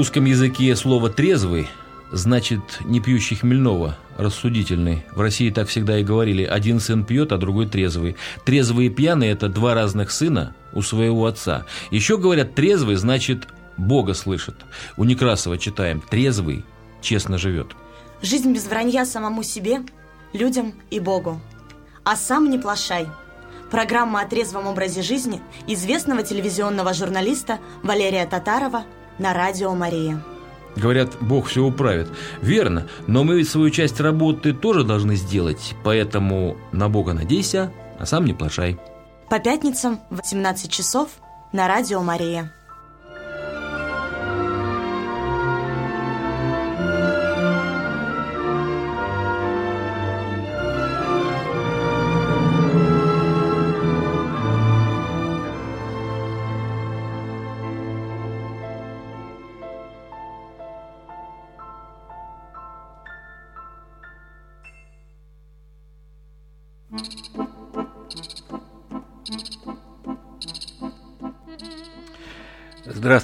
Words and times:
русском 0.00 0.24
языке 0.24 0.74
слово 0.76 1.10
«трезвый» 1.10 1.68
значит 2.10 2.62
не 2.86 3.00
пьющий 3.00 3.36
хмельного, 3.36 3.98
рассудительный. 4.16 5.04
В 5.12 5.20
России 5.20 5.50
так 5.50 5.68
всегда 5.68 5.98
и 5.98 6.02
говорили. 6.02 6.42
Один 6.42 6.80
сын 6.80 7.04
пьет, 7.04 7.32
а 7.32 7.36
другой 7.36 7.66
трезвый. 7.66 8.16
Трезвый 8.46 8.86
и 8.86 8.88
пьяный– 8.88 9.28
это 9.28 9.50
два 9.50 9.74
разных 9.74 10.10
сына 10.10 10.56
у 10.72 10.80
своего 10.80 11.26
отца. 11.26 11.66
Еще 11.90 12.16
говорят, 12.16 12.54
трезвый 12.54 12.96
значит 12.96 13.46
Бога 13.76 14.14
слышит. 14.14 14.54
У 14.96 15.04
Некрасова 15.04 15.58
читаем 15.58 16.00
«трезвый 16.00 16.64
честно 17.02 17.36
живет». 17.36 17.72
Жизнь 18.22 18.54
без 18.54 18.68
вранья 18.68 19.04
самому 19.04 19.42
себе, 19.42 19.80
людям 20.32 20.72
и 20.90 20.98
Богу. 20.98 21.42
А 22.04 22.16
сам 22.16 22.48
не 22.48 22.58
плашай. 22.58 23.06
Программа 23.70 24.22
о 24.22 24.26
трезвом 24.26 24.66
образе 24.66 25.02
жизни 25.02 25.42
известного 25.66 26.22
телевизионного 26.22 26.94
журналиста 26.94 27.58
Валерия 27.82 28.24
Татарова 28.24 28.84
на 29.20 29.34
радио 29.34 29.74
«Мария». 29.74 30.20
Говорят, 30.76 31.16
Бог 31.20 31.46
все 31.46 31.62
управит. 31.62 32.08
Верно, 32.40 32.86
но 33.06 33.22
мы 33.22 33.36
ведь 33.36 33.48
свою 33.48 33.70
часть 33.70 34.00
работы 34.00 34.52
тоже 34.52 34.82
должны 34.82 35.16
сделать, 35.16 35.74
поэтому 35.84 36.56
на 36.72 36.88
Бога 36.88 37.12
надейся, 37.12 37.72
а 37.98 38.06
сам 38.06 38.24
не 38.24 38.32
плашай. 38.32 38.78
По 39.28 39.38
пятницам 39.38 40.00
в 40.10 40.20
17 40.24 40.70
часов 40.70 41.10
на 41.52 41.68
радио 41.68 42.02
«Мария». 42.02 42.52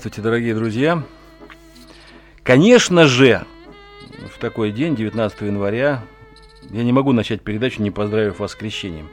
Здравствуйте, 0.06 0.22
дорогие 0.22 0.54
друзья. 0.54 1.02
Конечно 2.44 3.06
же, 3.06 3.44
в 4.32 4.38
такой 4.38 4.70
день, 4.70 4.94
19 4.94 5.40
января, 5.40 6.04
я 6.70 6.84
не 6.84 6.92
могу 6.92 7.10
начать 7.10 7.42
передачу, 7.42 7.82
не 7.82 7.90
поздравив 7.90 8.38
вас 8.38 8.52
с 8.52 8.54
крещением. 8.54 9.08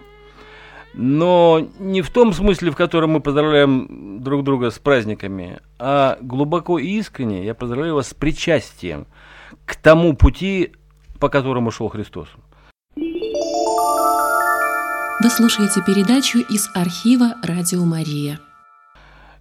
Но 0.94 1.68
не 1.80 2.04
в 2.04 2.12
том 2.12 2.32
смысле, 2.32 2.70
в 2.70 2.76
котором 2.76 3.10
мы 3.10 3.22
поздравляем 3.22 4.22
друг 4.22 4.44
друга 4.44 4.70
с 4.70 4.78
праздниками, 4.78 5.62
а 5.80 6.20
глубоко 6.22 6.78
и 6.78 6.86
искренне 6.86 7.44
я 7.44 7.56
поздравляю 7.56 7.96
вас 7.96 8.10
с 8.10 8.14
причастием 8.14 9.08
к 9.66 9.76
тому 9.76 10.16
пути, 10.16 10.74
по 11.20 11.28
которому 11.28 11.72
шел 11.72 11.90
Христос. 11.90 12.28
Вы 12.96 13.04
слушаете 15.32 15.82
передачу 15.88 16.38
из 16.38 16.70
архива 16.76 17.34
«Радио 17.42 17.84
Мария». 17.84 18.40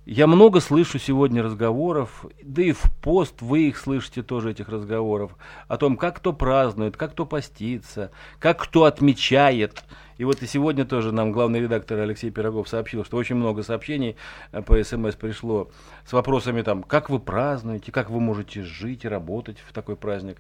Я 0.04 0.26
много 0.26 0.58
слышу 0.58 0.98
сегодня 0.98 1.44
разговоров, 1.44 2.26
да 2.42 2.60
и 2.60 2.72
в 2.72 2.82
пост 3.00 3.40
вы 3.40 3.68
их 3.68 3.78
слышите 3.78 4.24
тоже, 4.24 4.50
этих 4.50 4.68
разговоров, 4.68 5.36
о 5.68 5.76
том, 5.76 5.96
как 5.96 6.16
кто 6.16 6.32
празднует, 6.32 6.96
как 6.96 7.12
кто 7.12 7.24
постится, 7.24 8.10
как 8.40 8.60
кто 8.60 8.82
отмечает. 8.82 9.84
И 10.18 10.24
вот 10.24 10.42
и 10.42 10.46
сегодня 10.48 10.84
тоже 10.84 11.12
нам 11.12 11.30
главный 11.30 11.60
редактор 11.60 12.00
Алексей 12.00 12.32
Пирогов 12.32 12.68
сообщил, 12.68 13.04
что 13.04 13.16
очень 13.16 13.36
много 13.36 13.62
сообщений 13.62 14.16
э, 14.50 14.60
по 14.60 14.82
СМС 14.82 15.14
пришло 15.14 15.70
с 16.04 16.12
вопросами 16.12 16.62
там, 16.62 16.82
как 16.82 17.08
вы 17.08 17.20
празднуете, 17.20 17.92
как 17.92 18.10
вы 18.10 18.18
можете 18.18 18.64
жить 18.64 19.04
и 19.04 19.08
работать 19.08 19.58
в 19.60 19.72
такой 19.72 19.94
праздник. 19.94 20.38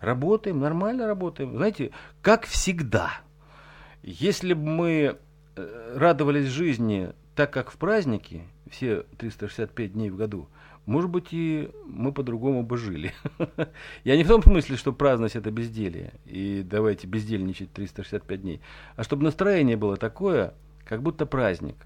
Работаем, 0.00 0.60
нормально 0.60 1.06
работаем. 1.06 1.56
Знаете, 1.56 1.92
как 2.20 2.44
всегда, 2.44 3.12
если 4.02 4.52
бы 4.52 4.66
мы 4.66 5.16
э, 5.56 5.94
радовались 5.96 6.48
жизни 6.48 7.14
так, 7.38 7.52
как 7.52 7.70
в 7.70 7.76
праздники– 7.76 8.42
все 8.68 9.04
365 9.16 9.92
дней 9.92 10.10
в 10.10 10.16
году, 10.16 10.48
может 10.86 11.08
быть, 11.08 11.28
и 11.30 11.70
мы 11.86 12.10
по-другому 12.10 12.64
бы 12.64 12.76
жили. 12.76 13.14
Я 14.02 14.16
не 14.16 14.24
в 14.24 14.26
том 14.26 14.42
смысле, 14.42 14.76
что 14.76 14.92
праздность 14.92 15.36
это 15.36 15.52
безделье, 15.52 16.14
и 16.24 16.64
давайте 16.68 17.06
бездельничать 17.06 17.72
365 17.72 18.42
дней, 18.42 18.60
а 18.96 19.04
чтобы 19.04 19.22
настроение 19.22 19.76
было 19.76 19.96
такое, 19.96 20.52
как 20.84 21.00
будто 21.00 21.26
праздник. 21.26 21.76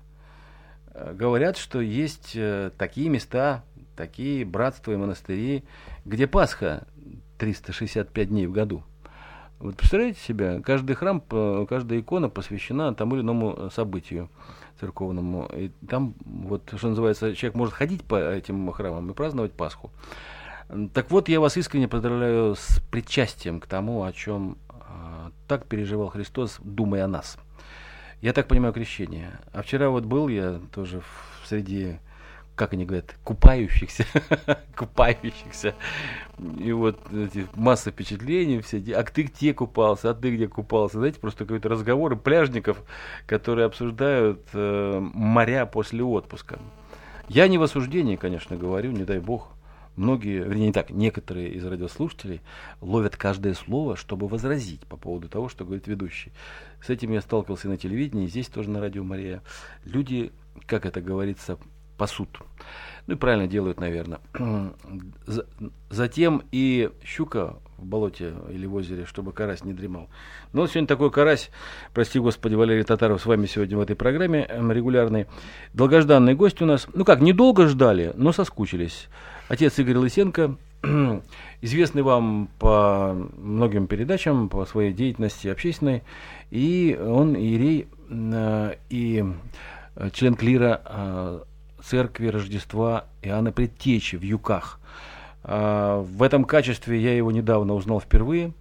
Э, 0.94 1.12
говорят, 1.12 1.58
что 1.58 1.82
есть 1.82 2.32
э, 2.34 2.70
такие 2.78 3.10
места, 3.10 3.62
такие 3.94 4.46
братства 4.46 4.92
и 4.92 4.96
монастыри, 4.96 5.64
где 6.06 6.26
Пасха 6.26 6.86
365 7.36 8.28
дней 8.30 8.46
в 8.46 8.52
году. 8.52 8.84
Вот 9.58 9.76
представляете 9.76 10.18
себя, 10.18 10.62
каждый 10.62 10.96
храм, 10.96 11.20
каждая 11.68 12.00
икона 12.00 12.30
посвящена 12.30 12.94
тому 12.94 13.16
или 13.16 13.22
иному 13.22 13.68
событию 13.70 14.30
церковному. 14.82 15.48
И 15.56 15.70
там, 15.88 16.14
вот, 16.24 16.72
что 16.76 16.88
называется, 16.88 17.36
человек 17.36 17.54
может 17.56 17.74
ходить 17.74 18.02
по 18.02 18.16
этим 18.16 18.70
храмам 18.72 19.10
и 19.10 19.14
праздновать 19.14 19.52
Пасху. 19.52 19.90
Так 20.92 21.10
вот, 21.10 21.28
я 21.28 21.38
вас 21.38 21.56
искренне 21.56 21.86
поздравляю 21.86 22.56
с 22.56 22.80
причастием 22.90 23.60
к 23.60 23.66
тому, 23.66 24.02
о 24.02 24.12
чем 24.12 24.56
э, 24.70 25.30
так 25.46 25.66
переживал 25.66 26.08
Христос, 26.08 26.58
думая 26.62 27.04
о 27.04 27.08
нас. 27.08 27.38
Я 28.22 28.32
так 28.32 28.48
понимаю 28.48 28.72
крещение. 28.72 29.38
А 29.52 29.62
вчера 29.62 29.88
вот 29.90 30.04
был 30.04 30.28
я 30.28 30.60
тоже 30.74 31.00
в, 31.00 31.46
среди 31.48 31.98
как 32.54 32.74
они 32.74 32.84
говорят, 32.84 33.16
купающихся, 33.24 34.04
купающихся. 34.76 35.74
И 36.58 36.72
вот 36.72 36.98
эти, 37.12 37.46
масса 37.54 37.90
впечатлений, 37.90 38.60
все 38.60 38.78
эти, 38.78 38.90
а 38.90 39.02
ты 39.02 39.22
где 39.22 39.54
купался, 39.54 40.10
а 40.10 40.14
ты 40.14 40.34
где 40.34 40.48
купался. 40.48 40.98
Знаете, 40.98 41.18
просто 41.18 41.44
какие-то 41.44 41.68
разговоры 41.68 42.16
пляжников, 42.16 42.82
которые 43.26 43.66
обсуждают 43.66 44.42
э, 44.52 45.00
моря 45.00 45.66
после 45.66 46.02
отпуска. 46.04 46.58
Я 47.28 47.48
не 47.48 47.58
в 47.58 47.62
осуждении, 47.62 48.16
конечно, 48.16 48.56
говорю, 48.56 48.92
не 48.92 49.04
дай 49.04 49.18
бог. 49.18 49.48
Многие, 49.96 50.38
вернее, 50.38 50.68
не 50.68 50.72
так, 50.72 50.90
некоторые 50.90 51.50
из 51.50 51.64
радиослушателей 51.66 52.40
ловят 52.80 53.16
каждое 53.16 53.52
слово, 53.52 53.96
чтобы 53.96 54.26
возразить 54.26 54.86
по 54.86 54.96
поводу 54.96 55.28
того, 55.28 55.50
что 55.50 55.64
говорит 55.64 55.86
ведущий. 55.86 56.32
С 56.82 56.88
этим 56.88 57.12
я 57.12 57.20
сталкивался 57.20 57.68
на 57.68 57.76
телевидении, 57.76 58.26
здесь 58.26 58.48
тоже 58.48 58.70
на 58.70 58.80
радио 58.80 59.04
Мария. 59.04 59.42
Люди, 59.84 60.32
как 60.66 60.86
это 60.86 61.02
говорится, 61.02 61.58
пасут. 62.02 62.40
Ну 63.06 63.14
и 63.14 63.16
правильно 63.16 63.46
делают, 63.46 63.78
наверное. 63.78 64.18
Затем 65.88 66.42
и 66.50 66.90
щука 67.04 67.54
в 67.78 67.86
болоте 67.86 68.34
или 68.50 68.66
в 68.66 68.74
озере, 68.74 69.06
чтобы 69.06 69.32
карась 69.32 69.62
не 69.62 69.72
дремал. 69.72 70.08
Но 70.52 70.62
вот 70.62 70.70
сегодня 70.70 70.88
такой 70.88 71.12
карась, 71.12 71.50
прости 71.94 72.18
господи, 72.18 72.56
Валерий 72.56 72.82
Татаров 72.82 73.22
с 73.22 73.26
вами 73.26 73.46
сегодня 73.46 73.78
в 73.78 73.80
этой 73.80 73.94
программе 73.94 74.40
эм, 74.48 74.72
регулярный. 74.72 75.26
Долгожданный 75.74 76.34
гость 76.34 76.60
у 76.60 76.66
нас. 76.66 76.88
Ну 76.92 77.04
как, 77.04 77.20
недолго 77.20 77.68
ждали, 77.68 78.12
но 78.16 78.32
соскучились. 78.32 79.06
Отец 79.46 79.78
Игорь 79.78 79.98
Лысенко, 79.98 80.56
известный 81.60 82.02
вам 82.02 82.48
по 82.58 83.14
многим 83.36 83.86
передачам, 83.86 84.48
по 84.48 84.64
своей 84.64 84.92
деятельности 84.92 85.46
общественной. 85.46 86.02
И 86.50 86.98
он 87.00 87.36
иерей 87.36 87.86
э, 88.10 88.74
и 88.90 89.24
член 90.12 90.34
клира 90.34 90.82
э, 90.84 91.40
церкви 91.82 92.28
Рождества 92.28 93.04
Иоанна 93.22 93.52
Предтечи 93.52 94.16
в 94.16 94.22
Юках. 94.22 94.80
А, 95.44 96.00
в 96.02 96.22
этом 96.22 96.44
качестве 96.44 97.00
я 97.00 97.16
его 97.16 97.32
недавно 97.32 97.74
узнал 97.74 98.00
впервые. 98.00 98.52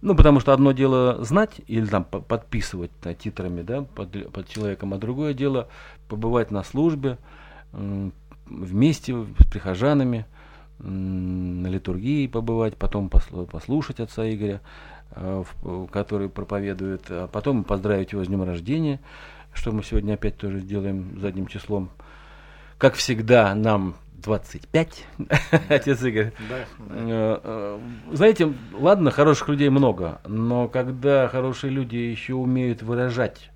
Ну, 0.00 0.14
потому 0.14 0.38
что 0.40 0.52
одно 0.52 0.72
дело 0.72 1.24
знать 1.24 1.62
или 1.66 1.86
там 1.86 2.04
подписывать 2.04 2.90
титрами 3.18 3.62
да, 3.62 3.82
под, 3.82 4.30
под 4.32 4.48
человеком, 4.48 4.92
а 4.92 4.98
другое 4.98 5.32
дело 5.32 5.68
побывать 6.08 6.50
на 6.50 6.62
службе 6.62 7.16
вместе 7.72 9.14
с 9.14 9.46
прихожанами, 9.50 10.26
на 10.78 11.68
литургии 11.68 12.26
побывать, 12.26 12.76
потом 12.76 13.08
послушать 13.08 14.00
отца 14.00 14.28
Игоря, 14.28 14.60
а, 15.12 15.44
который 15.90 16.28
проповедует, 16.28 17.06
а 17.08 17.28
потом 17.28 17.64
поздравить 17.64 18.12
его 18.12 18.22
с 18.24 18.26
днем 18.26 18.42
рождения, 18.42 19.00
что 19.54 19.72
мы 19.72 19.82
сегодня 19.82 20.14
опять 20.14 20.36
тоже 20.36 20.60
сделаем 20.60 21.18
задним 21.18 21.46
числом 21.46 21.90
как 22.84 22.96
всегда, 22.96 23.54
нам 23.54 23.94
25, 24.16 25.06
отец 25.70 26.02
Игорь. 26.02 26.32
Э, 26.90 27.40
э, 27.42 27.78
знаете, 28.12 28.52
ладно, 28.74 29.10
хороших 29.10 29.48
людей 29.48 29.70
много, 29.70 30.20
но 30.26 30.68
когда 30.68 31.26
хорошие 31.28 31.70
люди 31.70 31.96
еще 31.96 32.34
умеют 32.34 32.82
выражать 32.82 33.50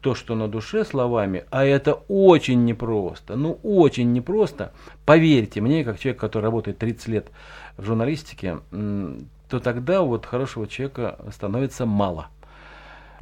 то, 0.00 0.16
что 0.16 0.34
на 0.34 0.48
душе 0.48 0.84
словами, 0.84 1.44
а 1.52 1.64
это 1.64 1.94
очень 2.08 2.64
непросто, 2.64 3.36
ну 3.36 3.60
очень 3.62 4.12
непросто, 4.12 4.72
поверьте 5.06 5.60
мне, 5.60 5.84
как 5.84 6.00
человек, 6.00 6.20
который 6.20 6.42
работает 6.42 6.78
30 6.78 7.06
лет 7.06 7.28
в 7.76 7.84
журналистике, 7.84 8.58
то 8.72 9.60
тогда 9.60 10.02
вот 10.02 10.26
хорошего 10.26 10.66
человека 10.66 11.16
становится 11.30 11.86
мало. 11.86 12.26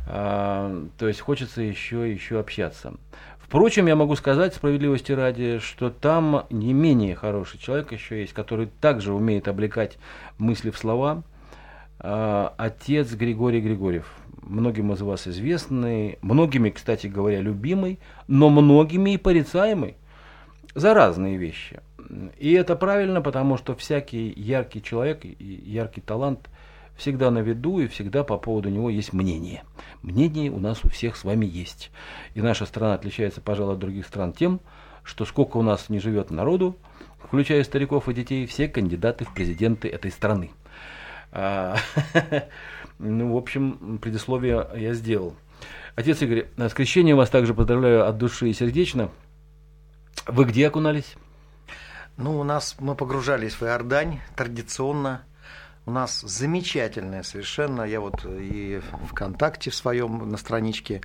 А, 0.07 0.87
то 0.99 1.09
есть 1.09 1.21
хочется 1.21 1.61
еще, 1.61 2.11
еще 2.11 2.41
общаться 2.41 2.95
Впрочем, 3.51 3.89
я 3.89 3.97
могу 3.97 4.15
сказать, 4.15 4.55
справедливости 4.55 5.11
ради, 5.11 5.59
что 5.59 5.91
там 5.91 6.47
не 6.51 6.73
менее 6.73 7.17
хороший 7.17 7.59
человек 7.59 7.91
еще 7.91 8.21
есть, 8.21 8.33
который 8.33 8.69
также 8.81 9.13
умеет 9.13 9.49
облекать 9.49 9.99
мысли 10.39 10.71
в 10.71 10.79
слова. 10.79 11.25
А, 11.99 12.55
отец 12.59 13.13
Григорий 13.13 13.61
Григорьев. 13.61 14.07
Многим 14.43 14.93
из 14.93 15.01
вас 15.01 15.27
известный, 15.27 16.21
многими, 16.23 16.71
кстати 16.71 17.09
говоря, 17.09 17.41
любимый, 17.41 17.99
но 18.29 18.51
многими 18.51 19.15
и 19.15 19.17
порицаемый 19.17 19.97
за 20.77 20.95
разные 20.95 21.37
вещи. 21.37 21.81
И 22.39 22.53
это 22.53 22.77
правильно, 22.77 23.21
потому 23.21 23.57
что 23.57 23.75
всякий 23.75 24.33
яркий 24.37 24.81
человек 24.81 25.25
яркий 25.25 26.03
талант 26.03 26.49
всегда 27.01 27.31
на 27.31 27.39
виду 27.39 27.81
и 27.81 27.89
всегда 27.89 28.23
по 28.25 28.37
поводу 28.37 28.69
него 28.69 28.91
есть 28.91 29.13
мнение. 29.13 29.65
Мнение 30.03 30.51
у 30.51 30.61
нас 30.61 30.85
у 30.85 30.89
всех 30.91 31.17
с 31.17 31.25
вами 31.25 31.47
есть. 31.47 31.91
И 32.35 32.43
наша 32.43 32.67
страна 32.67 32.95
отличается, 32.95 33.41
пожалуй, 33.41 33.75
от 33.75 33.81
других 33.81 34.07
стран 34.07 34.33
тем, 34.33 34.61
что 35.03 35.25
сколько 35.25 35.57
у 35.57 35.63
нас 35.63 35.89
не 35.89 35.99
живет 35.99 36.31
народу, 36.31 36.77
включая 37.19 37.65
стариков 37.65 38.09
и 38.09 38.15
детей, 38.15 38.47
все 38.47 38.69
кандидаты 38.69 39.25
в 39.25 39.33
президенты 39.35 39.89
этой 39.89 40.11
страны. 40.11 40.51
А, 41.33 41.77
ну, 42.99 43.33
в 43.33 43.37
общем, 43.37 43.99
предисловие 43.99 44.69
я 44.77 44.93
сделал. 44.93 45.35
Отец 45.97 46.21
Игорь, 46.21 46.49
с 46.57 46.75
крещением 46.75 47.17
вас 47.17 47.31
также 47.31 47.55
поздравляю 47.55 48.07
от 48.07 48.19
души 48.19 48.51
и 48.51 48.53
сердечно. 48.53 49.11
Вы 50.27 50.45
где 50.45 50.69
окунались? 50.69 51.17
Ну, 52.19 52.39
у 52.39 52.45
нас 52.45 52.77
мы 52.79 52.95
погружались 52.95 53.55
в 53.55 53.63
Иордань 53.63 54.21
традиционно. 54.37 55.23
У 55.91 55.93
нас 55.93 56.21
замечательная 56.21 57.25
совершенно. 57.25 57.83
Я 57.83 58.01
вот 58.01 58.25
и 58.25 58.81
ВКонтакте 59.09 59.73
в 59.73 59.75
своем 59.75 60.29
на 60.29 60.37
страничке 60.37 61.01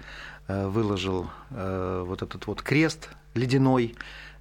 э, 0.48 0.68
выложил 0.68 1.28
э, 1.50 2.04
вот 2.06 2.22
этот 2.22 2.46
вот 2.46 2.62
крест 2.62 3.10
ледяной 3.34 3.96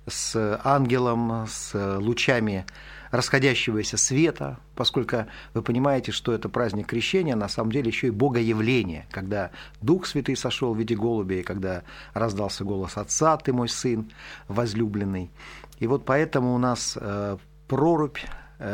с 0.06 0.61
ангелом, 0.62 1.46
с 1.49 1.73
лучами 1.99 2.67
расходящегося 3.11 3.96
света, 3.96 4.58
поскольку 4.76 5.25
вы 5.55 5.62
понимаете, 5.62 6.12
что 6.12 6.35
это 6.35 6.50
праздник 6.50 6.88
крещения, 6.88 7.37
на 7.37 7.49
самом 7.49 7.73
деле 7.73 7.88
еще 7.88 8.08
и 8.08 8.11
богоявление, 8.11 9.06
когда 9.11 9.50
Дух 9.81 10.05
Святый 10.05 10.37
сошел 10.37 10.75
в 10.75 10.79
виде 10.79 10.94
голубя, 10.94 11.37
и 11.37 11.43
когда 11.43 11.85
раздался 12.12 12.64
голос 12.64 12.99
Отца, 12.99 13.38
ты 13.38 13.55
мой 13.55 13.70
сын 13.70 14.12
возлюбленный. 14.49 15.31
И 15.79 15.87
вот 15.87 16.05
поэтому 16.05 16.55
у 16.55 16.58
нас 16.58 16.99
э, 17.00 17.38
прорубь 17.67 18.19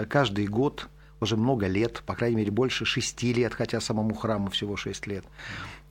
каждый 0.09 0.47
год, 0.47 0.89
уже 1.21 1.37
много 1.37 1.67
лет, 1.67 2.03
по 2.07 2.15
крайней 2.15 2.37
мере, 2.37 2.51
больше 2.51 2.85
шести 2.85 3.33
лет, 3.33 3.55
хотя 3.55 3.81
самому 3.81 4.15
храму 4.15 4.51
всего 4.51 4.77
шесть 4.77 5.07
лет. 5.07 5.25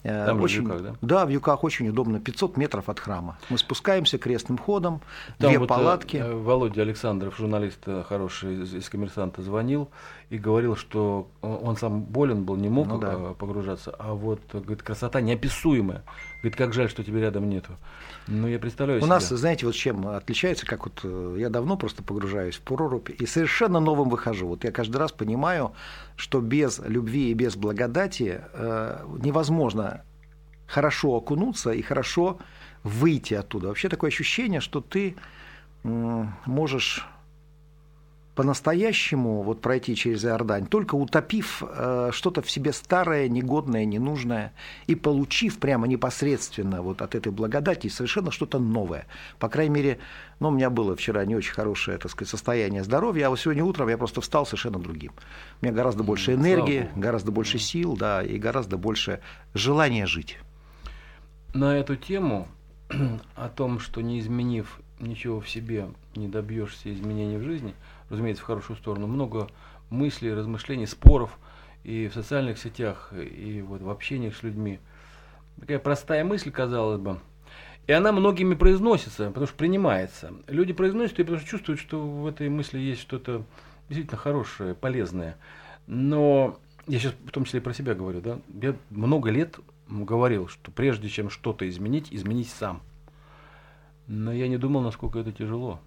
Э, 0.04 0.28
Там 0.28 0.42
очень, 0.42 0.62
в 0.62 0.64
Юках, 0.64 0.82
да? 0.82 0.96
Да, 1.02 1.26
в 1.26 1.30
Юках 1.30 1.64
очень 1.64 1.90
удобно, 1.90 2.20
500 2.20 2.56
метров 2.56 2.88
от 2.88 3.00
храма. 3.00 3.38
Мы 3.50 3.58
спускаемся 3.58 4.18
крестным 4.18 4.58
ходом, 4.58 5.02
Там 5.38 5.50
две 5.50 5.60
вот 5.60 5.68
палатки. 5.68 6.24
Володя 6.26 6.84
Александров, 6.84 7.38
журналист 7.38 7.80
хороший 8.08 8.64
из, 8.64 8.74
из 8.74 8.90
«Коммерсанта», 8.90 9.42
звонил 9.42 9.90
и 10.30 10.38
говорил, 10.38 10.76
что 10.76 11.28
он 11.42 11.76
сам 11.76 12.02
болен 12.02 12.44
был, 12.46 12.56
не 12.56 12.70
мог 12.70 12.88
ну, 12.88 12.98
да. 12.98 13.16
погружаться, 13.34 13.94
а 14.00 14.14
вот, 14.14 14.42
говорит, 14.54 14.84
красота 14.84 15.20
неописуемая. 15.22 16.04
Говорит, 16.42 16.56
как 16.58 16.74
жаль, 16.74 16.90
что 16.90 17.04
тебя 17.04 17.20
рядом 17.20 17.50
нету. 17.50 17.78
Ну, 18.28 18.48
я 18.48 18.60
представляю 18.60 19.00
У 19.00 19.02
себя. 19.02 19.16
нас, 19.16 19.28
знаете, 19.28 19.66
вот 19.66 19.76
чем 19.76 20.08
отличается, 20.08 20.66
как 20.66 20.86
вот 20.86 21.02
э, 21.04 21.36
я 21.38 21.50
давно 21.50 21.76
просто 21.76 22.02
погружаюсь 22.02 22.56
в 22.56 22.62
прорубь 22.62 23.10
и 23.10 23.26
совершенно 23.26 23.82
новым 23.82 24.10
выхожу. 24.10 24.48
Вот 24.48 24.64
я 24.64 24.72
каждый 24.72 24.98
раз 24.98 25.12
понимаю, 25.12 25.74
что 26.16 26.40
без 26.40 26.80
любви 26.80 27.32
и 27.32 27.34
без 27.34 27.58
благодати 27.58 28.42
э, 28.54 29.06
невозможно 29.22 30.04
хорошо 30.66 31.16
окунуться 31.16 31.72
и 31.72 31.82
хорошо 31.82 32.38
выйти 32.84 33.34
оттуда. 33.34 33.68
Вообще 33.68 33.90
такое 33.90 34.10
ощущение, 34.10 34.62
что 34.62 34.80
ты 34.80 35.16
э, 35.84 36.26
можешь 36.46 37.06
по-настоящему 38.40 39.42
вот 39.42 39.60
пройти 39.60 39.98
через 39.98 40.24
Иордань, 40.24 40.66
только 40.66 40.96
утопив 40.96 41.62
э, 41.62 42.12
что-то 42.14 42.42
в 42.42 42.50
себе 42.50 42.72
старое, 42.72 43.28
негодное, 43.28 43.84
ненужное, 43.84 44.54
и 44.88 44.96
получив 44.96 45.60
прямо 45.60 45.90
непосредственно 45.90 46.82
вот 46.82 47.02
от 47.02 47.16
этой 47.16 47.34
благодати 47.34 47.90
совершенно 47.90 48.32
что-то 48.32 48.58
новое. 48.58 49.08
По 49.40 49.50
крайней 49.50 49.76
мере, 49.76 50.00
ну, 50.40 50.48
у 50.48 50.52
меня 50.52 50.70
было 50.70 50.96
вчера 50.96 51.26
не 51.26 51.36
очень 51.36 51.52
хорошее, 51.52 51.98
так 51.98 52.10
сказать, 52.12 52.30
состояние 52.30 52.86
здоровья, 52.86 53.28
а 53.28 53.30
вот 53.30 53.42
сегодня 53.42 53.62
утром 53.62 53.90
я 53.90 53.98
просто 53.98 54.22
встал 54.22 54.46
совершенно 54.46 54.80
другим. 54.80 55.12
У 55.62 55.66
меня 55.66 55.76
гораздо 55.76 56.04
больше 56.04 56.36
энергии, 56.36 56.88
гораздо 56.96 57.34
больше 57.34 57.60
сил, 57.60 57.98
да, 57.98 58.24
и 58.24 58.38
гораздо 58.38 58.78
больше 58.78 59.20
желания 59.54 60.06
жить. 60.06 60.38
На 61.54 61.76
эту 61.76 61.98
тему 61.98 62.48
о 63.36 63.50
том, 63.50 63.82
что 63.82 64.00
не 64.00 64.18
изменив 64.22 64.80
ничего 65.02 65.42
в 65.42 65.50
себе, 65.50 65.90
не 66.16 66.30
добьешься 66.30 66.94
изменений 66.94 67.36
в 67.36 67.44
жизни– 67.44 67.76
разумеется, 68.10 68.44
в 68.44 68.46
хорошую 68.46 68.78
сторону, 68.78 69.08
много 69.08 69.48
мыслей, 69.90 70.34
размышлений, 70.34 70.86
споров 70.86 71.38
и 71.84 72.08
в 72.08 72.14
социальных 72.14 72.58
сетях, 72.58 73.14
и 73.14 73.62
вот 73.62 73.82
в 73.82 73.90
общении 73.90 74.30
с 74.30 74.44
людьми. 74.44 74.80
Такая 75.60 75.80
простая 75.80 76.24
мысль, 76.24 76.52
казалось 76.52 77.00
бы, 77.00 77.20
и 77.88 77.92
она 77.92 78.12
многими 78.12 78.54
произносится, 78.54 79.30
потому 79.30 79.48
что 79.48 79.56
принимается. 79.56 80.32
Люди 80.48 80.74
произносят 80.74 81.18
ее, 81.18 81.26
потому 81.26 81.40
что 81.42 81.50
чувствуют, 81.50 81.80
что 81.80 82.00
в 82.00 82.28
этой 82.28 82.48
мысли 82.48 82.78
есть 82.78 83.02
что-то 83.02 83.44
действительно 83.90 84.18
хорошее, 84.18 84.76
полезное. 84.76 85.38
Но 85.88 86.60
я 86.86 87.00
сейчас 87.00 87.14
в 87.26 87.32
том 87.32 87.46
числе 87.46 87.62
и 87.62 87.64
про 87.64 87.74
себя 87.74 87.96
говорю, 87.96 88.22
да, 88.22 88.40
я 88.62 88.76
много 88.92 89.32
лет 89.32 89.60
говорил, 89.88 90.48
что 90.48 90.70
прежде 90.70 91.10
чем 91.10 91.32
что-то 91.32 91.68
изменить, 91.68 92.14
изменить 92.14 92.50
сам. 92.50 92.84
Но 94.06 94.32
я 94.32 94.48
не 94.48 94.58
думал, 94.58 94.82
насколько 94.82 95.18
это 95.18 95.32
тяжело. 95.32 95.80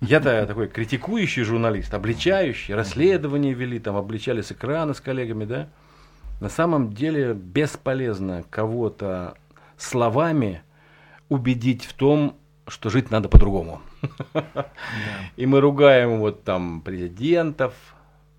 Я-то 0.00 0.46
такой 0.46 0.68
критикующий 0.68 1.42
журналист, 1.42 1.92
обличающий, 1.94 2.74
расследования 2.74 3.54
вели, 3.54 3.78
там 3.78 3.96
обличали 3.96 4.42
с 4.42 4.52
экрана 4.52 4.94
с 4.94 5.00
коллегами, 5.00 5.44
да. 5.44 5.68
На 6.40 6.48
самом 6.48 6.92
деле 6.92 7.34
бесполезно 7.34 8.44
кого-то 8.48 9.34
словами 9.76 10.62
убедить 11.28 11.84
в 11.84 11.94
том, 11.94 12.36
что 12.66 12.90
жить 12.90 13.10
надо 13.10 13.28
по-другому. 13.28 13.80
И 15.36 15.46
мы 15.46 15.60
ругаем 15.60 16.20
вот 16.20 16.44
там 16.44 16.80
президентов, 16.82 17.74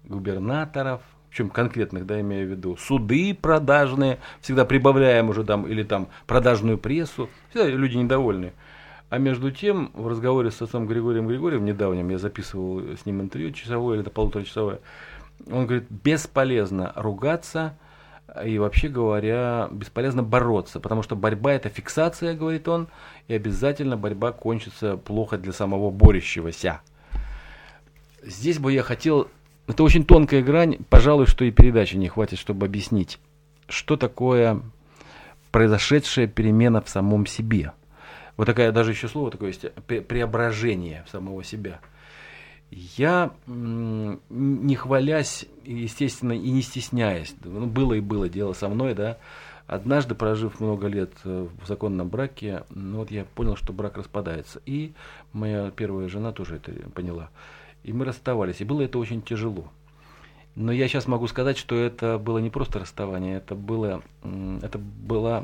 губернаторов, 0.04 1.02
в 1.30 1.36
чем 1.36 1.50
конкретных, 1.50 2.06
да, 2.06 2.20
имею 2.22 2.48
в 2.48 2.52
виду, 2.52 2.78
суды 2.78 3.38
продажные, 3.40 4.20
всегда 4.42 4.66
прибавляем 4.66 5.30
уже 5.30 5.44
там, 5.44 5.68
или 5.68 5.84
там 5.84 6.08
продажную 6.26 6.78
прессу, 6.78 7.30
всегда 7.50 7.68
люди 7.68 7.98
недовольны. 7.98 8.54
А 9.10 9.18
между 9.18 9.52
тем, 9.52 9.92
в 9.96 10.08
разговоре 10.08 10.52
с 10.52 10.62
отцом 10.62 10.86
Григорием 10.86 11.28
Григорьевым 11.28 11.66
недавним, 11.66 12.10
я 12.10 12.20
записывал 12.20 12.96
с 12.96 13.06
ним 13.08 13.22
интервью 13.22 13.52
часовое 13.52 13.96
или 13.96 14.02
это 14.02 14.12
полуторачасовое, 14.12 14.80
он 15.48 15.66
говорит, 15.66 15.88
бесполезно 15.90 16.94
ругаться 16.96 17.76
и 18.46 18.60
вообще 18.60 18.88
говоря, 18.88 19.68
бесполезно 19.72 20.22
бороться, 20.22 20.80
потому 20.80 21.02
что 21.02 21.16
борьба 21.16 21.54
это 21.54 21.70
фиксация, 21.70 22.36
говорит 22.36 22.68
он, 22.68 22.88
и 23.28 23.34
обязательно 23.34 23.98
борьба 23.98 24.32
кончится 24.32 24.98
плохо 24.98 25.40
для 25.40 25.54
самого 25.54 25.90
борющегося. 25.90 26.82
Здесь 28.22 28.60
бы 28.60 28.72
я 28.72 28.84
хотел, 28.84 29.28
это 29.66 29.82
очень 29.82 30.06
тонкая 30.06 30.44
грань, 30.44 30.78
пожалуй, 30.90 31.26
что 31.26 31.46
и 31.46 31.52
передачи 31.52 31.96
не 31.96 32.10
хватит, 32.10 32.38
чтобы 32.38 32.68
объяснить, 32.68 33.18
что 33.68 33.98
такое 33.98 34.62
произошедшая 35.52 36.28
перемена 36.28 36.82
в 36.82 36.90
самом 36.90 37.26
себе– 37.26 37.72
вот 38.40 38.46
такая 38.46 38.72
даже 38.72 38.92
еще 38.92 39.10
слово 39.10 39.32
такое 39.32 39.50
есть, 39.50 39.70
преображение 39.86 41.04
самого 41.12 41.44
себя. 41.44 41.82
Я, 42.72 43.34
не 43.48 44.76
хвалясь, 44.76 45.46
естественно, 45.66 46.32
и 46.32 46.50
не 46.50 46.62
стесняясь, 46.62 47.36
ну, 47.44 47.66
было 47.66 47.96
и 47.96 48.00
было 48.00 48.30
дело 48.30 48.54
со 48.54 48.70
мной, 48.70 48.94
да, 48.94 49.18
однажды, 49.68 50.16
прожив 50.16 50.62
много 50.62 50.88
лет 50.88 51.12
э, 51.26 51.50
в 51.62 51.68
законном 51.68 52.08
браке, 52.08 52.64
ну, 52.70 53.00
вот 53.00 53.12
я 53.12 53.26
понял, 53.26 53.58
что 53.58 53.74
брак 53.74 53.98
распадается. 53.98 54.62
И 54.66 54.94
моя 55.34 55.70
первая 55.72 56.08
жена 56.08 56.32
тоже 56.32 56.56
это 56.56 56.72
поняла. 56.92 57.32
И 57.84 57.92
мы 57.92 58.06
расставались, 58.06 58.62
и 58.62 58.64
было 58.64 58.84
это 58.84 59.00
очень 59.00 59.22
тяжело. 59.22 59.70
Но 60.56 60.72
я 60.72 60.88
сейчас 60.88 61.08
могу 61.08 61.28
сказать, 61.28 61.58
что 61.58 61.76
это 61.76 62.18
было 62.18 62.38
не 62.38 62.50
просто 62.50 62.80
расставание, 62.80 63.36
это, 63.36 63.54
было, 63.54 64.02
это 64.62 64.78
была 64.78 65.44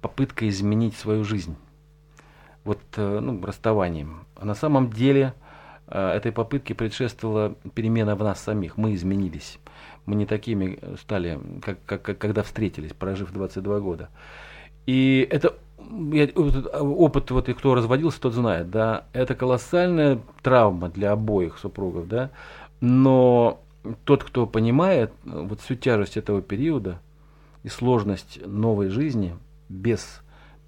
попытка 0.00 0.48
изменить 0.48 0.96
свою 0.96 1.22
жизнь 1.22 1.56
вот, 2.64 2.80
э, 2.96 3.20
ну, 3.20 3.44
расставанием. 3.44 4.24
А 4.36 4.44
на 4.44 4.54
самом 4.54 4.90
деле 4.90 5.34
э, 5.86 6.10
этой 6.10 6.32
попытке 6.32 6.74
предшествовала 6.74 7.54
перемена 7.74 8.16
в 8.16 8.22
нас 8.22 8.40
самих. 8.40 8.76
Мы 8.76 8.94
изменились. 8.94 9.58
Мы 10.06 10.16
не 10.16 10.26
такими 10.26 10.78
стали, 11.00 11.40
как, 11.62 11.78
как, 11.84 12.18
когда 12.18 12.42
встретились, 12.42 12.92
прожив 12.92 13.32
22 13.32 13.80
года. 13.80 14.08
И 14.86 15.26
это 15.30 15.54
я, 16.12 16.26
опыт, 16.26 17.30
вот 17.30 17.48
и 17.48 17.54
кто 17.54 17.74
разводился, 17.74 18.20
тот 18.20 18.34
знает, 18.34 18.70
да, 18.70 19.04
это 19.12 19.34
колоссальная 19.34 20.20
травма 20.42 20.88
для 20.88 21.12
обоих 21.12 21.58
супругов, 21.58 22.08
да, 22.08 22.30
но 22.80 23.60
тот, 24.04 24.24
кто 24.24 24.46
понимает 24.46 25.12
э, 25.24 25.46
вот 25.48 25.60
всю 25.60 25.74
тяжесть 25.74 26.16
этого 26.16 26.40
периода 26.42 27.00
и 27.62 27.68
сложность 27.68 28.40
новой 28.44 28.88
жизни 28.88 29.36
без 29.68 30.21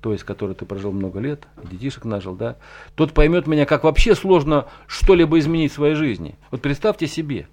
той, 0.05 0.19
с 0.19 0.23
которой 0.23 0.53
ты 0.53 0.67
прожил 0.67 0.93
много 0.93 1.19
лет, 1.19 1.49
детишек 1.63 2.05
нажил, 2.05 2.35
да, 2.35 2.57
тот 2.95 3.15
поймет 3.15 3.47
меня, 3.47 3.65
как 3.65 3.85
вообще 3.85 4.15
сложно 4.15 4.67
что-либо 4.87 5.39
изменить 5.39 5.73
в 5.73 5.77
своей 5.77 5.95
жизни. 5.95 6.35
Вот 6.51 6.61
представьте 6.61 7.07
себе, 7.07 7.49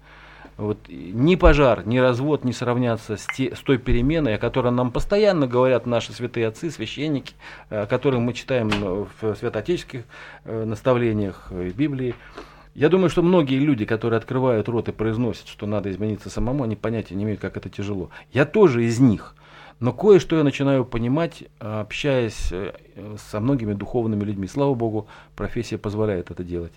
вот 0.58 0.76
ни 0.90 1.36
пожар, 1.36 1.86
ни 1.86 1.96
развод 1.96 2.44
не 2.44 2.52
сравнятся 2.52 3.16
с, 3.16 3.26
те, 3.34 3.56
с 3.56 3.60
той 3.60 3.78
переменой, 3.78 4.34
о 4.34 4.38
которой 4.38 4.70
нам 4.70 4.92
постоянно 4.92 5.46
говорят 5.46 5.86
наши 5.86 6.12
святые 6.12 6.46
отцы, 6.46 6.70
священники, 6.70 7.32
о 7.70 7.86
которых 7.86 8.20
мы 8.20 8.34
читаем 8.34 8.68
в 8.68 9.34
святоотеческих 9.34 10.02
э, 10.44 10.64
наставлениях 10.66 11.50
Библии. 11.50 12.14
Я 12.74 12.90
думаю, 12.90 13.08
что 13.08 13.22
многие 13.22 13.60
люди, 13.60 13.86
которые 13.86 14.18
открывают 14.18 14.68
рот 14.68 14.90
и 14.90 14.92
произносят, 14.92 15.48
что 15.48 15.64
надо 15.64 15.90
измениться 15.90 16.28
самому, 16.28 16.64
они 16.64 16.76
понятия 16.76 17.14
не 17.14 17.24
имеют, 17.24 17.40
как 17.40 17.56
это 17.56 17.70
тяжело. 17.70 18.10
Я 18.30 18.44
тоже 18.44 18.84
из 18.84 19.00
них. 19.00 19.34
Но 19.82 19.92
кое-что 19.92 20.36
я 20.36 20.44
начинаю 20.44 20.84
понимать, 20.84 21.42
общаясь 21.58 22.52
э, 22.52 22.72
со 23.18 23.40
многими 23.40 23.72
духовными 23.72 24.22
людьми. 24.22 24.46
Слава 24.46 24.74
Богу, 24.74 25.08
профессия 25.34 25.76
позволяет 25.76 26.30
это 26.30 26.44
делать. 26.44 26.72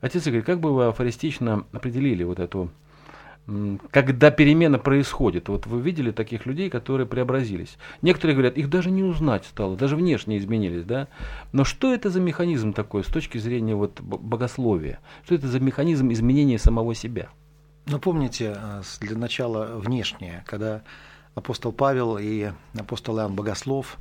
Отец 0.00 0.26
Игорь, 0.26 0.40
как 0.40 0.60
бы 0.60 0.74
вы 0.74 0.86
афористично 0.86 1.66
определили 1.72 2.24
вот 2.24 2.40
эту 2.40 2.70
когда 3.92 4.30
перемена 4.32 4.78
происходит. 4.78 5.48
Вот 5.48 5.66
вы 5.66 5.80
видели 5.80 6.10
таких 6.10 6.46
людей, 6.46 6.68
которые 6.70 7.06
преобразились. 7.06 7.76
Некоторые 8.02 8.34
говорят, 8.34 8.56
их 8.56 8.70
даже 8.70 8.90
не 8.90 9.04
узнать 9.04 9.44
стало, 9.44 9.76
даже 9.76 9.94
внешне 9.94 10.38
изменились, 10.38 10.84
да. 10.84 11.08
Но 11.52 11.62
что 11.62 11.94
это 11.94 12.08
за 12.08 12.20
механизм 12.20 12.72
такой 12.72 13.04
с 13.04 13.06
точки 13.06 13.36
зрения 13.36 13.76
вот 13.76 14.00
богословия? 14.00 14.98
Что 15.26 15.34
это 15.34 15.46
за 15.46 15.60
механизм 15.60 16.10
изменения 16.10 16.58
самого 16.58 16.94
себя? 16.94 17.28
Ну, 17.84 18.00
помните, 18.00 18.56
э, 18.56 18.82
для 19.00 19.16
начала 19.16 19.76
внешнее, 19.76 20.42
когда 20.46 20.82
апостол 21.36 21.70
Павел 21.70 22.18
и 22.18 22.50
апостол 22.76 23.18
Иоанн 23.18 23.36
Богослов 23.36 23.96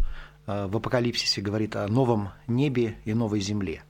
э, 0.47 0.65
в 0.65 0.75
Апокалипсисе 0.77 1.41
говорит 1.41 1.75
о 1.75 1.87
новом 1.87 2.29
небе 2.47 2.95
и 3.05 3.13
новой 3.13 3.41
земле. 3.41 3.83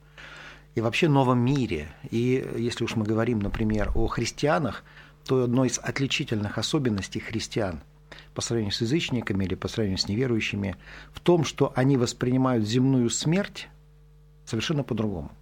И 0.74 0.82
вообще 0.82 1.08
новом 1.08 1.38
мире. 1.38 1.88
И 2.10 2.46
если 2.58 2.84
уж 2.84 2.96
мы 2.96 3.06
говорим, 3.06 3.38
например, 3.38 3.92
о 3.94 4.06
христианах– 4.08 4.84
то 5.26 5.42
одной 5.42 5.68
из 5.68 5.78
отличительных 5.78 6.58
особенностей 6.58 7.20
христиан 7.20 7.80
по 8.34 8.40
сравнению 8.40 8.72
с 8.72 8.80
язычниками 8.80 9.44
или 9.44 9.54
по 9.54 9.68
сравнению 9.68 9.98
с 9.98 10.08
неверующими 10.08 10.76
в 11.12 11.20
том, 11.20 11.44
что 11.44 11.72
они 11.74 11.96
воспринимают 11.96 12.64
земную 12.64 13.10
смерть 13.10 13.68
совершенно 14.44 14.84
по-другому. 14.84 15.32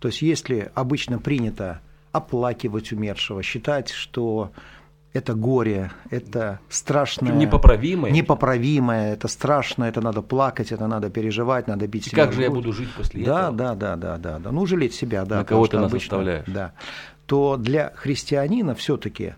То 0.00 0.08
есть 0.08 0.22
если 0.22 0.70
обычно 0.74 1.18
принято 1.18 1.80
оплакивать 2.12 2.92
умершего, 2.92 3.42
считать, 3.42 3.90
что 3.90 4.52
это 5.16 5.34
горе, 5.34 5.90
это 6.10 6.60
страшное. 6.68 7.32
Непоправимое. 7.32 8.10
Непоправимое, 8.10 9.14
это 9.14 9.28
страшно, 9.28 9.84
это 9.84 10.00
надо 10.00 10.22
плакать, 10.22 10.72
это 10.72 10.86
надо 10.86 11.10
переживать, 11.10 11.68
надо 11.68 11.86
бить 11.86 12.06
И 12.06 12.10
себя. 12.10 12.24
Как 12.24 12.32
же 12.32 12.42
я 12.42 12.50
буду 12.50 12.72
жить 12.72 12.88
после 12.96 13.24
да, 13.24 13.48
этого? 13.48 13.56
Да, 13.56 13.74
да, 13.74 13.96
да, 13.96 14.16
да, 14.18 14.38
да. 14.38 14.52
Ну, 14.52 14.66
жалеть 14.66 14.94
себя, 14.94 15.24
да. 15.24 15.38
На 15.38 15.44
кого 15.44 15.66
ты 15.66 15.78
нас 15.78 15.90
обычно, 15.90 16.18
оставляешь. 16.18 16.46
Да 16.46 16.72
то 17.26 17.56
для 17.56 17.92
христианина 17.94 18.74
все-таки 18.74 19.34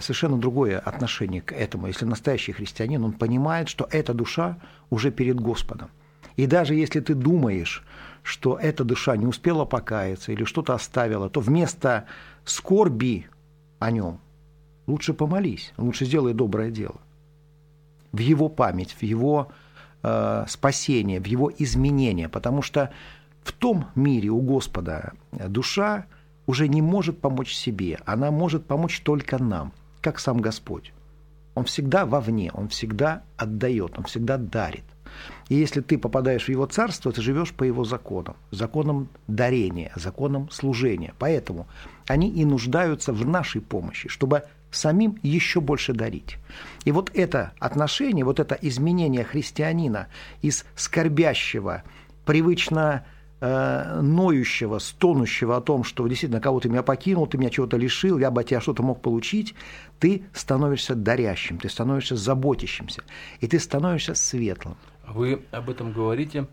совершенно 0.00 0.38
другое 0.38 0.78
отношение 0.78 1.42
к 1.42 1.52
этому. 1.52 1.88
Если 1.88 2.04
настоящий 2.04 2.52
христианин, 2.52 3.04
он 3.04 3.12
понимает, 3.12 3.68
что 3.68 3.86
эта 3.90 4.14
душа 4.14 4.58
уже 4.90 5.10
перед 5.10 5.38
Господом. 5.38 5.90
И 6.36 6.46
даже 6.46 6.74
если 6.74 7.00
ты 7.00 7.14
думаешь, 7.14 7.84
что 8.22 8.58
эта 8.60 8.84
душа 8.84 9.16
не 9.16 9.26
успела 9.26 9.64
покаяться 9.64 10.32
или 10.32 10.44
что-то 10.44 10.74
оставила, 10.74 11.28
то 11.28 11.40
вместо 11.40 12.06
скорби 12.44 13.28
о 13.78 13.90
нем 13.90 14.20
лучше 14.86 15.14
помолись, 15.14 15.72
лучше 15.76 16.04
сделай 16.04 16.34
доброе 16.34 16.70
дело. 16.70 17.00
В 18.12 18.18
его 18.18 18.48
память, 18.48 18.96
в 18.98 19.02
его 19.02 19.48
э, 20.02 20.44
спасение, 20.48 21.20
в 21.20 21.26
его 21.26 21.52
изменение. 21.58 22.28
Потому 22.28 22.62
что 22.62 22.90
в 23.42 23.52
том 23.52 23.86
мире 23.94 24.30
у 24.30 24.40
Господа 24.40 25.12
душа 25.32 26.06
уже 26.46 26.68
не 26.68 26.82
может 26.82 27.20
помочь 27.20 27.54
себе, 27.54 27.98
она 28.04 28.30
может 28.30 28.66
помочь 28.66 29.00
только 29.00 29.42
нам, 29.42 29.72
как 30.00 30.18
сам 30.18 30.38
Господь. 30.38 30.92
Он 31.54 31.64
всегда 31.64 32.06
вовне, 32.06 32.50
он 32.52 32.68
всегда 32.68 33.22
отдает, 33.36 33.98
он 33.98 34.04
всегда 34.04 34.36
дарит. 34.36 34.84
И 35.48 35.54
если 35.54 35.80
ты 35.80 35.96
попадаешь 35.96 36.44
в 36.44 36.48
его 36.48 36.66
царство, 36.66 37.12
ты 37.12 37.22
живешь 37.22 37.52
по 37.52 37.64
его 37.64 37.84
законам, 37.84 38.36
законам 38.50 39.08
дарения, 39.26 39.92
законам 39.96 40.50
служения. 40.50 41.14
Поэтому 41.18 41.66
они 42.06 42.30
и 42.30 42.44
нуждаются 42.44 43.12
в 43.12 43.26
нашей 43.26 43.60
помощи, 43.60 44.08
чтобы 44.08 44.42
самим 44.70 45.18
еще 45.22 45.60
больше 45.60 45.92
дарить. 45.92 46.38
И 46.84 46.92
вот 46.92 47.10
это 47.14 47.52
отношение, 47.58 48.24
вот 48.24 48.40
это 48.40 48.56
изменение 48.60 49.24
христианина 49.24 50.08
из 50.42 50.64
скорбящего, 50.74 51.82
привычно 52.24 53.06
э, 53.40 54.00
ноющего, 54.00 54.78
стонущего 54.78 55.56
о 55.56 55.60
том, 55.60 55.84
что 55.84 56.06
действительно 56.06 56.40
кого 56.40 56.60
ты 56.60 56.68
меня 56.68 56.82
покинул, 56.82 57.26
ты 57.26 57.38
меня 57.38 57.50
чего-то 57.50 57.76
лишил, 57.76 58.18
я 58.18 58.30
бы 58.30 58.42
от 58.42 58.48
тебя 58.48 58.60
что-то 58.60 58.82
мог 58.82 59.00
получить, 59.00 59.54
ты 59.98 60.24
становишься 60.32 60.94
дарящим, 60.94 61.58
ты 61.58 61.68
становишься 61.68 62.16
заботящимся, 62.16 63.02
и 63.40 63.46
ты 63.46 63.58
становишься 63.58 64.14
светлым. 64.14 64.76
Вы 65.06 65.44
об 65.52 65.70
этом 65.70 65.92
говорите, 65.92 66.48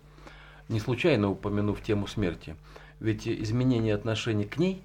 не 0.70 0.80
случайно 0.80 1.30
упомянув 1.30 1.82
тему 1.82 2.08
смерти. 2.08 2.56
Ведь 3.00 3.28
изменение 3.28 3.96
отношений 3.96 4.46
к 4.46 4.58
ней, 4.58 4.84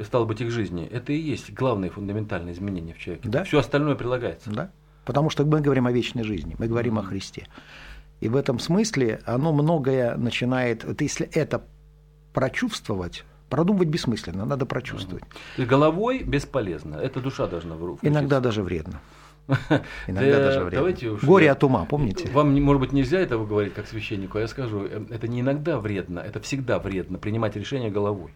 стало 0.00 0.24
быть, 0.24 0.40
их 0.40 0.50
жизни, 0.50 0.86
это 0.86 1.12
и 1.12 1.18
есть 1.18 1.52
главное 1.52 1.90
фундаментальное 1.90 2.52
изменение 2.52 2.94
в 2.94 2.98
человеке. 2.98 3.28
Да? 3.28 3.44
Все 3.44 3.58
остальное 3.58 3.94
прилагается. 3.94 4.50
Да. 4.50 4.70
Потому 5.04 5.30
что 5.30 5.44
мы 5.44 5.60
говорим 5.60 5.86
о 5.86 5.92
вечной 5.92 6.22
жизни, 6.22 6.56
мы 6.58 6.68
говорим 6.68 6.98
mm-hmm. 6.98 7.02
о 7.02 7.06
Христе. 7.06 7.46
И 8.20 8.28
в 8.28 8.36
этом 8.36 8.58
смысле 8.58 9.20
оно 9.26 9.52
многое 9.52 10.16
начинает, 10.16 10.84
вот 10.84 11.00
если 11.00 11.26
это 11.32 11.62
прочувствовать, 12.32 13.24
продумывать 13.50 13.88
бессмысленно, 13.88 14.44
надо 14.44 14.64
прочувствовать. 14.64 15.24
Есть 15.56 15.68
головой 15.68 16.22
бесполезно, 16.22 16.96
это 16.96 17.20
душа 17.20 17.46
должна 17.46 17.74
включиться. 17.74 18.06
Иногда 18.06 18.40
даже 18.40 18.62
вредно. 18.62 19.00
Иногда 20.06 20.38
даже 20.38 20.60
вредно. 20.60 20.78
Давайте 20.78 21.08
уж 21.08 21.24
Горе 21.24 21.46
я, 21.46 21.52
от 21.52 21.64
ума, 21.64 21.84
помните? 21.84 22.30
Вам, 22.30 22.54
может 22.62 22.80
быть, 22.80 22.92
нельзя 22.92 23.18
этого 23.18 23.44
говорить 23.44 23.74
как 23.74 23.88
священнику, 23.88 24.38
а 24.38 24.42
я 24.42 24.48
скажу, 24.48 24.84
э, 24.84 25.04
это 25.10 25.26
не 25.26 25.40
иногда 25.40 25.78
вредно, 25.78 26.20
это 26.20 26.40
всегда 26.40 26.78
вредно 26.78 27.18
принимать 27.18 27.56
решение 27.56 27.90
головой. 27.90 28.32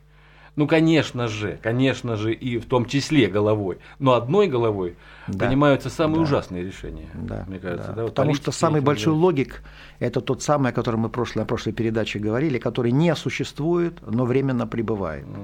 Ну, 0.57 0.67
конечно 0.67 1.29
же, 1.29 1.59
конечно 1.63 2.17
же, 2.17 2.33
и 2.33 2.59
в 2.59 2.65
том 2.65 2.87
числе 2.87 3.27
головой. 3.27 3.79
Но 3.99 4.15
одной 4.15 4.49
головой 4.49 4.97
да. 5.29 5.47
принимаются 5.47 5.91
самые 5.91 6.17
да. 6.17 6.23
ужасные 6.23 6.65
решения, 6.65 7.09
да. 7.13 7.45
мне 7.47 7.59
кажется. 7.59 7.89
Да. 7.89 7.95
Да? 7.95 8.03
Вот 8.05 8.13
Потому 8.13 8.35
что 8.35 8.51
самый 8.53 8.81
большой 8.81 9.13
да. 9.13 9.21
логик– 9.21 9.63
это 9.99 10.23
тот 10.23 10.43
самый, 10.43 10.73
о 10.73 10.75
котором 10.75 11.01
мы 11.01 11.11
прошлой, 11.11 11.41
на 11.41 11.45
прошлой 11.45 11.73
передаче 11.73 12.19
говорили, 12.19 12.59
который 12.59 12.91
не 12.91 13.15
существует, 13.15 13.99
но 14.07 14.25
временно 14.25 14.67
пребывает. 14.67 15.27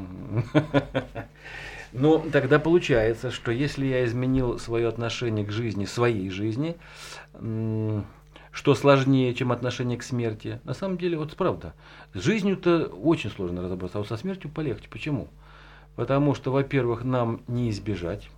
Ну, 1.95 2.25
тогда 2.33 2.59
получается, 2.59 3.31
что 3.31 3.53
если 3.53 3.85
я 3.85 4.07
изменил 4.07 4.59
свое 4.59 4.89
отношение 4.89 5.45
к 5.45 5.51
жизни, 5.51 5.85
своей 5.85 6.31
жизни, 6.31 6.77
что 8.53 8.75
сложнее, 8.75 9.35
чем 9.35 9.51
отношение 9.51 9.99
к 9.99 10.03
смерти. 10.03 10.61
На 10.65 10.75
самом 10.75 10.99
деле, 10.99 11.17
вот 11.17 11.35
правда, 11.37 11.75
с 12.13 12.21
жизнью-то 12.21 12.87
очень 12.87 13.31
сложно 13.31 13.63
разобраться, 13.63 13.99
а 13.99 14.01
вот 14.01 14.09
со 14.09 14.17
смертью 14.17 14.51
полегче. 14.51 14.89
Почему? 14.91 15.29
Потому 15.97 16.35
что, 16.35 16.53
во-первых, 16.53 17.03
нам 17.03 17.41
не 17.49 17.71
избежать, 17.71 18.29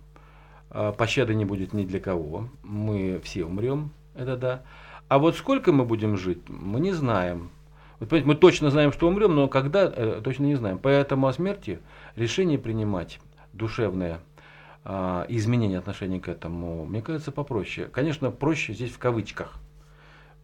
а 0.69 0.93
пощады 0.93 1.35
не 1.35 1.45
будет 1.45 1.73
ни 1.73 1.85
для 1.85 1.99
кого, 1.99 2.49
мы 2.63 3.19
все 3.23 3.45
умрем, 3.45 3.91
это 4.15 4.37
да. 4.37 4.61
А 5.07 5.19
вот 5.19 5.35
сколько 5.35 5.71
мы 5.71 5.85
будем 5.85 6.17
жить, 6.17 6.47
мы 6.47 6.79
не 6.79 6.93
знаем. 6.93 7.51
Вот, 7.99 8.11
мы 8.11 8.35
точно 8.35 8.71
знаем, 8.71 8.91
что 8.91 9.07
умрем, 9.07 9.35
но 9.35 9.47
когда, 9.47 9.91
э, 9.93 10.21
точно 10.23 10.45
не 10.45 10.55
знаем. 10.55 10.79
Поэтому 10.79 11.27
о 11.27 11.33
смерти 11.33 11.79
решение 12.15 12.57
принимать 12.57 13.19
душевное, 13.53 14.19
э, 14.83 15.25
изменение 15.29 15.79
отношения 15.79 16.19
к 16.19 16.27
этому, 16.27 16.85
мне 16.85 17.01
кажется, 17.01 17.31
попроще. 17.31 17.87
Конечно, 17.87 18.31
проще 18.31 18.73
здесь 18.73 18.91
в 18.91 18.97
кавычках. 18.97 19.59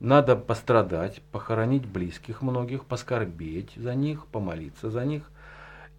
Надо 0.01 0.36
пострадать, 0.36 1.22
похоронить 1.31 1.86
близких 1.86 2.41
многих, 2.41 2.86
поскорбеть 2.86 3.74
за 3.75 3.93
них, 3.93 4.25
помолиться 4.25 4.89
за 4.89 5.05
них. 5.05 5.29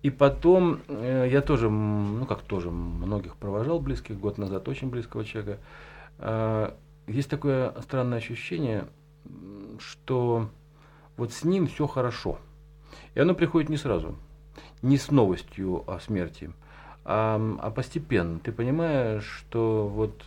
И 0.02 0.11
потом 0.11 0.80
э, 0.88 1.28
я 1.30 1.40
тоже, 1.40 1.71
ну 1.71 2.26
как 2.26 2.42
тоже, 2.42 2.73
многих 2.73 3.37
провожал 3.37 3.78
близких, 3.78 4.18
год 4.18 4.38
назад 4.38 4.66
очень 4.66 4.90
близкого 4.90 5.25
человека. 5.25 5.61
Э, 6.18 6.73
есть 7.06 7.30
такое 7.30 7.80
странное 7.82 8.18
ощущение, 8.18 8.88
что 9.78 10.49
вот 11.16 11.32
с 11.32 11.44
ним 11.44 11.68
все 11.68 11.87
хорошо. 11.87 12.40
И 13.14 13.21
оно 13.21 13.35
приходит 13.35 13.68
не 13.68 13.76
сразу, 13.76 14.16
не 14.82 14.99
с 14.99 15.12
новостью 15.12 15.88
о 15.88 16.00
смерти, 16.00 16.50
а, 17.04 17.40
а 17.61 17.71
постепенно. 17.71 18.40
Ты 18.40 18.50
понимаешь, 18.50 19.25
что 19.25 19.87
вот 19.87 20.25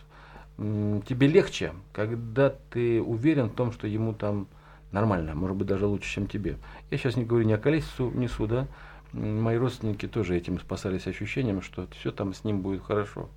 тебе 0.58 1.26
легче, 1.26 1.72
когда 1.92 2.50
ты 2.70 3.00
уверен 3.02 3.48
в 3.48 3.54
том, 3.54 3.72
что 3.72 3.86
ему 3.86 4.14
там 4.14 4.48
нормально, 4.92 5.34
может 5.34 5.56
быть, 5.56 5.66
даже 5.66 5.86
лучше, 5.86 6.10
чем 6.14 6.26
тебе. 6.26 6.56
Я 6.90 6.98
сейчас 6.98 7.16
не 7.16 7.24
говорю 7.24 7.46
ни 7.46 7.52
о 7.52 7.58
количестве 7.58 8.06
несу, 8.14 8.46
да, 8.46 8.66
мои 9.12 9.56
родственники 9.56 10.06
тоже 10.06 10.36
этим 10.36 10.58
спасались 10.58 11.06
ощущением, 11.06 11.62
что 11.62 11.86
все 11.98 12.10
там 12.10 12.32
с 12.32 12.44
ним 12.44 12.62
будет 12.62 12.82
хорошо. 12.82 13.28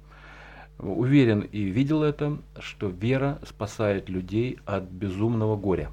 Уверен 0.78 1.42
и 1.42 1.64
видел 1.64 2.04
это, 2.04 2.38
что 2.60 2.88
вера 2.88 3.40
спасает 3.46 4.08
людей 4.08 4.60
от 4.66 4.84
безумного 4.84 5.58
горя. 5.58 5.92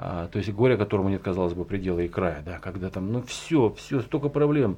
А, 0.00 0.28
то 0.28 0.38
есть 0.38 0.52
горе, 0.52 0.76
которому 0.76 1.08
нет, 1.08 1.22
казалось 1.22 1.54
бы, 1.54 1.64
предела 1.64 1.98
и 1.98 2.06
края, 2.06 2.40
да, 2.46 2.60
когда 2.60 2.88
там, 2.88 3.12
ну 3.12 3.20
все, 3.22 3.74
все, 3.76 4.00
столько 4.00 4.28
проблем, 4.28 4.76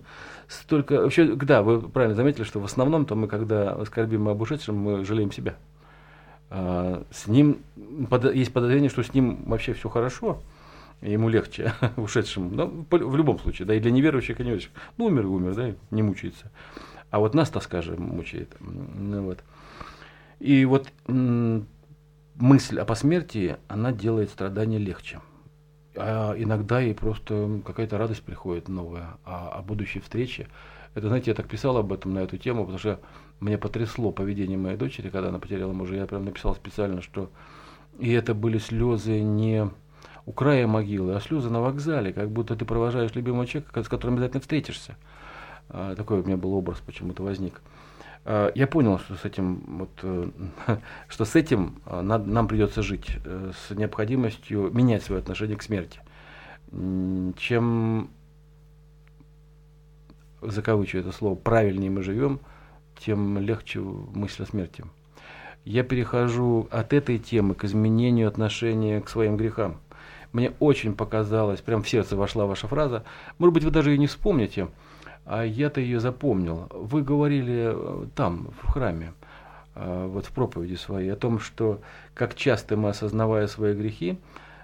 столько, 0.48 1.02
вообще, 1.02 1.26
да, 1.26 1.62
вы 1.62 1.82
правильно 1.82 2.16
заметили, 2.16 2.44
что 2.44 2.58
в 2.58 2.64
основном-то 2.64 3.14
мы, 3.14 3.28
когда 3.28 3.84
скорбим 3.84 4.28
об 4.28 4.40
ушедшем, 4.40 4.78
мы 4.78 5.04
жалеем 5.04 5.30
себя. 5.30 5.56
А, 6.48 7.04
с 7.10 7.26
ним, 7.26 7.58
под, 8.08 8.34
есть 8.34 8.50
подозрение, 8.50 8.88
что 8.88 9.02
с 9.02 9.12
ним 9.12 9.44
вообще 9.44 9.74
все 9.74 9.90
хорошо, 9.90 10.40
ему 11.02 11.28
легче 11.28 11.74
ушедшему, 11.98 12.48
но 12.50 12.66
в 12.88 13.14
любом 13.14 13.38
случае, 13.40 13.66
да, 13.66 13.74
и 13.74 13.80
для 13.80 13.90
неверующих, 13.90 14.40
и 14.40 14.42
неверующих, 14.42 14.70
ну, 14.96 15.04
умер 15.04 15.26
умер, 15.26 15.54
да, 15.54 15.74
не 15.90 16.02
мучается. 16.02 16.50
А 17.10 17.18
вот 17.18 17.34
нас 17.34 17.50
тоска 17.50 17.82
же 17.82 17.94
мучает. 17.94 18.56
Ну, 18.60 19.24
вот. 19.24 19.40
И 20.38 20.64
вот 20.64 20.88
мысль 22.36 22.78
о 22.78 22.84
посмертии, 22.84 23.56
она 23.68 23.92
делает 23.92 24.30
страдания 24.30 24.78
легче. 24.78 25.20
А 25.96 26.34
иногда 26.36 26.82
и 26.82 26.94
просто 26.94 27.60
какая-то 27.64 27.98
радость 27.98 28.22
приходит 28.22 28.68
новая 28.68 29.18
о, 29.24 29.58
о 29.58 29.62
будущей 29.62 30.00
встрече. 30.00 30.48
Это, 30.94 31.08
знаете, 31.08 31.30
я 31.30 31.34
так 31.34 31.48
писал 31.48 31.76
об 31.76 31.92
этом 31.92 32.14
на 32.14 32.20
эту 32.20 32.36
тему, 32.36 32.62
потому 32.62 32.78
что 32.78 33.00
меня 33.40 33.58
потрясло 33.58 34.12
поведение 34.12 34.58
моей 34.58 34.76
дочери, 34.76 35.08
когда 35.08 35.28
она 35.28 35.38
потеряла 35.38 35.72
мужа. 35.72 35.96
Я 35.96 36.06
прям 36.06 36.24
написал 36.24 36.54
специально, 36.54 37.02
что 37.02 37.30
и 37.98 38.12
это 38.12 38.34
были 38.34 38.58
слезы 38.58 39.20
не 39.20 39.68
у 40.26 40.32
края 40.32 40.66
могилы, 40.66 41.14
а 41.14 41.20
слезы 41.20 41.50
на 41.50 41.60
вокзале, 41.60 42.12
как 42.12 42.30
будто 42.30 42.56
ты 42.56 42.64
провожаешь 42.64 43.14
любимого 43.14 43.46
человека, 43.46 43.82
с 43.82 43.88
которым 43.88 44.14
обязательно 44.14 44.40
встретишься. 44.40 44.96
А, 45.68 45.94
такой 45.94 46.20
у 46.20 46.24
меня 46.24 46.36
был 46.36 46.54
образ 46.54 46.78
почему-то 46.84 47.22
возник. 47.22 47.60
А, 48.24 48.52
я 48.54 48.66
понял, 48.66 48.98
что 48.98 49.14
с 49.14 49.24
этим, 49.24 49.62
вот, 49.78 49.90
э, 50.02 50.30
что 51.08 51.24
с 51.24 51.36
этим 51.36 51.80
а, 51.86 52.02
нам 52.02 52.48
придется 52.48 52.82
жить, 52.82 53.16
э, 53.24 53.52
с 53.54 53.74
необходимостью 53.74 54.70
менять 54.72 55.02
свое 55.02 55.20
отношение 55.20 55.56
к 55.56 55.62
смерти. 55.62 56.00
Чем, 56.70 58.10
закавычу 60.40 60.98
это 60.98 61.10
слово, 61.10 61.34
правильнее 61.34 61.90
мы 61.90 62.02
живем, 62.02 62.40
тем 62.98 63.38
легче 63.38 63.80
мысль 63.80 64.44
о 64.44 64.46
смерти. 64.46 64.84
Я 65.64 65.82
перехожу 65.82 66.68
от 66.70 66.92
этой 66.92 67.18
темы 67.18 67.54
к 67.54 67.64
изменению 67.64 68.28
отношения 68.28 69.00
к 69.00 69.08
своим 69.08 69.36
грехам. 69.36 69.80
Мне 70.32 70.52
очень 70.60 70.94
показалось, 70.94 71.60
прям 71.60 71.82
в 71.82 71.88
сердце 71.88 72.16
вошла 72.16 72.46
ваша 72.46 72.68
фраза, 72.68 73.02
может 73.38 73.54
быть, 73.54 73.64
вы 73.64 73.72
даже 73.72 73.90
ее 73.90 73.98
не 73.98 74.06
вспомните, 74.06 74.68
а 75.24 75.44
я-то 75.44 75.80
ее 75.80 76.00
запомнил. 76.00 76.68
Вы 76.70 77.02
говорили 77.02 77.72
э, 77.74 78.06
там, 78.14 78.48
в 78.62 78.72
храме, 78.72 79.12
э, 79.74 80.06
вот 80.06 80.26
в 80.26 80.32
проповеди 80.32 80.74
своей, 80.74 81.12
о 81.12 81.16
том, 81.16 81.40
что 81.40 81.80
как 82.14 82.34
часто 82.34 82.76
мы, 82.76 82.90
осознавая 82.90 83.46
свои 83.46 83.74
грехи, 83.74 84.18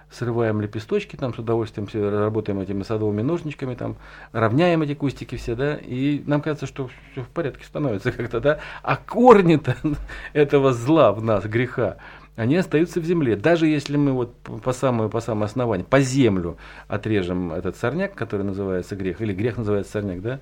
срываем 0.09 0.61
лепесточки, 0.61 1.15
там 1.15 1.33
с 1.33 1.39
удовольствием 1.39 1.87
все 1.87 2.09
работаем 2.09 2.59
этими 2.59 2.83
садовыми 2.83 3.21
ножничками, 3.21 3.75
там 3.75 3.97
равняем 4.31 4.81
эти 4.81 4.93
кустики 4.93 5.35
все, 5.35 5.55
да, 5.55 5.75
и 5.75 6.23
нам 6.25 6.41
кажется, 6.41 6.65
что 6.65 6.89
все 7.11 7.23
в 7.23 7.27
порядке 7.27 7.65
становится 7.65 8.11
как-то, 8.13 8.39
да, 8.39 8.59
а 8.83 8.95
корни-то 8.95 9.75
этого 10.33 10.73
зла 10.73 11.11
в 11.11 11.21
нас, 11.21 11.45
греха, 11.45 11.97
они 12.37 12.55
остаются 12.55 13.01
в 13.01 13.03
земле. 13.03 13.35
Даже 13.35 13.67
если 13.67 13.97
мы 13.97 14.13
вот 14.13 14.33
по 14.63 14.71
самому, 14.71 15.09
по 15.09 15.19
самому 15.21 15.45
основанию, 15.45 15.87
по 15.87 15.99
землю 15.99 16.57
отрежем 16.87 17.51
этот 17.51 17.75
сорняк, 17.75 18.13
который 18.13 18.43
называется 18.43 18.95
грех, 18.95 19.21
или 19.21 19.33
грех 19.33 19.57
называется 19.57 19.93
сорняк, 19.93 20.21
да? 20.21 20.39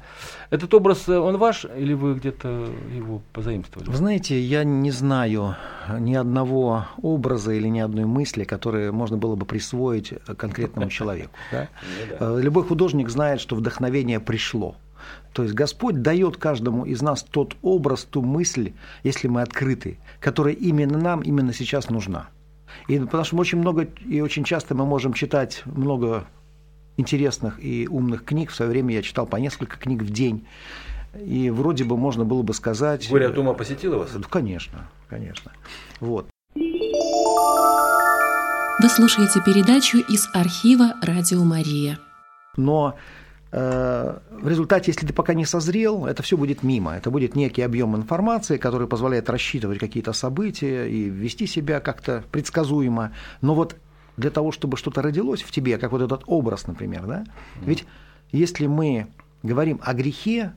Этот 0.50 0.74
образ, 0.74 1.08
э, 1.08 1.18
он 1.18 1.38
ваш, 1.38 1.66
или 1.66 1.94
вы 1.94 2.16
где-то 2.16 2.68
его 2.94 3.22
позаимствовали? 3.32 3.90
Вы 3.90 3.96
знаете, 3.96 4.38
я 4.38 4.66
не 4.66 4.92
знаю 4.92 5.56
ни 5.98 6.14
одного 6.16 6.86
образа 7.02 7.54
или 7.54 7.70
ни 7.70 7.80
одной 7.80 8.06
мысли, 8.06 8.44
которые 8.44 8.92
можно 8.92 9.16
было 9.16 9.38
бы 9.38 9.46
присвоить 9.46 10.14
конкретному 10.38 10.90
человеку. 10.98 11.32
Ну 11.52 11.68
э, 12.20 12.42
любой 12.42 12.64
художник 12.64 13.10
знает, 13.10 13.40
что 13.40 13.56
вдохновение 13.56 14.20
пришло. 14.20 14.76
То 15.34 15.44
есть 15.44 15.54
Господь 15.54 16.02
дает 16.02 16.38
каждому 16.38 16.86
из 16.86 17.02
нас 17.02 17.24
тот 17.24 17.56
образ, 17.62 18.06
ту 18.06 18.22
мысль, 18.22 18.74
если 19.04 19.28
мы 19.28 19.42
открыты, 19.42 19.98
которая 20.20 20.54
именно 20.54 20.98
нам 20.98 21.22
именно 21.22 21.54
сейчас 21.54 21.90
нужна. 21.90 22.30
И 22.88 22.98
потому 23.00 23.24
что 23.24 23.38
очень 23.38 23.60
много 23.60 23.88
и 24.08 24.22
очень 24.22 24.44
часто 24.44 24.76
мы 24.76 24.86
можем 24.86 25.14
читать 25.14 25.62
много 25.66 26.26
интересных 26.98 27.64
и 27.64 27.88
умных 27.88 28.24
книг. 28.24 28.52
В 28.52 28.56
свое 28.56 28.72
время 28.72 28.94
я 28.96 29.02
читал 29.02 29.26
по 29.26 29.38
несколько 29.38 29.78
книг 29.78 30.02
в 30.02 30.10
день. 30.10 30.48
И 31.24 31.50
вроде 31.50 31.84
бы 31.86 31.98
можно 31.98 32.26
было 32.26 32.42
бы 32.42 32.54
сказать... 32.54 33.10
Горе 33.10 33.28
от 33.28 33.38
ума 33.38 33.54
посетило 33.54 33.98
вас? 33.98 34.12
Конечно, 34.30 34.90
конечно. 35.10 35.52
Вот. 36.00 36.28
Вы 38.82 38.90
слушаете 38.90 39.42
передачу 39.46 39.98
из 39.98 40.28
архива 40.34 40.96
«Радио 41.02 41.44
Мария». 41.44 41.98
Но 42.58 42.96
в 43.56 44.48
результате, 44.48 44.92
если 44.92 45.08
ты 45.08 45.14
пока 45.14 45.34
не 45.34 45.46
созрел, 45.46 46.06
это 46.06 46.22
все 46.24 46.36
будет 46.36 46.62
мимо. 46.62 46.94
Это 46.94 47.10
будет 47.10 47.36
некий 47.36 47.62
объем 47.62 47.96
информации, 47.96 48.58
который 48.58 48.86
позволяет 48.86 49.30
рассчитывать 49.30 49.80
какие-то 49.80 50.12
события 50.12 50.90
и 50.90 51.10
вести 51.10 51.48
себя 51.48 51.80
как-то 51.80 52.26
предсказуемо. 52.32 53.14
Но 53.40 53.56
вот 53.56 53.78
для 54.18 54.30
того, 54.30 54.52
чтобы 54.52 54.76
что-то 54.76 55.02
родилось 55.02 55.42
в 55.42 55.52
тебе, 55.52 55.78
как 55.78 55.94
вот 55.94 56.02
этот 56.02 56.24
образ, 56.26 56.68
например, 56.68 57.06
да? 57.06 57.24
Ведь 57.62 57.86
если 58.34 58.68
мы 58.68 59.08
говорим 59.42 59.80
о 59.84 59.94
грехе, 59.94 60.52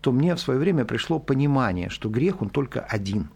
то 0.00 0.12
мне 0.12 0.36
в 0.36 0.40
свое 0.40 0.60
время 0.60 0.84
пришло 0.84 1.18
понимание, 1.18 1.88
что 1.88 2.08
грех 2.08 2.40
он 2.40 2.50
только 2.50 2.80
один. 2.80 3.30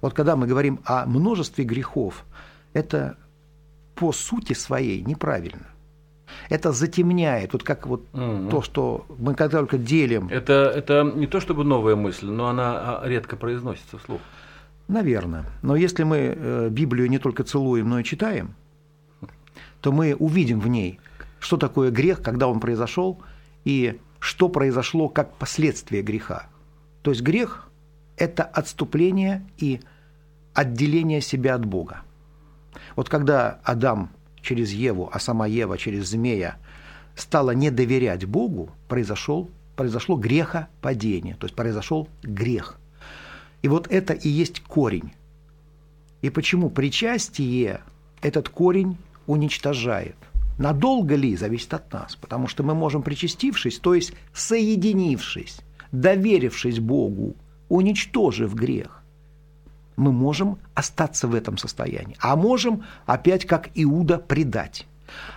Вот 0.00 0.12
когда 0.12 0.34
мы 0.34 0.48
говорим 0.48 0.80
о 0.84 1.06
множестве 1.06 1.64
грехов, 1.64 2.24
это 2.72 3.16
по 3.94 4.10
сути 4.10 4.54
своей 4.54 5.02
неправильно 5.02 5.68
это 6.48 6.72
затемняет, 6.72 7.52
вот 7.52 7.62
как 7.62 7.86
вот 7.86 8.06
угу. 8.12 8.48
то, 8.50 8.62
что 8.62 9.06
мы 9.18 9.34
когда 9.34 9.58
только 9.58 9.78
делим. 9.78 10.28
Это, 10.28 10.72
это 10.74 11.02
не 11.02 11.26
то 11.26 11.40
чтобы 11.40 11.64
новая 11.64 11.96
мысль, 11.96 12.26
но 12.26 12.48
она 12.48 13.00
а, 13.00 13.08
редко 13.08 13.36
произносится 13.36 13.98
вслух. 13.98 14.20
Наверное. 14.88 15.44
Но 15.62 15.76
если 15.76 16.04
мы 16.04 16.16
э, 16.16 16.68
Библию 16.70 17.10
не 17.10 17.18
только 17.18 17.42
целуем, 17.42 17.88
но 17.88 17.98
и 17.98 18.04
читаем, 18.04 18.54
то 19.80 19.92
мы 19.92 20.14
увидим 20.14 20.60
в 20.60 20.68
ней, 20.68 21.00
что 21.40 21.56
такое 21.56 21.90
грех, 21.90 22.22
когда 22.22 22.48
он 22.48 22.60
произошел, 22.60 23.20
и 23.64 24.00
что 24.20 24.48
произошло 24.48 25.08
как 25.08 25.34
последствие 25.34 26.02
греха. 26.02 26.46
То 27.02 27.10
есть 27.10 27.22
грех– 27.22 27.68
это 28.16 28.44
отступление 28.44 29.46
и 29.58 29.80
отделение 30.54 31.20
себя 31.20 31.54
от 31.54 31.64
Бога. 31.64 32.02
Вот 32.94 33.08
когда 33.08 33.60
Адам 33.62 34.10
через 34.46 34.72
Еву, 34.72 35.10
а 35.12 35.18
сама 35.18 35.46
Ева 35.46 35.76
через 35.76 36.08
змея 36.08 36.56
стала 37.16 37.50
не 37.50 37.70
доверять 37.70 38.24
Богу, 38.24 38.70
произошел, 38.88 39.50
произошло 39.74 40.16
грехопадение, 40.16 41.34
то 41.34 41.46
есть 41.46 41.56
произошел 41.56 42.08
грех. 42.22 42.78
И 43.62 43.68
вот 43.68 43.88
это 43.90 44.12
и 44.12 44.28
есть 44.28 44.60
корень. 44.60 45.12
И 46.22 46.30
почему 46.30 46.70
причастие 46.70 47.80
этот 48.22 48.48
корень 48.48 48.96
уничтожает? 49.26 50.16
Надолго 50.58 51.16
ли, 51.16 51.36
зависит 51.36 51.74
от 51.74 51.92
нас, 51.92 52.16
потому 52.16 52.46
что 52.48 52.62
мы 52.62 52.74
можем, 52.74 53.02
причастившись, 53.02 53.78
то 53.78 53.94
есть 53.94 54.12
соединившись, 54.32 55.58
доверившись 55.92 56.78
Богу, 56.78 57.34
уничтожив 57.68 58.54
грех, 58.54 59.02
мы 59.96 60.12
можем 60.12 60.58
остаться 60.74 61.26
в 61.26 61.34
этом 61.34 61.58
состоянии, 61.58 62.16
а 62.20 62.36
можем 62.36 62.84
опять 63.06 63.46
как 63.46 63.70
Иуда 63.74 64.18
предать. 64.18 64.86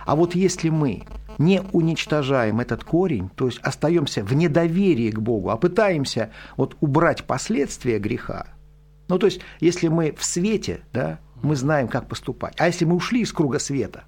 А 0.04 0.16
вот 0.16 0.34
если 0.34 0.68
мы 0.68 1.04
не 1.38 1.62
уничтожаем 1.72 2.60
этот 2.60 2.84
корень, 2.84 3.30
то 3.34 3.46
есть 3.46 3.58
остаемся 3.62 4.22
в 4.22 4.34
недоверии 4.34 5.10
к 5.10 5.20
Богу, 5.20 5.50
а 5.50 5.56
пытаемся 5.56 6.30
вот 6.56 6.76
убрать 6.80 7.24
последствия 7.24 7.98
греха, 7.98 8.46
ну 9.08 9.18
то 9.18 9.26
есть 9.26 9.40
если 9.60 9.88
мы 9.88 10.12
в 10.16 10.24
свете, 10.24 10.82
да, 10.92 11.18
мы 11.42 11.56
знаем, 11.56 11.88
как 11.88 12.08
поступать, 12.08 12.54
а 12.58 12.66
если 12.66 12.84
мы 12.84 12.96
ушли 12.96 13.22
из 13.22 13.32
круга 13.32 13.58
света, 13.58 14.04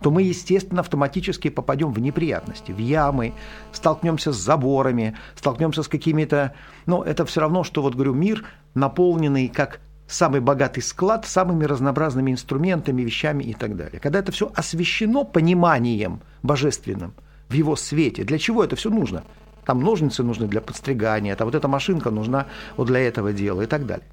то 0.00 0.10
мы, 0.10 0.22
естественно, 0.22 0.80
автоматически 0.80 1.50
попадем 1.50 1.92
в 1.92 1.98
неприятности, 1.98 2.72
в 2.72 2.78
ямы, 2.78 3.34
столкнемся 3.72 4.32
с 4.32 4.36
заборами, 4.36 5.16
столкнемся 5.34 5.82
с 5.82 5.88
какими-то... 5.88 6.54
Но 6.86 7.04
это 7.04 7.26
все 7.26 7.40
равно, 7.40 7.64
что, 7.64 7.82
вот 7.82 7.94
говорю, 7.94 8.14
мир, 8.14 8.46
наполненный 8.74 9.48
как 9.48 9.80
самый 10.06 10.40
богатый 10.40 10.80
склад 10.80 11.26
самыми 11.26 11.64
разнообразными 11.64 12.32
инструментами, 12.32 13.02
вещами 13.02 13.44
и 13.44 13.54
так 13.54 13.76
далее. 13.76 14.00
Когда 14.00 14.18
это 14.18 14.32
все 14.32 14.50
освещено 14.54 15.24
пониманием 15.24 16.20
божественным 16.42 17.14
в 17.48 17.54
его 17.54 17.76
свете, 17.76 18.24
для 18.24 18.38
чего 18.38 18.64
это 18.64 18.76
все 18.76 18.90
нужно? 18.90 19.24
Там 19.64 19.80
ножницы 19.80 20.22
нужны 20.22 20.48
для 20.48 20.60
подстригания, 20.60 21.36
там 21.36 21.46
вот 21.46 21.54
эта 21.54 21.68
машинка 21.68 22.10
нужна 22.10 22.46
вот 22.76 22.88
для 22.88 23.00
этого 23.00 23.32
дела 23.32 23.62
и 23.62 23.66
так 23.66 23.86
далее. 23.86 24.06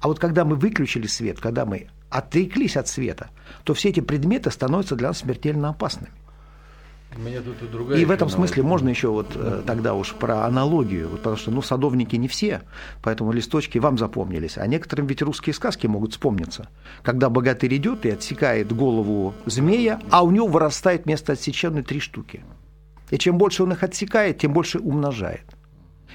А 0.00 0.08
вот 0.08 0.18
когда 0.18 0.44
мы 0.44 0.56
выключили 0.56 1.06
свет, 1.06 1.40
когда 1.40 1.66
мы 1.66 1.88
отреклись 2.10 2.76
от 2.76 2.88
света, 2.88 3.30
то 3.64 3.74
все 3.74 3.90
эти 3.90 4.00
предметы 4.00 4.50
становятся 4.50 4.96
для 4.96 5.08
нас 5.08 5.18
смертельно 5.18 5.70
опасными. 5.70 6.12
И 7.16 8.04
в 8.04 8.10
этом 8.10 8.28
смысле 8.28 8.62
можно 8.62 8.88
еще 8.88 9.08
вот 9.08 9.32
э, 9.34 9.62
тогда 9.66 9.94
уж 9.94 10.14
про 10.14 10.44
аналогию, 10.44 11.08
вот 11.08 11.18
потому 11.18 11.36
что 11.36 11.50
ну 11.50 11.60
садовники 11.60 12.14
не 12.14 12.28
все, 12.28 12.62
поэтому 13.02 13.32
листочки 13.32 13.78
вам 13.78 13.98
запомнились, 13.98 14.56
а 14.56 14.66
некоторым 14.66 15.06
ведь 15.06 15.20
русские 15.20 15.52
сказки 15.52 15.88
могут 15.88 16.12
вспомниться, 16.12 16.68
когда 17.02 17.28
богатырь 17.28 17.74
идет 17.76 18.06
и 18.06 18.10
отсекает 18.10 18.72
голову 18.72 19.34
змея, 19.44 20.00
а 20.10 20.22
у 20.22 20.30
него 20.30 20.46
вырастает 20.46 21.04
вместо 21.04 21.32
отсеченной 21.32 21.82
три 21.82 21.98
штуки. 21.98 22.44
И 23.10 23.18
чем 23.18 23.38
больше 23.38 23.64
он 23.64 23.72
их 23.72 23.82
отсекает, 23.82 24.38
тем 24.38 24.52
больше 24.52 24.78
умножает. 24.78 25.44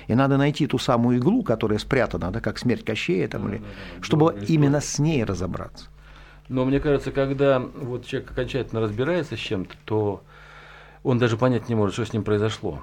И 0.08 0.16
надо 0.16 0.38
найти 0.38 0.66
ту 0.66 0.78
самую 0.78 1.18
иглу, 1.18 1.44
которая 1.44 1.80
спрятана, 1.80 2.32
да, 2.32 2.40
как 2.40 2.58
смерть 2.58 2.86
Кощея, 2.86 3.28
там, 3.28 3.50
или, 3.50 3.62
чтобы 4.02 4.28
Добрая 4.28 4.46
именно 4.48 4.80
с 4.80 4.98
ней 4.98 5.24
разобраться. 5.24 5.88
Но 6.48 6.64
мне 6.64 6.80
кажется, 6.80 7.12
когда 7.12 7.60
вот 7.60 8.06
человек 8.06 8.32
окончательно 8.32 8.82
разбирается 8.82 9.36
с 9.36 9.40
чем-то, 9.40 9.76
то 9.84 10.24
он 11.06 11.20
даже 11.20 11.38
понять 11.38 11.70
не 11.70 11.76
может, 11.76 11.94
что 11.94 12.04
с 12.04 12.14
ним 12.14 12.24
произошло. 12.24 12.82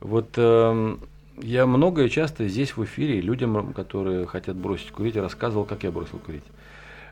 Вот 0.00 0.30
эм, 0.36 1.00
я 1.40 1.64
и 1.64 2.10
часто 2.10 2.48
здесь 2.48 2.76
в 2.76 2.84
эфире 2.84 3.20
людям, 3.20 3.72
которые 3.72 4.26
хотят 4.26 4.56
бросить 4.56 4.90
курить, 4.90 5.16
рассказывал, 5.16 5.64
как 5.64 5.84
я 5.84 5.92
бросил 5.92 6.18
курить. 6.18 6.42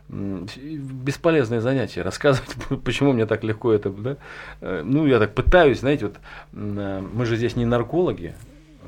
Бесполезное 0.08 1.60
занятие, 1.60 2.02
рассказывать, 2.02 2.50
почему 2.84 3.12
мне 3.12 3.24
так 3.24 3.44
легко 3.44 3.72
это, 3.72 3.90
да? 3.90 4.16
Э, 4.60 4.82
Ну, 4.84 5.06
я 5.06 5.20
так 5.20 5.32
пытаюсь, 5.32 5.78
знаете, 5.78 6.06
вот 6.06 6.16
э, 6.54 7.02
мы 7.12 7.24
же 7.24 7.36
здесь 7.36 7.54
не 7.54 7.64
наркологи, 7.64 8.34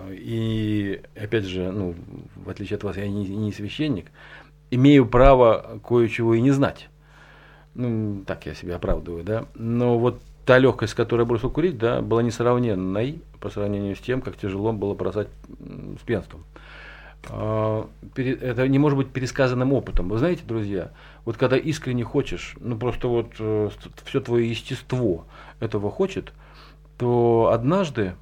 э, 0.08 0.14
и, 0.14 1.02
опять 1.14 1.44
же, 1.44 1.70
ну, 1.70 1.94
в 2.34 2.50
отличие 2.50 2.78
от 2.78 2.82
вас, 2.82 2.96
я 2.96 3.06
не, 3.08 3.28
не 3.28 3.52
священник, 3.52 4.06
имею 4.72 5.06
право 5.06 5.80
кое-чего 5.86 6.34
и 6.34 6.40
не 6.40 6.50
знать. 6.50 6.88
Ну, 7.76 8.24
так 8.26 8.44
я 8.46 8.54
себя 8.54 8.74
оправдываю, 8.74 9.22
да. 9.22 9.46
Но 9.54 10.00
вот 10.00 10.20
та 10.44 10.58
легкость, 10.58 10.92
с 10.92 10.96
которой 10.96 11.20
я 11.20 11.26
бросил 11.26 11.50
курить, 11.50 11.78
да, 11.78 12.00
была 12.00 12.22
несравненной 12.22 13.22
по 13.40 13.50
сравнению 13.50 13.96
с 13.96 14.00
тем, 14.00 14.20
как 14.20 14.36
тяжело 14.36 14.72
было 14.72 14.94
бросать 14.94 15.28
с 16.00 16.04
пьянством. 16.04 16.44
А, 17.28 17.88
Это 18.16 18.66
не 18.68 18.78
может 18.78 18.98
быть 18.98 19.10
пересказанным 19.10 19.72
опытом. 19.72 20.08
Вы 20.08 20.18
знаете, 20.18 20.42
друзья, 20.44 20.90
вот 21.24 21.36
когда 21.36 21.56
искренне 21.56 22.04
хочешь, 22.04 22.56
ну 22.60 22.76
просто 22.76 23.08
вот 23.08 23.34
все 24.04 24.20
твое 24.20 24.50
естество 24.50 25.26
этого 25.60 25.90
хочет, 25.90 26.32
то 26.98 27.50
однажды 27.52 28.14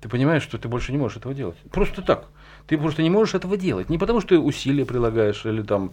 ты 0.00 0.08
понимаешь, 0.08 0.42
что 0.42 0.58
ты 0.58 0.68
больше 0.68 0.92
не 0.92 0.98
можешь 0.98 1.16
этого 1.16 1.34
делать. 1.34 1.56
Просто 1.70 2.02
так. 2.02 2.28
Ты 2.66 2.76
просто 2.78 3.02
не 3.02 3.10
можешь 3.10 3.34
этого 3.34 3.56
делать. 3.56 3.88
Не 3.88 3.98
потому, 3.98 4.20
что 4.20 4.30
ты 4.30 4.38
усилия 4.38 4.84
прилагаешь 4.84 5.44
или 5.46 5.62
там 5.62 5.92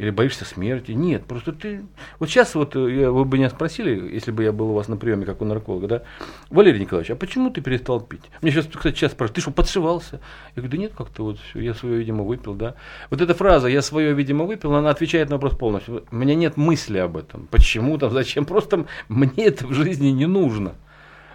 или 0.00 0.08
боишься 0.08 0.46
смерти. 0.46 0.92
Нет, 0.92 1.26
просто 1.26 1.52
ты... 1.52 1.82
Вот 2.18 2.30
сейчас 2.30 2.54
вот 2.54 2.74
э, 2.74 3.00
я- 3.00 3.10
вы 3.10 3.26
бы 3.26 3.36
меня 3.36 3.50
спросили, 3.50 4.14
если 4.14 4.30
бы 4.30 4.42
я 4.42 4.50
был 4.50 4.70
у 4.70 4.72
вас 4.72 4.88
на 4.88 4.96
приеме, 4.96 5.26
как 5.26 5.42
у 5.42 5.44
нарколога, 5.44 5.88
да, 5.88 6.02
Валерий 6.48 6.80
Николаевич, 6.80 7.10
а 7.10 7.16
почему 7.16 7.50
ты 7.50 7.60
перестал 7.60 8.00
пить? 8.00 8.22
Мне 8.40 8.50
сейчас, 8.50 8.64
кстати, 8.64 8.96
сейчас 8.96 9.12
спрашивают, 9.12 9.34
ты 9.34 9.40
что, 9.42 9.50
подшивался? 9.50 10.20
Я 10.56 10.62
говорю, 10.62 10.70
да 10.70 10.76
нет, 10.78 10.92
как-то 10.96 11.24
вот 11.24 11.38
все, 11.38 11.60
я 11.60 11.74
свое, 11.74 11.98
видимо, 11.98 12.24
выпил, 12.24 12.54
да. 12.54 12.76
Вот 13.10 13.20
эта 13.20 13.34
фраза 13.34 13.68
«я 13.68 13.82
свое, 13.82 14.14
видимо, 14.14 14.46
выпил», 14.46 14.74
она 14.74 14.88
отвечает 14.88 15.28
на 15.28 15.36
вопрос 15.36 15.54
полностью. 15.58 16.04
У 16.10 16.16
меня 16.16 16.34
нет 16.34 16.56
мысли 16.56 16.96
об 16.96 17.18
этом. 17.18 17.46
Почему 17.50 17.98
там, 17.98 18.10
зачем? 18.10 18.46
Просто 18.46 18.86
мне 19.10 19.44
это 19.44 19.66
в 19.66 19.74
жизни 19.74 20.08
не 20.08 20.24
нужно 20.24 20.76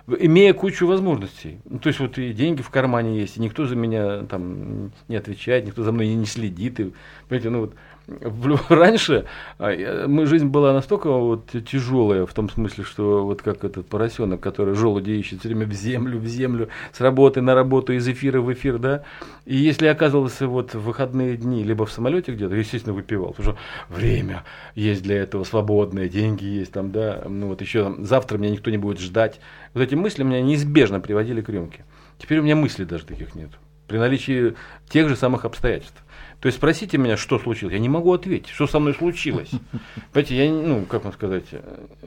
имея 0.08 0.54
кучу 0.54 0.86
возможностей. 0.86 1.60
Ну, 1.66 1.80
то 1.80 1.88
есть 1.88 2.00
вот 2.00 2.18
и 2.18 2.32
деньги 2.32 2.62
в 2.62 2.70
кармане 2.70 3.20
есть, 3.20 3.38
и 3.38 3.42
никто 3.42 3.66
за 3.66 3.76
меня 3.76 4.22
там 4.24 4.92
не 5.08 5.16
отвечает, 5.16 5.66
никто 5.66 5.84
за 5.84 5.92
мной 5.92 6.14
не 6.14 6.26
следит. 6.26 6.80
И, 6.80 6.94
понимаете, 7.28 7.50
ну 7.50 7.62
вот 7.62 7.76
раньше 8.70 9.26
а, 9.58 10.08
мы, 10.08 10.26
жизнь 10.26 10.48
была 10.48 10.74
настолько 10.74 11.10
вот 11.12 11.48
тяжелая, 11.70 12.26
в 12.26 12.34
том 12.34 12.50
смысле, 12.50 12.84
что 12.84 13.26
вот 13.26 13.42
как 13.42 13.64
этот 13.64 13.88
поросенок, 13.88 14.40
который 14.42 14.76
желуди 14.76 15.12
ищет 15.12 15.40
все 15.40 15.50
время 15.50 15.66
в 15.66 15.74
землю, 15.74 16.20
в 16.20 16.26
землю, 16.26 16.70
с 16.94 17.02
работы 17.02 17.42
на 17.42 17.56
работу, 17.56 17.94
из 17.94 18.08
эфира 18.08 18.42
в 18.42 18.52
эфир, 18.54 18.78
да. 18.78 19.04
И 19.46 19.56
если 19.56 19.88
оказывался 19.88 20.48
вот 20.48 20.74
в 20.74 20.82
выходные 20.82 21.38
дни, 21.38 21.64
либо 21.64 21.86
в 21.86 21.92
самолете 21.92 22.34
где-то, 22.34 22.56
естественно, 22.56 22.94
выпивал, 22.94 23.34
потому 23.34 23.52
что 23.54 23.60
время 23.90 24.44
есть 24.76 25.04
для 25.04 25.18
этого 25.18 25.44
свободное, 25.44 26.08
деньги 26.08 26.46
есть 26.46 26.72
там, 26.72 26.92
да, 26.92 27.24
ну 27.28 27.48
вот 27.48 27.62
еще 27.62 27.96
завтра 28.00 28.38
меня 28.38 28.52
никто 28.52 28.70
не 28.70 28.78
будет 28.78 29.00
ждать. 29.00 29.40
Вот 29.74 29.82
эти 29.82 29.96
мысли 29.96 30.24
меня 30.24 30.42
неизбежно 30.42 31.00
приводили 31.00 31.42
к 31.42 31.50
рюмке. 31.50 31.86
Теперь 32.18 32.40
у 32.40 32.44
меня 32.44 32.56
мыслей 32.56 32.86
даже 32.86 33.06
таких 33.06 33.36
нет. 33.36 33.50
При 33.88 33.98
наличии 33.98 34.56
тех 34.90 35.10
же 35.10 35.16
самых 35.16 35.46
обстоятельств. 35.46 36.05
То 36.40 36.48
есть 36.48 36.58
спросите 36.58 36.98
меня, 36.98 37.18
что 37.18 37.40
случилось, 37.40 37.74
я 37.74 37.80
не 37.80 37.90
могу 37.90 38.14
ответить, 38.14 38.50
что 38.50 38.68
со 38.68 38.80
мной 38.80 38.94
случилось. 38.94 39.50
Понимаете, 40.14 40.46
я, 40.46 40.52
ну, 40.52 40.86
как 40.86 41.04
вам 41.04 41.14
сказать, 41.14 41.46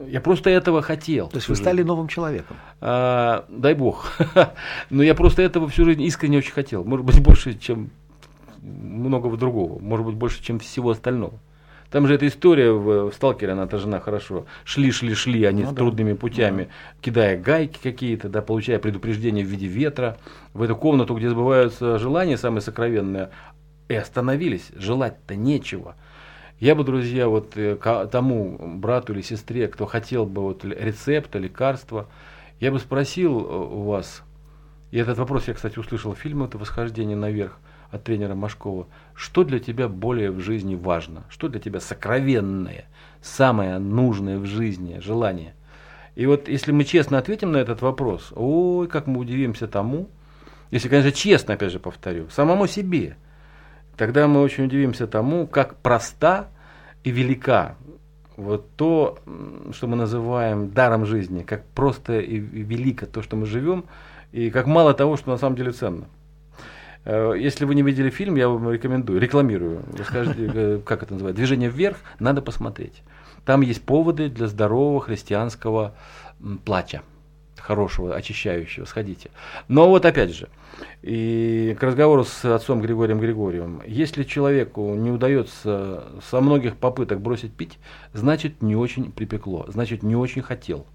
я 0.07 0.21
просто 0.21 0.49
этого 0.49 0.81
хотел. 0.81 1.27
То 1.27 1.37
есть 1.37 1.49
вы 1.49 1.55
стали 1.55 1.83
новым 1.83 2.07
человеком. 2.07 2.55
А, 2.81 3.45
дай 3.49 3.73
бог. 3.73 4.13
Но 4.89 5.03
я 5.03 5.15
просто 5.15 5.41
этого 5.41 5.67
всю 5.67 5.85
жизнь 5.85 6.01
искренне 6.03 6.37
очень 6.37 6.53
хотел. 6.53 6.83
Может 6.83 7.05
быть, 7.05 7.21
больше, 7.21 7.57
чем 7.57 7.89
многого 8.61 9.37
другого. 9.37 9.79
Может 9.79 10.05
быть, 10.05 10.15
больше, 10.15 10.43
чем 10.43 10.59
всего 10.59 10.91
остального. 10.91 11.33
Там 11.91 12.05
же 12.05 12.13
эта 12.13 12.27
история 12.27 12.71
в, 12.71 13.09
в 13.09 13.13
«Сталкере», 13.13 13.53
она 13.53 13.63
отражена 13.63 13.99
хорошо. 13.99 14.45
Шли, 14.63 14.91
шли, 14.91 15.15
шли 15.15 15.43
они 15.45 15.63
Ну 15.63 15.69
с 15.69 15.71
да. 15.71 15.77
трудными 15.77 16.13
путями, 16.13 16.69
кидая 17.01 17.35
гайки 17.37 17.79
какие-то, 17.81 18.29
да, 18.29 18.41
получая 18.43 18.77
предупреждение 18.77 19.43
в 19.43 19.47
виде 19.47 19.65
ветра 19.65 20.17
в 20.53 20.61
эту 20.61 20.75
комнату, 20.75 21.15
где 21.15 21.29
сбываются 21.29 21.97
желания 21.97 22.37
самые 22.37 22.61
сокровенные, 22.61 23.29
и 23.89 23.95
остановились. 23.95 24.71
Желать-то 24.75 25.35
нечего. 25.35 25.95
Я 26.59 26.75
бы, 26.75 26.83
друзья, 26.83 27.27
вот 27.27 27.57
э, 27.57 27.75
тому 28.11 28.57
брату 28.77 29.13
или 29.13 29.21
сестре, 29.21 29.67
кто 29.67 29.85
хотел 29.85 30.25
бы 30.25 30.41
вот 30.41 30.63
рецепта, 30.63 31.39
лекарства, 31.39 32.07
я 32.59 32.71
бы 32.71 32.79
спросил 32.79 33.39
э, 33.39 33.43
у 33.43 33.83
вас, 33.83 34.23
и 34.91 34.97
этот 34.97 35.17
вопрос 35.17 35.47
я, 35.47 35.53
кстати, 35.53 35.77
услышал 35.79 36.13
в 36.13 36.19
фильме 36.19 36.45
«Это 36.45 36.57
восхождение 36.57 37.15
наверх» 37.15 37.59
от 37.91 38.03
тренера 38.03 38.35
Машкова. 38.35 38.87
Что 39.13 39.43
для 39.43 39.59
тебя 39.59 39.87
более 39.87 40.31
в 40.31 40.39
жизни 40.39 40.75
важно? 40.75 41.23
Что 41.29 41.47
для 41.47 41.59
тебя 41.59 41.79
сокровенное, 41.79 42.85
самое 43.21 43.77
нужное 43.79 44.37
в 44.37 44.45
жизни 44.45 44.99
желание? 44.99 45.53
И 46.15 46.25
вот 46.25 46.47
если 46.47 46.71
мы 46.71 46.83
честно 46.83 47.17
ответим 47.17 47.51
на 47.51 47.57
этот 47.57 47.81
вопрос, 47.81 48.33
ой, 48.35 48.87
как 48.87 49.07
мы 49.07 49.19
удивимся 49.19 49.67
тому, 49.67 50.09
если, 50.71 50.89
конечно, 50.89 51.11
честно, 51.11 51.53
опять 51.53 51.71
же 51.71 51.79
повторю, 51.79 52.27
самому 52.29 52.67
себе, 52.67 53.15
тогда 53.99 54.29
мы 54.29 54.41
очень 54.41 54.63
удивимся 54.63 55.07
тому, 55.07 55.45
как 55.45 55.75
проста 55.75 56.47
и 57.03 57.11
велика 57.11 57.75
вот 58.37 58.69
то, 58.77 59.19
что 59.73 59.87
мы 59.87 59.97
называем 59.97 60.71
даром 60.71 61.05
жизни, 61.05 61.43
как 61.43 61.65
просто 61.75 62.19
и 62.19 62.39
велико 62.39 63.05
то, 63.05 63.21
что 63.21 63.35
мы 63.35 63.45
живем, 63.45 63.83
и 64.31 64.51
как 64.51 64.67
мало 64.67 64.93
того, 64.93 65.17
что 65.17 65.29
на 65.29 65.37
самом 65.37 65.57
деле 65.57 65.73
ценно. 65.73 66.05
Э, 67.03 67.33
Если 67.37 67.65
вы 67.65 67.75
не 67.75 67.81
видели 67.81 68.09
фильм, 68.09 68.37
я 68.37 68.47
вам 68.47 68.71
рекомендую, 68.71 69.19
рекламирую. 69.19 69.81
Вы 69.91 70.03
скажете, 70.05 70.49
э, 70.53 70.79
как 70.85 71.03
это 71.03 71.13
называется, 71.13 71.37
движение 71.37 71.69
вверх, 71.69 71.97
надо 72.19 72.41
посмотреть. 72.41 73.03
Там 73.43 73.59
есть 73.59 73.81
поводы 73.81 74.29
для 74.29 74.47
здорового 74.47 75.01
христианского 75.01 75.93
плача, 76.63 77.01
хорошего, 77.59 78.15
очищающего, 78.15 78.85
сходите. 78.85 79.31
Но 79.67 79.89
вот 79.89 80.05
опять 80.05 80.33
же, 80.33 80.49
и 81.01 81.75
к 81.79 81.83
разговору 81.83 82.23
с 82.23 82.45
отцом 82.45 82.81
Григорием 82.81 83.19
Григорьевым, 83.19 83.81
если 83.85 84.23
человеку 84.23 84.93
не 84.95 85.11
удается 85.11 86.05
со 86.29 86.41
многих 86.41 86.77
попыток 86.77 87.21
бросить 87.21 87.53
пить, 87.53 87.77
значит 88.13 88.61
не 88.61 88.75
очень 88.75 89.11
припекло, 89.11 89.65
значит 89.67 90.03
не 90.03 90.15
очень 90.15 90.41
хотел. 90.41 90.85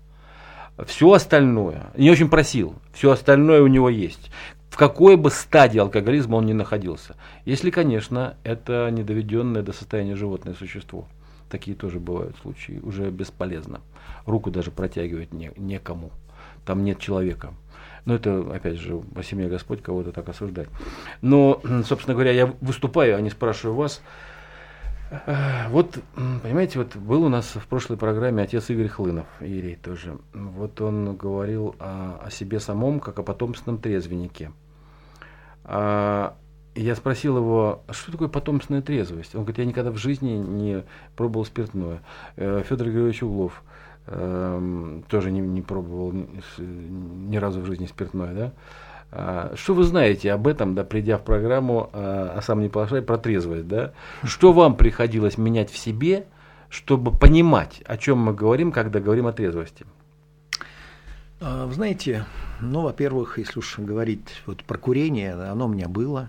Все 0.87 1.13
остальное, 1.13 1.87
не 1.97 2.11
очень 2.11 2.29
просил, 2.29 2.75
все 2.93 3.13
остальное 3.13 3.63
у 3.63 3.69
него 3.69 3.89
есть. 3.89 4.31
В 4.75 4.77
какой 4.77 5.17
бы 5.17 5.31
стадии 5.31 5.79
алкоголизма 5.79 6.35
он 6.35 6.47
ни 6.47 6.53
находился. 6.53 7.15
Если, 7.45 7.71
конечно, 7.71 8.37
это 8.43 8.91
не 8.91 9.05
доведенное 9.05 9.63
до 9.63 9.73
состояния 9.73 10.17
животное 10.17 10.55
существо. 10.55 11.07
Такие 11.49 11.77
тоже 11.77 12.01
бывают 12.01 12.37
случаи, 12.43 12.81
уже 12.83 13.09
бесполезно. 13.11 13.83
Руку 14.27 14.51
даже 14.51 14.73
протягивать 14.73 15.33
не, 15.33 15.53
некому. 15.57 16.11
Там 16.65 16.85
нет 16.85 16.99
человека. 16.99 17.55
Но 18.05 18.15
это, 18.15 18.41
опять 18.55 18.77
же, 18.77 18.97
во 18.97 19.23
семье 19.23 19.49
Господь 19.49 19.83
кого-то 19.83 20.13
так 20.13 20.29
осуждать. 20.29 20.69
Но, 21.23 21.61
собственно 21.87 22.15
говоря, 22.15 22.33
я 22.33 22.47
выступаю, 22.61 23.17
а 23.17 23.21
не 23.21 23.31
спрашиваю 23.31 23.77
вас. 23.77 24.03
Э, 25.11 25.69
Вот, 25.71 25.99
понимаете, 26.43 26.79
вот 26.79 26.97
был 26.97 27.25
у 27.25 27.29
нас 27.29 27.47
в 27.55 27.67
прошлой 27.67 27.97
программе 27.97 28.43
отец 28.43 28.69
Игорь 28.71 28.89
Хлынов, 28.89 29.27
Иерей 29.41 29.77
тоже. 29.77 30.19
Вот 30.33 30.81
он 30.81 31.17
говорил 31.17 31.77
о, 31.79 32.21
о 32.25 32.31
себе 32.31 32.61
самом, 32.61 33.01
как 33.01 33.19
о 33.19 33.23
потомственном 33.23 33.79
трезвеннике. 33.79 34.53
А, 35.65 36.37
я 36.75 36.97
спросил 36.97 37.37
его, 37.39 37.83
«А 37.87 37.93
что 37.93 38.13
такое 38.13 38.29
потомственная 38.29 38.83
трезвость? 38.83 39.35
Он 39.35 39.43
говорит, 39.43 39.59
я 39.59 39.65
никогда 39.65 39.91
в 39.91 39.97
жизни 39.97 40.33
не 40.33 40.85
пробовал 41.17 41.45
спиртное. 41.45 42.03
Э, 42.37 42.63
Федор 42.69 42.89
Григорьевич 42.89 43.23
Углов 43.23 43.63
тоже 44.07 45.31
не, 45.31 45.41
не 45.41 45.63
пробовал 45.63 46.13
ни 46.59 47.37
разу 47.37 47.61
в 47.61 47.67
жизни 47.67 47.87
спиртное, 47.87 48.35
да? 48.35 48.53
А, 49.11 49.53
Что 49.57 49.75
вы 49.75 49.85
знаете 49.85 50.33
об 50.33 50.47
этом, 50.47 50.75
да, 50.75 50.85
придя 50.85 51.17
в 51.19 51.23
программу, 51.23 51.89
а 51.93 52.35
а 52.37 52.43
сам 52.43 52.61
не 52.61 52.69
плашай, 52.69 53.01
про 53.01 53.17
трезвость, 53.17 53.69
да? 53.69 53.93
Что 54.25 54.53
вам 54.53 54.77
приходилось 54.77 55.39
менять 55.39 55.71
в 55.71 55.79
себе, 55.79 56.27
чтобы 56.69 57.13
понимать, 57.13 57.83
о 57.87 57.97
чем 57.97 58.19
мы 58.19 58.35
говорим, 58.35 58.73
когда 58.73 59.01
говорим 59.01 59.27
о 59.27 59.33
трезвости? 59.33 59.87
А, 61.41 61.67
вы 61.67 61.73
знаете, 61.73 62.27
ну, 62.61 62.83
во-первых, 62.83 63.39
если 63.39 63.59
уж 63.59 63.79
говорить 63.79 64.43
вот 64.47 64.65
про 64.65 64.79
курение, 64.79 65.35
оно 65.35 65.67
у 65.67 65.69
меня 65.69 65.89
было. 65.89 66.29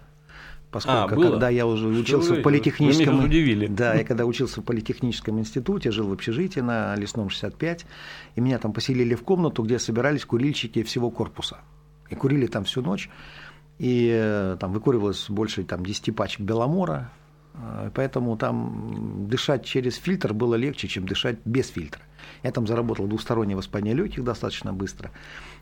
Поскольку 0.75 0.97
А, 0.99 1.07
было? 1.15 1.29
когда 1.31 1.47
я 1.47 1.65
уже 1.65 1.89
Что 1.93 2.01
учился 2.01 2.33
вы- 2.33 2.39
в 2.41 2.43
политехническом... 2.43 3.17
вы 3.19 3.25
удивили. 3.27 3.67
Да, 3.67 3.93
я 3.93 4.03
когда 4.03 4.25
учился 4.25 4.59
в 4.59 4.65
политехническом 4.65 5.39
институте, 5.39 5.89
жил 5.89 6.09
в 6.09 6.11
общежитии 6.11 6.59
на 6.59 6.93
Лесном 6.97 7.29
65, 7.29 7.85
и 8.35 8.41
меня 8.41 8.57
там 8.59 8.73
поселили 8.73 9.15
в 9.15 9.23
комнату, 9.23 9.63
где 9.63 9.79
собирались 9.79 10.25
курильщики 10.25 10.83
всего 10.83 11.11
корпуса. 11.11 11.59
И 12.09 12.15
курили 12.15 12.47
там 12.47 12.65
всю 12.65 12.81
ночь, 12.81 13.09
и 13.79 14.11
э, 14.13 14.57
там 14.59 14.73
выкуривалось 14.73 15.29
больше 15.29 15.63
там, 15.63 15.85
10 15.85 16.13
пачек 16.13 16.41
беломора, 16.41 17.09
э, 17.53 17.89
поэтому 17.95 18.35
там 18.35 19.27
дышать 19.29 19.63
через 19.63 19.95
фильтр 19.95 20.33
было 20.33 20.55
легче, 20.55 20.89
чем 20.89 21.07
дышать 21.07 21.37
без 21.45 21.69
фильтра. 21.69 22.01
Я 22.43 22.51
там 22.51 22.67
заработал 22.67 23.07
двустороннее 23.07 23.57
воспаление 23.57 23.95
легких 23.95 24.23
достаточно 24.23 24.73
быстро. 24.73 25.11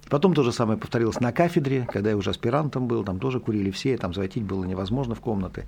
Потом 0.09 0.33
то 0.33 0.43
же 0.43 0.51
самое 0.51 0.77
повторилось 0.77 1.19
на 1.19 1.31
кафедре, 1.31 1.87
когда 1.91 2.09
я 2.09 2.17
уже 2.17 2.31
аспирантом 2.31 2.87
был, 2.87 3.03
там 3.03 3.19
тоже 3.19 3.39
курили 3.39 3.71
все, 3.71 3.97
там 3.97 4.13
зайти 4.13 4.41
было 4.41 4.65
невозможно 4.65 5.15
в 5.15 5.21
комнаты. 5.21 5.65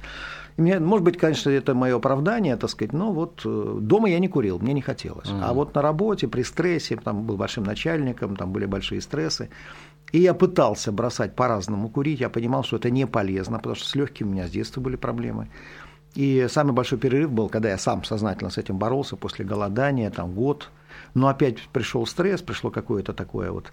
И 0.58 0.62
мне, 0.62 0.80
может 0.80 1.06
быть, 1.06 1.18
конечно, 1.18 1.50
это 1.50 1.74
мое 1.74 1.96
оправдание, 1.96 2.58
так 2.58 2.70
сказать, 2.70 2.94
но 2.94 3.12
вот 3.12 3.42
э, 3.46 3.78
дома 3.82 4.10
я 4.10 4.20
не 4.20 4.28
курил, 4.28 4.60
мне 4.60 4.74
не 4.74 4.82
хотелось. 4.82 5.30
А 5.32 5.54
вот 5.54 5.74
на 5.74 5.82
работе, 5.82 6.28
при 6.28 6.44
стрессе, 6.44 6.98
там 6.98 7.24
был 7.24 7.38
большим 7.38 7.64
начальником, 7.64 8.36
там 8.36 8.52
были 8.52 8.66
большие 8.66 9.02
стрессы, 9.02 9.50
и 10.12 10.20
я 10.20 10.34
пытался 10.34 10.92
бросать 10.92 11.36
по-разному 11.36 11.90
курить, 11.90 12.20
я 12.20 12.30
понимал, 12.30 12.64
что 12.64 12.78
это 12.78 12.90
не 12.90 13.08
полезно, 13.08 13.58
потому 13.58 13.76
что 13.76 13.88
с 13.88 13.96
легкими 13.96 14.28
у 14.28 14.32
меня 14.32 14.48
с 14.48 14.52
детства 14.52 14.82
были 14.82 14.96
проблемы. 14.96 15.50
И 16.14 16.48
самый 16.50 16.72
большой 16.72 16.98
перерыв 16.98 17.32
был, 17.32 17.50
когда 17.50 17.70
я 17.70 17.78
сам 17.78 18.04
сознательно 18.04 18.50
с 18.50 18.58
этим 18.58 18.78
боролся 18.78 19.18
после 19.18 19.44
голодания, 19.44 20.10
там 20.10 20.32
год. 20.32 20.70
Но 21.16 21.30
опять 21.30 21.62
пришел 21.70 22.06
стресс, 22.06 22.42
пришло 22.44 22.70
какое-то 22.70 23.14
такое 23.14 23.52
вот 23.52 23.72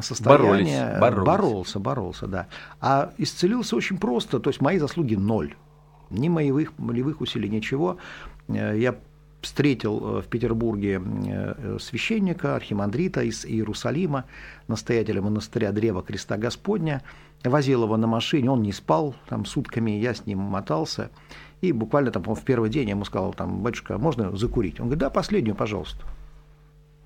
состояние. 0.00 0.48
Боролись, 0.48 1.00
боролись. 1.00 1.26
Боролся, 1.26 1.78
боролся, 1.78 2.26
да. 2.26 2.46
А 2.80 3.12
исцелился 3.18 3.76
очень 3.76 3.98
просто, 3.98 4.40
то 4.40 4.48
есть 4.48 4.60
мои 4.60 4.78
заслуги 4.78 5.14
ноль. 5.14 5.54
Ни 6.08 6.28
моих 6.28 6.72
волевых 6.78 7.20
усилий, 7.20 7.48
ничего. 7.50 7.98
Э, 8.48 8.78
Я 8.78 8.96
встретил 9.40 10.18
э, 10.18 10.22
в 10.22 10.28
Петербурге 10.28 11.02
э, 11.26 11.78
священника, 11.80 12.56
архимандрита 12.56 13.22
из 13.22 13.44
Иерусалима, 13.44 14.24
настоятеля 14.68 15.20
монастыря 15.20 15.72
Древа 15.72 16.02
Креста 16.02 16.36
Господня, 16.36 17.02
возил 17.44 17.84
его 17.84 17.96
на 17.96 18.06
машине, 18.06 18.50
он 18.50 18.62
не 18.62 18.72
спал 18.72 19.14
там 19.28 19.44
сутками, 19.44 19.90
я 19.92 20.14
с 20.14 20.26
ним 20.26 20.38
мотался, 20.38 21.10
и 21.60 21.72
буквально 21.72 22.10
там, 22.10 22.22
в 22.22 22.42
первый 22.42 22.70
день 22.70 22.88
я 22.88 22.94
ему 22.94 23.04
сказал, 23.04 23.34
там, 23.34 23.62
батюшка, 23.62 23.98
можно 23.98 24.36
закурить? 24.36 24.80
Он 24.80 24.86
говорит, 24.86 25.00
да, 25.00 25.10
последнюю, 25.10 25.56
пожалуйста. 25.56 26.04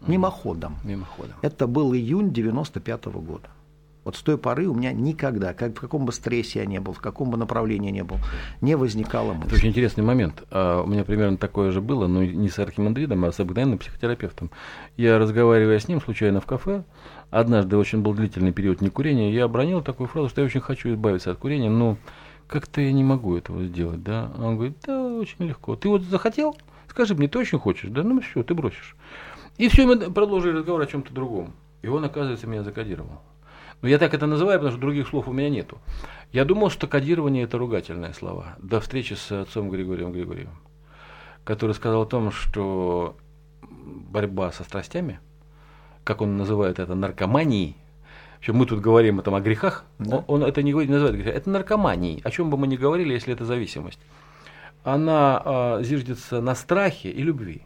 Мимоходом. 0.07 0.77
Мимоходом. 0.85 1.35
Это 1.43 1.67
был 1.67 1.95
июнь 1.95 2.33
95 2.33 3.07
года. 3.07 3.49
Вот 4.05 4.17
с 4.17 4.21
той 4.23 4.37
поры 4.37 4.67
у 4.67 4.75
меня 4.75 4.93
никогда, 4.93 5.55
как, 5.55 5.77
в 5.77 5.81
каком 5.81 6.05
бы 6.07 6.13
стрессе 6.13 6.59
я 6.59 6.67
не 6.67 6.81
был, 6.81 6.93
в 6.93 6.99
каком 7.01 7.31
бы 7.31 7.37
направлении 7.37 7.93
не 7.93 8.03
был, 8.03 8.17
не 8.61 8.75
возникало 8.77 9.31
Это 9.31 9.41
мысли. 9.43 9.55
очень 9.55 9.69
интересный 9.69 10.03
момент. 10.03 10.43
А, 10.51 10.83
У 10.83 10.89
меня 10.89 11.05
примерно 11.05 11.37
такое 11.37 11.71
же 11.71 11.81
было, 11.81 12.09
но 12.09 12.25
не 12.25 12.49
с 12.49 12.59
архимандритом, 12.59 13.25
а 13.25 13.31
с 13.31 13.39
обыкновенным 13.39 13.79
психотерапевтом. 13.79 14.51
Я, 14.97 15.19
разговаривая 15.21 15.79
с 15.79 15.87
ним 15.87 16.01
случайно 16.01 16.41
в 16.41 16.47
кафе, 16.47 16.83
однажды 17.31 17.77
очень 17.77 18.03
был 18.03 18.13
длительный 18.13 18.51
период 18.51 18.81
некурения, 18.81 19.31
я 19.31 19.45
обронил 19.45 19.83
такую 19.83 20.09
фразу, 20.09 20.29
что 20.31 20.41
я 20.41 20.47
очень 20.47 20.61
хочу 20.61 20.91
избавиться 20.91 21.31
от 21.31 21.39
курения, 21.39 21.71
но 21.71 21.97
как-то 22.49 22.81
я 22.81 22.91
не 22.93 23.05
могу 23.05 23.37
этого 23.37 23.63
сделать, 23.65 24.03
да. 24.03 24.33
А 24.37 24.47
Он 24.49 24.57
говорит, 24.57 24.79
да, 24.85 25.01
очень 25.01 25.47
легко. 25.47 25.77
Ты 25.77 25.89
вот 25.89 26.03
захотел? 26.03 26.57
Скажи 26.89 27.15
мне, 27.15 27.29
ты 27.29 27.39
очень 27.39 27.61
хочешь, 27.61 27.89
да? 27.89 28.03
Ну 28.03 28.21
все, 28.21 28.43
ты 28.43 28.53
бросишь. 28.53 28.97
И 29.59 29.69
все, 29.69 29.87
мы 29.87 29.97
продолжили 30.11 30.59
разговор 30.59 30.81
о 30.83 30.87
чем-то 30.87 31.13
другом. 31.13 31.55
И 31.83 31.89
он, 31.89 32.05
оказывается, 32.05 32.47
меня 32.47 32.63
закодировал. 32.63 33.21
Но 33.83 33.89
я 33.89 33.99
так 33.99 34.15
это 34.15 34.27
называю, 34.27 34.59
потому 34.59 34.73
что 34.73 34.81
других 34.81 35.09
слов 35.09 35.29
у 35.29 35.33
меня 35.33 35.51
нету. 35.51 35.79
Я 36.33 36.45
думал, 36.45 36.71
что 36.71 36.87
кодирование 36.87 37.45
это 37.45 37.59
ругательные 37.59 38.15
слова. 38.15 38.57
До 38.59 38.81
встречи 38.81 39.15
с 39.15 39.33
отцом 39.33 39.71
Григорием 39.71 40.13
Григорьевым, 40.13 40.57
который 41.45 41.75
сказал 41.75 42.03
о 42.03 42.07
том, 42.07 42.31
что 42.31 43.17
борьба 43.61 44.53
со 44.53 44.63
страстями, 44.63 45.19
как 46.05 46.21
он 46.21 46.37
называет 46.37 46.79
это, 46.79 46.95
наркоманией, 46.95 47.77
причем 48.39 48.57
мы 48.57 48.67
тут 48.67 48.81
говорим 48.81 49.19
о, 49.21 49.23
там, 49.23 49.35
о 49.35 49.41
грехах, 49.41 49.85
Да. 49.99 50.19
он, 50.27 50.43
он 50.43 50.49
это 50.49 50.63
не 50.63 50.73
говорит, 50.73 50.89
не 50.89 50.95
называет 50.95 51.17
грехами, 51.17 51.37
это 51.37 51.51
наркоманией. 51.51 52.21
О 52.25 52.31
чем 52.31 52.51
бы 52.51 52.57
мы 52.57 52.67
ни 52.67 52.77
говорили, 52.77 53.13
если 53.13 53.33
это 53.33 53.45
зависимость. 53.45 54.01
Она 54.83 55.41
а, 55.45 55.83
зиждется 55.83 56.41
на 56.41 56.57
страхе 56.57 57.11
и 57.11 57.23
любви. 57.23 57.63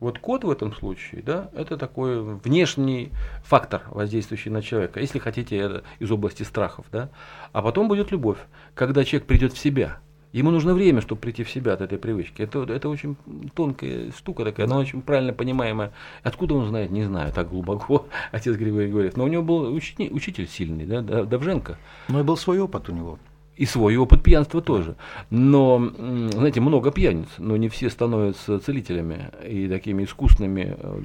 Вот 0.00 0.20
код 0.20 0.44
в 0.44 0.50
этом 0.50 0.72
случае, 0.74 1.22
да, 1.22 1.50
это 1.54 1.76
такой 1.76 2.22
внешний 2.22 3.10
фактор, 3.42 3.82
воздействующий 3.90 4.50
на 4.50 4.62
человека, 4.62 5.00
если 5.00 5.18
хотите, 5.18 5.56
это 5.56 5.82
из 5.98 6.10
области 6.10 6.44
страхов, 6.44 6.86
да. 6.92 7.10
А 7.52 7.62
потом 7.62 7.88
будет 7.88 8.12
любовь, 8.12 8.38
когда 8.74 9.04
человек 9.04 9.26
придет 9.26 9.52
в 9.54 9.58
себя. 9.58 9.98
Ему 10.30 10.50
нужно 10.50 10.74
время, 10.74 11.00
чтобы 11.00 11.22
прийти 11.22 11.42
в 11.42 11.50
себя 11.50 11.72
от 11.72 11.80
этой 11.80 11.96
привычки. 11.98 12.42
Это, 12.42 12.62
это 12.64 12.88
очень 12.90 13.16
тонкая 13.54 14.12
штука 14.12 14.44
такая, 14.44 14.66
она 14.66 14.78
очень 14.78 15.00
правильно 15.00 15.32
понимаемая. 15.32 15.92
Откуда 16.22 16.54
он 16.54 16.68
знает, 16.68 16.90
не 16.90 17.02
знаю, 17.04 17.32
так 17.32 17.48
глубоко, 17.48 18.06
отец 18.30 18.54
Григорий 18.56 18.90
говорит. 18.90 19.16
Но 19.16 19.24
у 19.24 19.28
него 19.28 19.42
был 19.42 19.72
учени- 19.74 20.10
учитель 20.10 20.46
сильный, 20.46 20.84
да, 20.84 21.00
Дав- 21.00 21.26
Давженко. 21.28 21.78
Но 22.08 22.20
и 22.20 22.22
был 22.22 22.36
свой 22.36 22.60
опыт 22.60 22.88
у 22.90 22.92
него. 22.92 23.18
И 23.58 23.66
свой 23.66 23.96
опыт 23.96 24.22
пьянства 24.22 24.62
тоже. 24.62 24.94
Но, 25.30 25.90
знаете, 26.30 26.60
много 26.60 26.92
пьяниц, 26.92 27.26
но 27.38 27.56
не 27.56 27.68
все 27.68 27.90
становятся 27.90 28.60
целителями 28.60 29.30
и 29.44 29.68
такими 29.68 30.04
искусными, 30.04 30.76
э, 30.78 31.00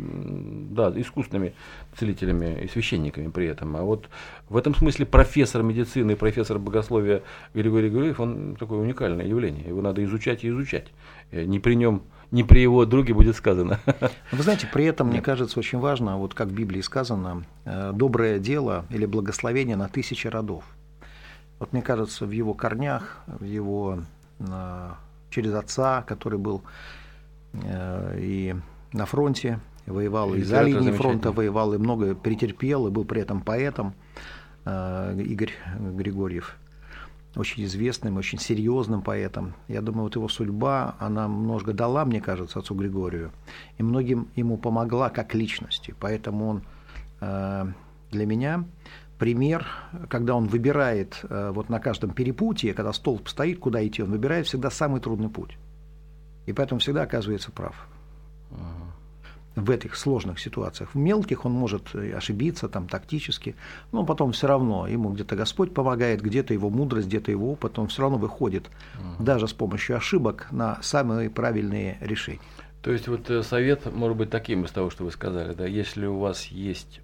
да, 0.70 0.94
искусными 0.96 1.54
целителями 1.98 2.64
и 2.64 2.68
священниками 2.68 3.30
при 3.30 3.48
этом. 3.48 3.76
А 3.76 3.82
вот 3.82 4.08
в 4.50 4.56
этом 4.56 4.76
смысле 4.76 5.08
профессор 5.08 5.64
медицины 5.64 6.12
и 6.12 6.16
профессор 6.16 6.60
богословия 6.60 7.24
Григорий 7.56 7.90
Григорьев, 7.90 8.20
он 8.20 8.56
такое 8.60 8.78
уникальное 8.78 9.26
явление. 9.26 9.66
Его 9.68 9.82
надо 9.82 10.04
изучать 10.04 10.44
и 10.44 10.50
изучать. 10.50 10.86
Э, 11.32 11.46
Не 11.46 11.60
при 11.60 11.74
нем, 11.74 12.04
не 12.30 12.44
при 12.44 12.60
его 12.62 12.86
друге 12.86 13.16
будет 13.16 13.36
сказано. 13.36 13.80
Вы 14.32 14.44
знаете, 14.44 14.68
при 14.72 14.86
этом, 14.86 15.08
мне 15.08 15.22
кажется, 15.22 15.58
очень 15.58 15.80
важно, 15.80 16.20
вот 16.20 16.36
как 16.36 16.50
в 16.50 16.54
Библии 16.54 16.82
сказано, 16.82 17.46
э, 17.66 17.94
доброе 17.96 18.38
дело 18.38 18.86
или 18.92 19.08
благословение 19.08 19.76
на 19.76 19.88
тысячи 19.88 20.28
родов. 20.28 20.64
Вот 21.64 21.72
мне 21.72 21.82
кажется, 21.82 22.26
в 22.26 22.32
его 22.32 22.54
корнях, 22.54 23.24
в 23.26 23.46
его 23.46 24.00
э, 24.40 24.90
через 25.30 25.54
отца, 25.54 26.02
который 26.02 26.38
был 26.38 26.62
э, 27.54 28.18
и 28.20 28.56
на 28.92 29.06
фронте, 29.06 29.62
воевал 29.86 30.34
и 30.34 30.42
за 30.42 30.64
Литератор 30.64 30.82
линией 30.82 30.98
фронта, 30.98 31.32
воевал 31.32 31.74
и 31.74 31.78
много 31.78 32.16
перетерпел, 32.16 32.88
и 32.88 32.92
был 32.92 33.06
при 33.06 33.22
этом 33.22 33.40
поэтом 33.40 33.94
э, 34.66 35.22
Игорь 35.26 35.54
Григорьев 35.80 36.58
очень 37.38 37.64
известным, 37.64 38.18
очень 38.18 38.40
серьезным 38.40 39.02
поэтом. 39.02 39.54
Я 39.70 39.80
думаю, 39.80 40.04
вот 40.04 40.18
его 40.18 40.28
судьба, 40.28 40.98
она 41.00 41.30
много 41.30 41.72
дала, 41.72 42.04
мне 42.04 42.20
кажется, 42.20 42.60
отцу 42.60 42.76
Григорию, 42.76 43.32
и 43.78 43.84
многим 43.84 44.28
ему 44.36 44.58
помогла 44.58 45.10
как 45.10 45.34
личности. 45.34 45.96
Поэтому 45.98 46.46
он 46.50 46.64
э, 47.22 47.68
для 48.12 48.26
меня 48.26 48.66
пример, 49.20 49.66
когда 50.10 50.36
он 50.36 50.48
выбирает 50.48 51.20
э, 51.24 51.52
вот 51.54 51.70
на 51.70 51.80
каждом 51.80 52.12
перепутье, 52.12 52.74
когда 52.74 52.94
столб 52.94 53.28
стоит, 53.28 53.60
куда 53.60 53.86
идти, 53.86 54.04
он 54.04 54.12
выбирает 54.12 54.48
всегда 54.48 54.70
самый 54.70 55.02
трудный 55.02 55.30
путь. 55.30 55.58
И 56.46 56.54
поэтому 56.54 56.80
всегда 56.80 57.04
оказывается 57.04 57.52
прав 57.52 57.88
в 59.56 59.70
этих 59.70 59.96
сложных 59.96 60.40
ситуациях. 60.40 60.90
В 60.94 60.98
мелких 60.98 61.46
он 61.46 61.52
может 61.52 61.94
э, 61.94 62.14
ошибиться 62.14 62.68
там 62.68 62.88
тактически, 62.88 63.56
но 63.92 64.04
потом 64.04 64.32
все 64.32 64.48
равно 64.48 64.88
ему 64.88 65.12
где-то 65.12 65.36
Господь 65.36 65.74
помогает, 65.74 66.22
где-то 66.22 66.54
его 66.54 66.70
мудрость, 66.70 67.08
где-то 67.08 67.32
его 67.32 67.52
опыт, 67.52 67.78
он 67.78 67.88
все 67.88 68.02
равно 68.02 68.18
выходит 68.18 68.70
даже 69.20 69.48
с 69.48 69.54
помощью 69.54 69.98
ошибок 69.98 70.48
на 70.52 70.82
самые 70.82 71.30
правильные 71.30 71.98
решения. 72.02 72.40
То 72.82 72.92
есть 72.92 73.08
вот 73.08 73.30
э, 73.30 73.44
совет 73.44 73.94
может 73.94 74.18
быть 74.18 74.30
таким 74.30 74.66
из 74.66 74.72
того, 74.72 74.90
что 74.90 75.06
вы 75.06 75.12
сказали, 75.12 75.54
да, 75.54 75.66
если 75.66 76.06
у 76.06 76.20
вас 76.20 76.48
есть 76.48 77.02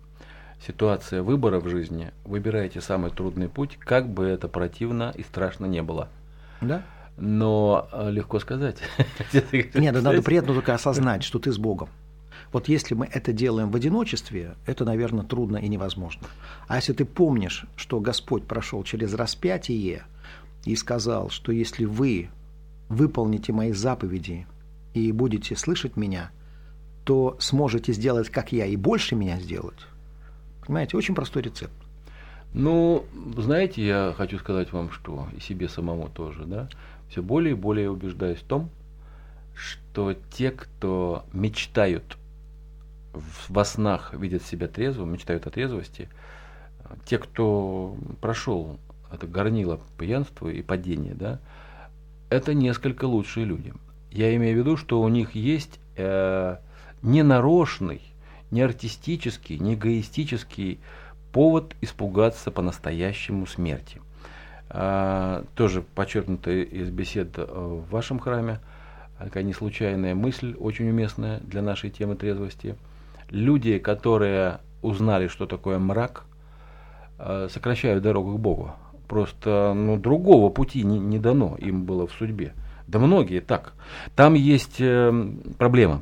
ситуация 0.65 1.23
выбора 1.23 1.59
в 1.59 1.67
жизни, 1.67 2.11
выбирайте 2.25 2.81
самый 2.81 3.11
трудный 3.11 3.49
путь, 3.49 3.77
как 3.79 4.09
бы 4.09 4.25
это 4.25 4.47
противно 4.47 5.13
и 5.15 5.23
страшно 5.23 5.65
не 5.65 5.81
было. 5.81 6.09
Да? 6.61 6.83
Но 7.17 7.87
э, 7.91 8.11
легко 8.11 8.39
сказать. 8.39 8.77
Нет, 9.51 9.93
да 9.93 10.01
надо 10.01 10.21
приятно 10.21 10.53
только 10.53 10.73
осознать, 10.73 11.23
что 11.23 11.39
ты 11.39 11.51
с 11.51 11.57
Богом. 11.57 11.89
Вот 12.51 12.67
если 12.67 12.95
мы 12.95 13.05
это 13.05 13.31
делаем 13.31 13.69
в 13.69 13.75
одиночестве, 13.75 14.55
это, 14.65 14.83
наверное, 14.83 15.23
трудно 15.23 15.57
и 15.57 15.67
невозможно. 15.67 16.27
А 16.67 16.77
если 16.77 16.93
ты 16.93 17.05
помнишь, 17.05 17.65
что 17.75 17.99
Господь 17.99 18.45
прошел 18.45 18.83
через 18.83 19.13
распятие 19.13 20.03
и 20.65 20.75
сказал, 20.75 21.29
что 21.29 21.51
если 21.51 21.85
вы 21.85 22.29
выполните 22.87 23.53
мои 23.53 23.71
заповеди 23.71 24.47
и 24.93 25.11
будете 25.11 25.55
слышать 25.55 25.95
меня, 25.95 26.31
то 27.03 27.37
сможете 27.39 27.93
сделать, 27.93 28.29
как 28.29 28.51
я, 28.51 28.65
и 28.65 28.75
больше 28.75 29.15
меня 29.15 29.39
сделать. 29.39 29.87
Понимаете, 30.69 30.97
очень 30.97 31.15
простой 31.15 31.41
рецепт. 31.41 31.73
Ну, 32.53 33.03
знаете, 33.37 33.83
я 33.83 34.13
хочу 34.15 34.37
сказать 34.37 34.71
вам, 34.71 34.91
что 34.91 35.27
и 35.35 35.39
себе 35.39 35.67
самому 35.67 36.09
тоже, 36.09 36.45
да, 36.45 36.69
все 37.09 37.23
более 37.23 37.53
и 37.53 37.57
более 37.57 37.89
убеждаюсь 37.89 38.37
в 38.37 38.43
том, 38.43 38.69
что 39.55 40.13
те, 40.29 40.51
кто 40.51 41.25
мечтают 41.33 42.19
во 43.47 43.65
снах 43.65 44.13
видят 44.13 44.43
себя 44.43 44.67
трезвым, 44.67 45.11
мечтают 45.11 45.47
о 45.47 45.49
трезвости, 45.49 46.07
те, 47.03 47.17
кто 47.17 47.97
прошел 48.21 48.77
это 49.11 49.25
горнило 49.25 49.79
пьянства 49.97 50.49
и 50.49 50.61
падения, 50.61 51.15
да, 51.15 51.39
это 52.29 52.53
несколько 52.53 53.05
лучшие 53.05 53.47
люди. 53.47 53.73
Я 54.11 54.35
имею 54.35 54.55
в 54.55 54.59
виду, 54.59 54.77
что 54.77 55.01
у 55.01 55.07
них 55.07 55.33
есть 55.33 55.79
э, 55.95 56.57
не 57.01 57.23
нарочный, 57.23 58.03
не 58.51 58.61
артистический, 58.61 59.59
не 59.59 59.75
эгоистический 59.75 60.79
повод 61.31 61.75
испугаться 61.81 62.51
по-настоящему 62.51 63.45
смерти. 63.45 64.01
А, 64.69 65.45
тоже 65.55 65.81
подчеркнуто 65.81 66.51
из 66.51 66.89
бесед 66.89 67.37
э, 67.37 67.43
в 67.43 67.89
вашем 67.89 68.19
храме, 68.19 68.59
такая 69.17 69.43
не 69.43 69.53
случайная 69.53 70.13
мысль, 70.13 70.55
очень 70.59 70.89
уместная 70.89 71.39
для 71.39 71.61
нашей 71.61 71.89
темы 71.89 72.15
трезвости. 72.15 72.75
Люди, 73.29 73.79
которые 73.79 74.59
узнали, 74.81 75.27
что 75.27 75.47
такое 75.47 75.79
мрак, 75.79 76.23
э, 77.17 77.47
сокращают 77.51 78.03
дорогу 78.03 78.35
к 78.35 78.39
Богу. 78.39 78.71
Просто 79.07 79.73
ну, 79.75 79.97
другого 79.97 80.49
пути 80.51 80.83
не, 80.83 80.99
не 80.99 81.17
дано 81.17 81.55
им 81.57 81.85
было 81.85 82.05
в 82.05 82.11
судьбе. 82.11 82.53
Да 82.87 82.99
многие 82.99 83.39
так. 83.39 83.73
Там 84.15 84.35
есть 84.35 84.79
э, 84.79 85.11
проблема. 85.57 86.01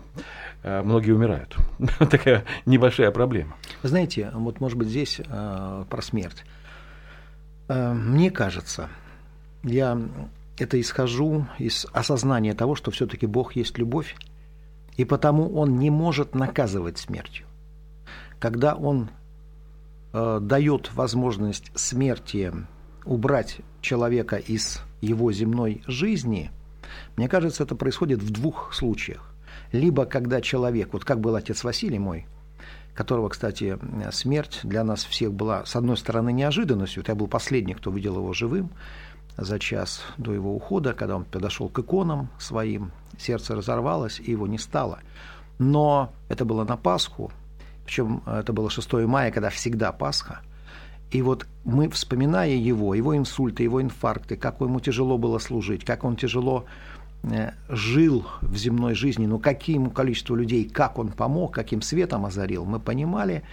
Э, 0.67 0.81
многие 0.81 1.11
умирают. 1.11 1.55
Такая 1.99 2.43
небольшая 2.65 3.11
проблема. 3.11 3.55
Вы 3.83 3.89
знаете, 3.89 4.31
вот 4.33 4.59
может 4.59 4.77
быть 4.77 4.89
здесь 4.89 5.21
э, 5.25 5.85
про 5.89 6.01
смерть. 6.01 6.43
Э, 7.69 7.93
мне 7.93 8.31
кажется, 8.31 8.89
я 9.63 9.97
это 10.57 10.81
исхожу 10.81 11.47
из 11.57 11.85
осознания 11.93 12.53
того, 12.53 12.75
что 12.75 12.91
все-таки 12.91 13.27
Бог 13.27 13.55
есть 13.55 13.77
любовь, 13.77 14.15
и 14.97 15.05
потому 15.05 15.55
Он 15.55 15.79
не 15.79 15.89
может 15.89 16.35
наказывать 16.35 16.97
смертью. 16.97 17.45
Когда 18.37 18.75
Он 18.75 19.09
э, 20.11 20.39
дает 20.41 20.93
возможность 20.93 21.71
смерти 21.75 22.51
убрать 23.05 23.59
человека 23.79 24.35
из 24.35 24.81
его 24.99 25.31
земной 25.31 25.81
жизни, 25.87 26.51
мне 27.15 27.29
кажется, 27.29 27.63
это 27.63 27.75
происходит 27.75 28.21
в 28.21 28.31
двух 28.31 28.73
случаях 28.73 29.33
либо 29.71 30.05
когда 30.05 30.41
человек, 30.41 30.89
вот 30.93 31.05
как 31.05 31.19
был 31.19 31.35
отец 31.35 31.63
Василий 31.63 31.99
мой, 31.99 32.25
которого, 32.93 33.29
кстати, 33.29 33.77
смерть 34.11 34.61
для 34.63 34.83
нас 34.83 35.05
всех 35.05 35.33
была, 35.33 35.65
с 35.65 35.75
одной 35.75 35.97
стороны, 35.97 36.31
неожиданностью, 36.31 37.03
вот 37.03 37.09
я 37.09 37.15
был 37.15 37.27
последний, 37.27 37.75
кто 37.75 37.91
видел 37.91 38.15
его 38.15 38.33
живым, 38.33 38.71
за 39.37 39.59
час 39.59 40.01
до 40.17 40.33
его 40.33 40.55
ухода, 40.55 40.93
когда 40.93 41.15
он 41.15 41.25
подошел 41.25 41.69
к 41.69 41.77
иконам 41.77 42.29
своим, 42.39 42.91
сердце 43.19 43.55
разорвалось, 43.55 44.19
и 44.19 44.31
его 44.31 44.47
не 44.47 44.57
стало. 44.57 44.99
Но 45.59 46.11
это 46.27 46.43
было 46.43 46.63
на 46.63 46.75
Пасху, 46.75 47.31
причем 47.85 48.23
это 48.25 48.51
было 48.51 48.69
6 48.69 48.93
мая, 49.05 49.31
когда 49.31 49.51
всегда 49.51 49.91
Пасха. 49.91 50.39
И 51.11 51.21
вот 51.21 51.45
мы, 51.63 51.89
вспоминая 51.89 52.55
его, 52.55 52.95
его 52.95 53.15
инсульты, 53.15 53.63
его 53.63 53.81
инфаркты, 53.81 54.35
как 54.35 54.59
ему 54.59 54.79
тяжело 54.79 55.17
было 55.17 55.37
служить, 55.37 55.85
как 55.85 56.03
он 56.03 56.17
тяжело 56.17 56.65
Э, 56.65 56.96
жил 57.69 58.25
в 58.41 58.55
земной 58.55 58.95
жизни, 58.95 59.25
но 59.25 59.39
каким 59.39 59.89
количеству 59.89 60.35
людей, 60.35 60.69
как 60.69 60.97
он 60.97 61.09
помог, 61.09 61.53
каким 61.53 61.81
светом 61.81 62.25
озарил, 62.25 62.65
мы 62.65 62.79
понимали, 62.79 63.43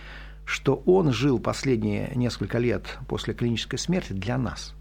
что 0.44 0.82
он 0.86 1.12
жил 1.12 1.38
последние 1.38 2.12
несколько 2.14 2.58
лет 2.58 2.98
после 3.08 3.34
клинической 3.34 3.78
смерти 3.78 4.12
для 4.12 4.38
нас. 4.38 4.74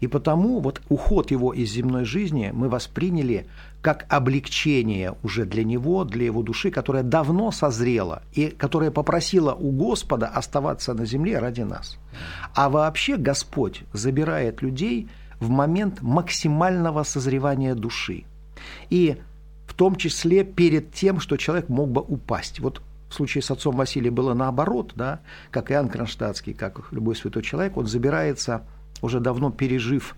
И 0.00 0.06
потому 0.06 0.60
вот 0.60 0.82
уход 0.88 1.30
его 1.30 1.52
из 1.52 1.70
земной 1.70 2.04
жизни 2.04 2.50
мы 2.52 2.68
восприняли 2.68 3.46
как 3.82 4.04
облегчение 4.08 5.14
уже 5.22 5.44
для 5.44 5.64
него, 5.64 6.04
для 6.04 6.24
его 6.24 6.42
души, 6.42 6.70
которая 6.70 7.02
давно 7.02 7.50
созрела 7.50 8.22
и 8.32 8.48
которая 8.48 8.90
попросила 8.90 9.54
у 9.54 9.70
Господа 9.70 10.26
оставаться 10.26 10.92
на 10.92 11.06
земле 11.06 11.38
ради 11.38 11.62
нас. 11.62 11.98
А 12.54 12.68
вообще 12.68 13.16
Господь 13.16 13.82
забирает 13.92 14.60
людей– 14.62 15.08
в 15.40 15.48
момент 15.48 16.02
максимального 16.02 17.02
созревания 17.02 17.74
души. 17.74 18.24
И 18.90 19.16
в 19.66 19.74
том 19.74 19.96
числе 19.96 20.44
перед 20.44 20.92
тем, 20.92 21.18
что 21.20 21.36
человек 21.36 21.68
мог 21.68 21.90
бы 21.90 22.02
упасть. 22.02 22.60
Вот 22.60 22.82
в 23.08 23.14
случае 23.14 23.42
с 23.42 23.50
отцом 23.50 23.76
Василием 23.76 24.14
было 24.14 24.34
наоборот, 24.34 24.92
да, 24.94 25.20
как 25.50 25.72
Иоанн 25.72 25.88
Кронштадтский, 25.88 26.54
как 26.54 26.92
любой 26.92 27.16
святой 27.16 27.42
человек, 27.42 27.76
он 27.76 27.86
забирается, 27.86 28.62
уже 29.02 29.18
давно 29.18 29.50
пережив 29.50 30.14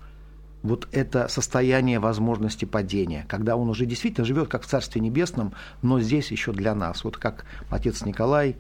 вот 0.63 0.89
это 0.93 1.29
состояние 1.29 1.99
возможности 1.99 2.65
падения, 2.65 3.25
когда 3.29 3.57
он 3.57 3.69
уже 3.69 3.87
действительно 3.87 4.25
живет 4.25 4.49
как 4.49 4.63
в 4.63 4.67
Царстве 4.67 5.01
Небесном, 5.01 5.55
но 5.83 6.01
здесь 6.01 6.31
еще 6.31 6.53
для 6.53 6.75
нас. 6.75 7.05
Вот 7.05 7.17
как 7.17 7.45
отец 7.71 8.05
Николай 8.05 8.57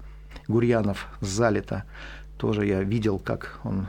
Гурьянов 0.48 1.08
с 1.20 1.26
тоже 2.38 2.66
я 2.66 2.82
видел, 2.82 3.18
как 3.18 3.60
он 3.62 3.86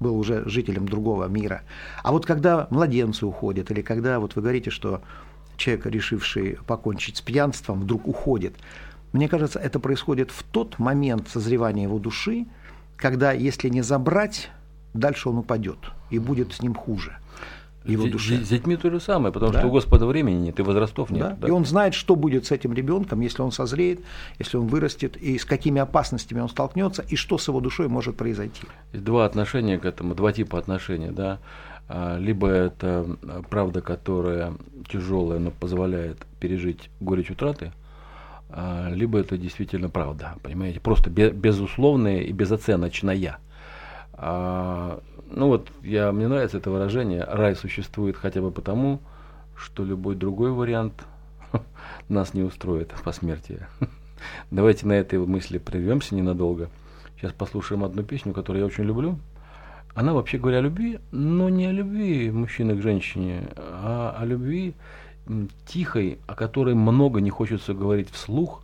был 0.00 0.18
уже 0.18 0.48
жителем 0.48 0.88
другого 0.88 1.26
мира. 1.26 1.62
А 2.02 2.12
вот 2.12 2.26
когда 2.26 2.66
младенцы 2.70 3.26
уходят, 3.26 3.70
или 3.70 3.82
когда 3.82 4.20
вот 4.20 4.36
вы 4.36 4.42
говорите, 4.42 4.70
что 4.70 5.02
человек, 5.56 5.86
решивший 5.86 6.58
покончить 6.66 7.16
с 7.16 7.20
пьянством, 7.20 7.80
вдруг 7.80 8.06
уходит, 8.06 8.54
мне 9.12 9.28
кажется, 9.28 9.58
это 9.58 9.80
происходит 9.80 10.30
в 10.30 10.42
тот 10.42 10.78
момент 10.78 11.28
созревания 11.28 11.84
его 11.84 11.98
души, 11.98 12.46
когда, 12.96 13.32
если 13.32 13.68
не 13.68 13.82
забрать, 13.82 14.50
дальше 14.92 15.28
он 15.28 15.38
упадет 15.38 15.78
и 16.10 16.18
будет 16.18 16.52
с 16.52 16.60
ним 16.60 16.74
хуже 16.74 17.18
его 17.92 18.06
душе. 18.08 18.44
С 18.44 18.48
детьми 18.48 18.76
то 18.76 18.90
же 18.90 19.00
самое, 19.00 19.32
потому 19.32 19.52
да. 19.52 19.60
что 19.60 19.68
у 19.68 19.70
Господа 19.70 20.06
времени 20.06 20.36
нет 20.36 20.58
и 20.58 20.62
возрастов 20.62 21.10
нет. 21.10 21.20
Да. 21.20 21.36
Да. 21.40 21.48
И 21.48 21.50
он 21.50 21.64
знает, 21.64 21.94
что 21.94 22.16
будет 22.16 22.46
с 22.46 22.50
этим 22.50 22.72
ребенком, 22.72 23.20
если 23.20 23.42
он 23.42 23.52
созреет, 23.52 24.00
если 24.38 24.56
он 24.56 24.66
вырастет, 24.66 25.16
и 25.16 25.38
с 25.38 25.44
какими 25.44 25.80
опасностями 25.80 26.40
он 26.40 26.48
столкнется, 26.48 27.04
и 27.08 27.16
что 27.16 27.38
с 27.38 27.48
его 27.48 27.60
душой 27.60 27.88
может 27.88 28.16
произойти. 28.16 28.62
Есть 28.92 29.04
два 29.04 29.24
отношения 29.24 29.78
к 29.78 29.84
этому, 29.84 30.14
два 30.14 30.32
типа 30.32 30.58
отношения, 30.58 31.12
да. 31.12 31.38
А, 31.88 32.18
либо 32.18 32.48
это 32.48 33.06
правда, 33.48 33.80
которая 33.80 34.54
тяжелая, 34.90 35.38
но 35.38 35.50
позволяет 35.50 36.18
пережить 36.40 36.90
горечь 37.00 37.30
утраты, 37.30 37.72
а, 38.50 38.90
либо 38.90 39.18
это 39.18 39.36
действительно 39.36 39.88
правда, 39.88 40.34
понимаете, 40.42 40.80
просто 40.80 41.10
безусловная 41.10 42.20
и 42.20 42.32
безоценочная. 42.32 43.38
А, 44.16 45.00
ну 45.30 45.48
вот, 45.48 45.70
я, 45.82 46.10
мне 46.12 46.26
нравится 46.28 46.58
это 46.58 46.70
выражение, 46.70 47.24
рай 47.24 47.54
существует 47.54 48.16
хотя 48.16 48.40
бы 48.40 48.50
потому, 48.50 49.00
что 49.56 49.84
любой 49.84 50.16
другой 50.16 50.52
вариант 50.52 51.04
нас 52.08 52.34
не 52.34 52.42
устроит 52.42 52.94
по 53.04 53.12
смерти. 53.12 53.66
Давайте 54.50 54.86
на 54.86 54.92
этой 54.92 55.18
мысли 55.18 55.58
прервемся 55.58 56.14
ненадолго. 56.14 56.70
Сейчас 57.16 57.32
послушаем 57.32 57.84
одну 57.84 58.02
песню, 58.02 58.32
которую 58.32 58.60
я 58.60 58.66
очень 58.66 58.84
люблю. 58.84 59.18
Она 59.94 60.12
вообще 60.12 60.38
говоря 60.38 60.58
о 60.58 60.62
любви, 60.62 60.98
но 61.10 61.48
не 61.48 61.66
о 61.66 61.72
любви 61.72 62.30
мужчины 62.30 62.76
к 62.76 62.82
женщине, 62.82 63.48
а 63.56 64.14
о 64.18 64.24
любви 64.26 64.74
тихой, 65.66 66.18
о 66.26 66.34
которой 66.34 66.74
много 66.74 67.20
не 67.20 67.30
хочется 67.30 67.72
говорить 67.74 68.10
вслух, 68.10 68.62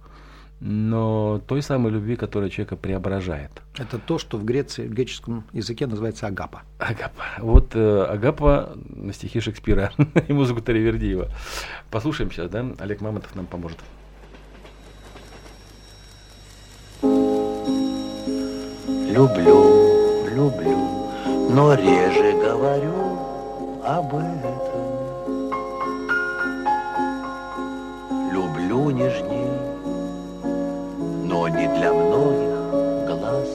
но 0.64 1.40
той 1.48 1.60
самой 1.60 1.90
любви, 1.90 2.14
которая 2.14 2.48
человека 2.48 2.76
преображает. 2.76 3.50
Это 3.76 3.98
то, 3.98 4.18
что 4.18 4.38
в 4.38 4.44
Греции, 4.44 4.86
в 4.86 4.92
греческом 4.94 5.42
языке 5.52 5.88
называется 5.88 6.28
агапа. 6.28 6.62
Агапа. 6.78 7.24
Вот 7.38 7.74
э, 7.74 8.04
агапа 8.04 8.72
на 8.76 9.12
стихи 9.12 9.40
Шекспира 9.40 9.90
и 10.28 10.32
музыку 10.32 10.62
Таривердиева. 10.62 11.30
Послушаем 11.90 12.30
сейчас, 12.30 12.48
да? 12.48 12.64
Олег 12.78 13.00
Мамонтов 13.00 13.34
нам 13.34 13.46
поможет. 13.46 13.78
Люблю, 19.10 20.28
люблю, 20.30 21.10
но 21.50 21.74
реже 21.74 22.38
говорю 22.40 23.18
об 23.84 24.14
этом. 24.14 25.02
Люблю 28.32 28.90
нежнее 28.90 29.41
но 31.32 31.48
не 31.48 31.66
для 31.66 31.94
многих 31.94 33.06
глаз. 33.06 33.48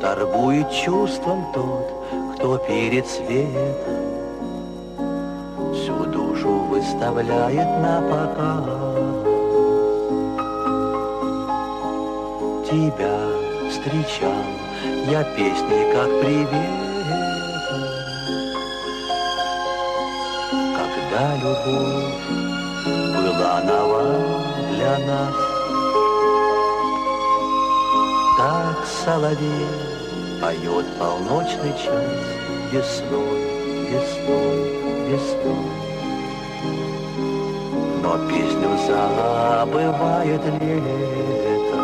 Торгует 0.00 0.68
чувством 0.72 1.46
тот, 1.54 1.86
кто 2.34 2.58
перед 2.58 3.06
светом 3.06 4.00
Всю 5.72 6.04
душу 6.06 6.50
выставляет 6.70 7.70
на 7.84 8.02
показ. 8.10 8.64
Тебя 12.68 13.16
встречал 13.70 14.44
я 15.08 15.22
песни 15.22 15.92
как 15.92 16.08
привет, 16.20 16.80
Когда 20.76 21.36
любовь 21.36 22.39
была 23.40 23.60
нова 23.62 24.02
для 24.70 24.98
нас. 24.98 25.34
Так 28.36 28.86
соловей 29.04 29.66
поет 30.40 30.86
полночный 30.98 31.72
час 31.72 32.04
весной, 32.70 33.40
весной, 33.88 34.58
весной. 35.08 35.70
Но 38.02 38.18
песню 38.28 38.70
забывает 38.86 40.44
лето. 40.60 41.76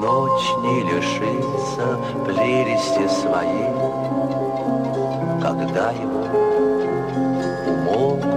Ночь 0.00 0.48
не 0.62 0.82
лишится 0.82 1.98
прелести 2.24 3.06
своей, 3.20 3.72
когда 5.40 5.90
его 5.92 6.22
умолкнут 7.68 8.31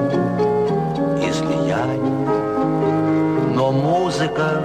музыка, 4.36 4.64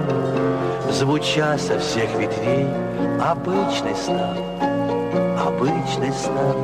звуча 0.91 1.57
со 1.57 1.79
всех 1.79 2.13
ветвей, 2.15 2.67
обычный 3.21 3.95
снав, 3.95 4.37
обычный 5.39 6.11
снав, 6.13 6.55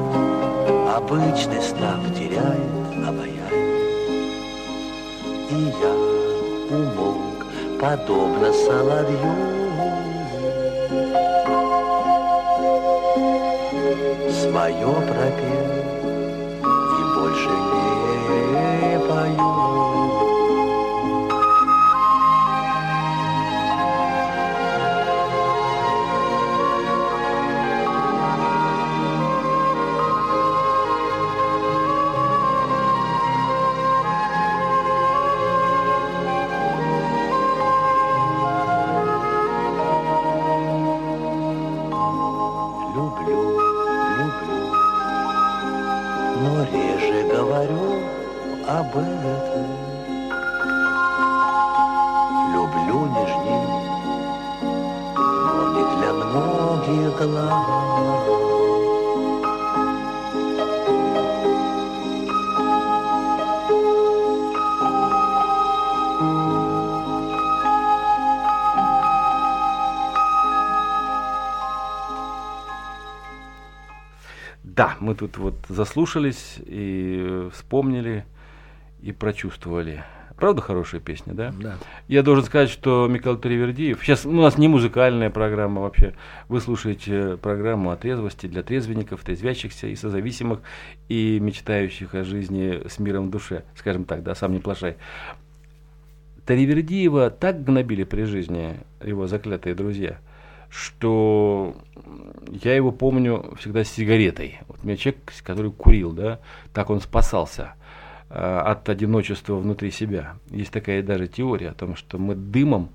обычный 0.95 1.61
снав 1.61 1.99
теряет 2.15 3.07
обаяние. 3.07 3.47
И 5.49 5.73
я 5.81 6.75
умолк, 6.75 7.45
подобно 7.79 8.51
соловью, 8.53 9.35
свое 14.41 14.93
пропел 15.07 15.76
Люблю, 42.97 43.43
люблю, 44.17 44.73
но 46.41 46.63
реже 46.63 47.29
говорю 47.31 48.01
об 48.67 48.97
этом. 48.97 49.67
Люблю 52.55 53.05
нежней, 53.05 53.67
но 55.13 55.53
не 55.75 55.83
для 55.95 56.11
многих 56.11 57.21
глаз. 57.21 58.16
Да, 74.77 74.95
мы 74.99 75.15
тут 75.15 75.37
вот 75.39 75.55
заслушались 75.67 76.59
и 76.63 77.49
вспомнили 77.51 78.25
и 79.01 79.11
прочувствовали. 79.11 80.03
Правда 80.35 80.61
хорошая 80.61 81.01
песня, 81.01 81.33
да? 81.33 81.51
Да. 81.59 81.77
Я 82.07 82.21
должен 82.21 82.45
сказать, 82.45 82.69
что 82.69 83.07
Михаил 83.07 83.39
Тривердиев, 83.39 83.99
сейчас 84.03 84.23
у 84.23 84.31
нас 84.31 84.59
не 84.59 84.67
музыкальная 84.67 85.31
программа 85.31 85.81
вообще, 85.81 86.13
вы 86.47 86.61
слушаете 86.61 87.37
программу 87.37 87.89
о 87.89 87.97
трезвости 87.97 88.45
для 88.45 88.61
трезвенников, 88.61 89.23
трезвящихся 89.23 89.87
и 89.87 89.95
созависимых, 89.95 90.59
и 91.09 91.39
мечтающих 91.39 92.13
о 92.13 92.23
жизни 92.23 92.87
с 92.87 92.99
миром 92.99 93.29
в 93.29 93.31
душе, 93.31 93.63
скажем 93.75 94.05
так, 94.05 94.21
да, 94.21 94.35
сам 94.35 94.53
не 94.53 94.59
плашай. 94.59 94.97
Таривердиева 96.45 97.31
так 97.31 97.63
гнобили 97.63 98.03
при 98.03 98.25
жизни 98.25 98.75
его 99.03 99.25
заклятые 99.25 99.73
друзья, 99.73 100.19
что 100.69 101.75
я 102.51 102.75
его 102.75 102.91
помню 102.91 103.55
всегда 103.59 103.83
с 103.83 103.89
сигаретой. 103.89 104.59
Вот 104.67 104.79
у 104.83 104.87
меня 104.87 104.97
человек, 104.97 105.33
который 105.43 105.71
курил, 105.71 106.11
да, 106.11 106.39
так 106.73 106.89
он 106.89 107.01
спасался 107.01 107.73
э, 108.29 108.33
от 108.35 108.87
одиночества 108.89 109.55
внутри 109.55 109.91
себя. 109.91 110.35
Есть 110.49 110.71
такая 110.71 111.01
даже 111.03 111.27
теория 111.27 111.69
о 111.69 111.73
том, 111.73 111.95
что 111.95 112.17
мы 112.17 112.35
дымом 112.35 112.89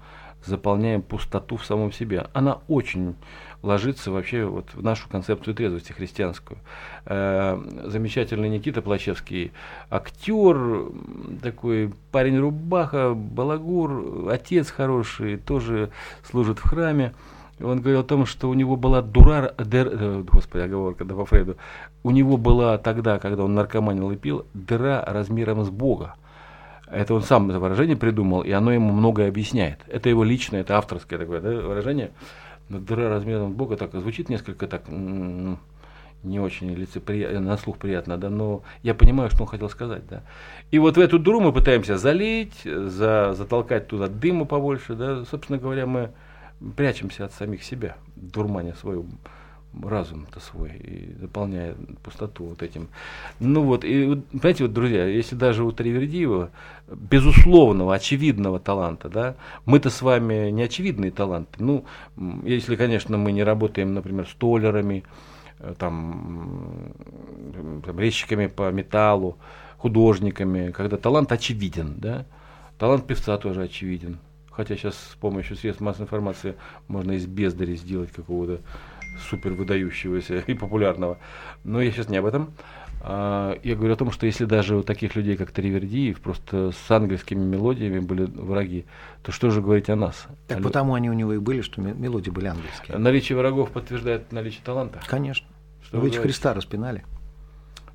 заполняем 0.44 1.02
пустоту 1.02 1.56
в 1.56 1.64
самом 1.64 1.92
себе. 1.92 2.26
Она 2.32 2.58
очень 2.68 3.14
ложится 3.62 4.10
вообще 4.10 4.44
вот 4.44 4.66
в 4.74 4.82
нашу 4.82 5.08
концепцию 5.08 5.54
трезвости 5.54 5.92
христианскую. 5.92 6.58
Э, 7.06 7.62
замечательный 7.84 8.48
Никита 8.48 8.82
Плачевский, 8.82 9.52
актер, 9.88 10.86
такой 11.42 11.92
парень 12.10 12.38
рубаха, 12.38 13.14
балагур, 13.14 14.28
отец 14.30 14.70
хороший, 14.70 15.36
тоже 15.36 15.90
служит 16.24 16.58
в 16.58 16.68
храме. 16.68 17.12
Он 17.62 17.80
говорил 17.80 18.00
о 18.00 18.04
том, 18.04 18.26
что 18.26 18.48
у 18.48 18.54
него 18.54 18.76
была 18.76 19.02
дура, 19.02 19.54
дыр, 19.58 19.88
э, 19.90 20.24
господи, 20.26 20.62
оговорка, 20.62 21.04
да 21.04 21.14
по 21.14 21.24
Фрейду, 21.24 21.56
у 22.02 22.10
него 22.10 22.36
была 22.36 22.78
тогда, 22.78 23.18
когда 23.18 23.44
он 23.44 23.54
наркоманил 23.54 24.10
и 24.10 24.16
пил, 24.16 24.46
дыра 24.54 25.04
размером 25.06 25.64
с 25.64 25.70
Бога. 25.70 26.14
Это 26.90 27.14
он 27.14 27.22
сам 27.22 27.48
это 27.48 27.58
выражение 27.58 27.96
придумал, 27.96 28.42
и 28.42 28.50
оно 28.50 28.72
ему 28.72 28.92
многое 28.92 29.28
объясняет. 29.28 29.78
Это 29.86 30.08
его 30.08 30.24
личное, 30.24 30.60
это 30.60 30.76
авторское 30.76 31.18
такое 31.18 31.40
да, 31.40 31.50
выражение. 31.50 32.10
Но 32.68 32.78
дыра 32.78 33.08
размером 33.08 33.52
с 33.52 33.54
Бога 33.54 33.76
так 33.76 33.92
звучит 33.92 34.28
несколько 34.28 34.66
так 34.66 34.88
м, 34.88 35.58
не 36.22 36.38
очень 36.38 36.74
лицеприятно, 36.74 37.40
на 37.40 37.56
слух 37.56 37.78
приятно, 37.78 38.18
да, 38.18 38.30
но 38.30 38.62
я 38.82 38.94
понимаю, 38.94 39.30
что 39.30 39.42
он 39.42 39.48
хотел 39.48 39.68
сказать, 39.68 40.02
да. 40.08 40.22
И 40.70 40.78
вот 40.78 40.96
в 40.96 41.00
эту 41.00 41.18
дыру 41.18 41.40
мы 41.40 41.52
пытаемся 41.52 41.96
залить, 41.96 42.62
за, 42.64 43.32
затолкать 43.34 43.88
туда 43.88 44.08
дыма 44.08 44.44
побольше, 44.44 44.94
да, 44.94 45.24
собственно 45.24 45.58
говоря, 45.58 45.86
мы 45.86 46.10
прячемся 46.76 47.24
от 47.24 47.32
самих 47.32 47.62
себя, 47.64 47.96
дурманя 48.16 48.74
свой 48.74 49.04
разум-то 49.80 50.40
свой, 50.40 50.70
и 50.70 51.14
заполняя 51.20 51.74
пустоту 52.02 52.44
вот 52.44 52.62
этим. 52.62 52.88
Ну 53.40 53.62
вот, 53.62 53.84
и, 53.84 54.16
понимаете, 54.32 54.64
вот, 54.64 54.72
друзья, 54.72 55.06
если 55.06 55.34
даже 55.34 55.64
у 55.64 55.72
Тривердиева 55.72 56.50
безусловного, 56.88 57.94
очевидного 57.94 58.60
таланта, 58.60 59.08
да, 59.08 59.34
мы-то 59.64 59.90
с 59.90 60.02
вами 60.02 60.50
не 60.50 60.62
очевидные 60.62 61.10
таланты, 61.10 61.62
ну, 61.62 61.84
если, 62.44 62.76
конечно, 62.76 63.16
мы 63.16 63.32
не 63.32 63.42
работаем, 63.42 63.94
например, 63.94 64.28
столерами, 64.28 65.04
э, 65.58 65.74
там, 65.78 66.92
там, 67.84 67.98
резчиками 67.98 68.46
по 68.46 68.70
металлу, 68.70 69.38
художниками, 69.78 70.70
когда 70.70 70.96
талант 70.96 71.32
очевиден, 71.32 71.94
да, 71.96 72.26
талант 72.78 73.06
певца 73.06 73.38
тоже 73.38 73.62
очевиден, 73.62 74.18
Хотя 74.52 74.76
сейчас 74.76 74.94
с 74.94 75.14
помощью 75.16 75.56
средств 75.56 75.80
массовой 75.80 76.04
информации 76.04 76.54
можно 76.88 77.12
из 77.12 77.26
бездари 77.26 77.74
сделать 77.76 78.10
какого-то 78.12 78.60
супер 79.30 79.52
выдающегося 79.52 80.38
и 80.46 80.54
популярного. 80.54 81.18
Но 81.64 81.80
я 81.80 81.90
сейчас 81.90 82.08
не 82.08 82.16
об 82.18 82.26
этом. 82.26 82.50
А, 83.04 83.58
Я 83.64 83.74
говорю 83.74 83.94
о 83.94 83.96
том, 83.96 84.10
что 84.12 84.26
если 84.26 84.44
даже 84.44 84.76
у 84.76 84.82
таких 84.82 85.16
людей, 85.16 85.36
как 85.36 85.50
Тривердиев, 85.50 86.20
просто 86.20 86.70
с 86.70 86.90
ангельскими 86.90 87.42
мелодиями 87.44 87.98
были 87.98 88.24
враги, 88.24 88.84
то 89.22 89.32
что 89.32 89.50
же 89.50 89.60
говорить 89.60 89.90
о 89.90 89.96
нас? 89.96 90.26
Так 90.46 90.58
Алло. 90.58 90.68
потому 90.68 90.94
они 90.94 91.10
у 91.10 91.12
него 91.14 91.32
и 91.32 91.38
были, 91.38 91.62
что 91.62 91.80
ме- 91.80 91.94
мелодии 91.94 92.30
были 92.30 92.46
ангельские. 92.46 92.96
Наличие 92.98 93.36
врагов 93.36 93.70
подтверждает 93.72 94.30
наличие 94.32 94.62
таланта. 94.64 95.00
Конечно. 95.08 95.46
Что 95.82 95.98
Вы 95.98 96.06
ведь? 96.10 96.16
Христа 96.18 96.54
распинали. 96.54 97.04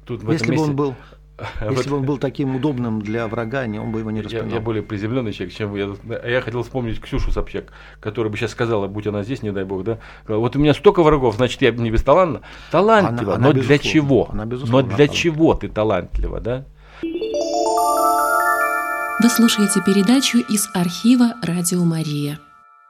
Тут 0.05 0.23
в 0.23 0.31
Если 0.31 0.47
бы 0.55 0.61
он 0.61 0.75
месте- 0.75 0.93
был, 1.37 1.67
Вот 1.67 1.77
если 1.77 1.89
бы 1.89 1.97
он 1.97 2.03
был 2.03 2.17
таким 2.17 2.55
удобным 2.55 3.01
для 3.01 3.27
врага, 3.27 3.65
не- 3.67 3.79
он 3.79 3.91
бы 3.91 3.99
его 3.99 4.09
не 4.11 4.17
Я, 4.19 4.23
распинал. 4.23 4.47
я 4.49 4.59
более 4.59 4.81
приземленный 4.83 5.33
человек, 5.33 5.55
чем 5.55 5.71
вы. 5.71 5.79
Я, 5.79 5.89
а 6.23 6.27
я 6.29 6.41
хотел 6.41 6.63
вспомнить 6.63 6.99
Ксюшу 6.99 7.31
Собчак, 7.31 7.65
которая 7.99 8.31
бы 8.31 8.37
сейчас 8.37 8.51
сказала, 8.51 8.87
будь 8.87 9.05
она 9.07 9.23
здесь, 9.23 9.43
не 9.43 9.51
дай 9.51 9.63
бог, 9.63 9.83
да. 9.83 9.99
Вот 10.27 10.55
у 10.55 10.59
меня 10.59 10.73
столько 10.73 11.03
врагов, 11.03 11.35
значит, 11.35 11.61
я 11.61 11.71
не 11.71 11.91
бесталанна. 11.91 12.41
Талантлива, 12.71 13.35
Она- 13.35 13.47
она 13.47 13.47
но 13.47 13.53
для 13.53 13.77
чего? 13.77 14.29
она 14.31 14.45
но 14.45 14.57
для 14.57 14.65
талантлива. 14.67 15.07
чего 15.13 15.53
ты 15.53 15.67
талантлива, 15.69 16.39
да? 16.41 16.65
Вы 19.19 19.29
слушаете 19.29 19.81
передачу 19.83 20.37
из 20.37 20.69
архива 20.75 21.33
«Радио 21.43 21.83
Мария». 21.83 22.39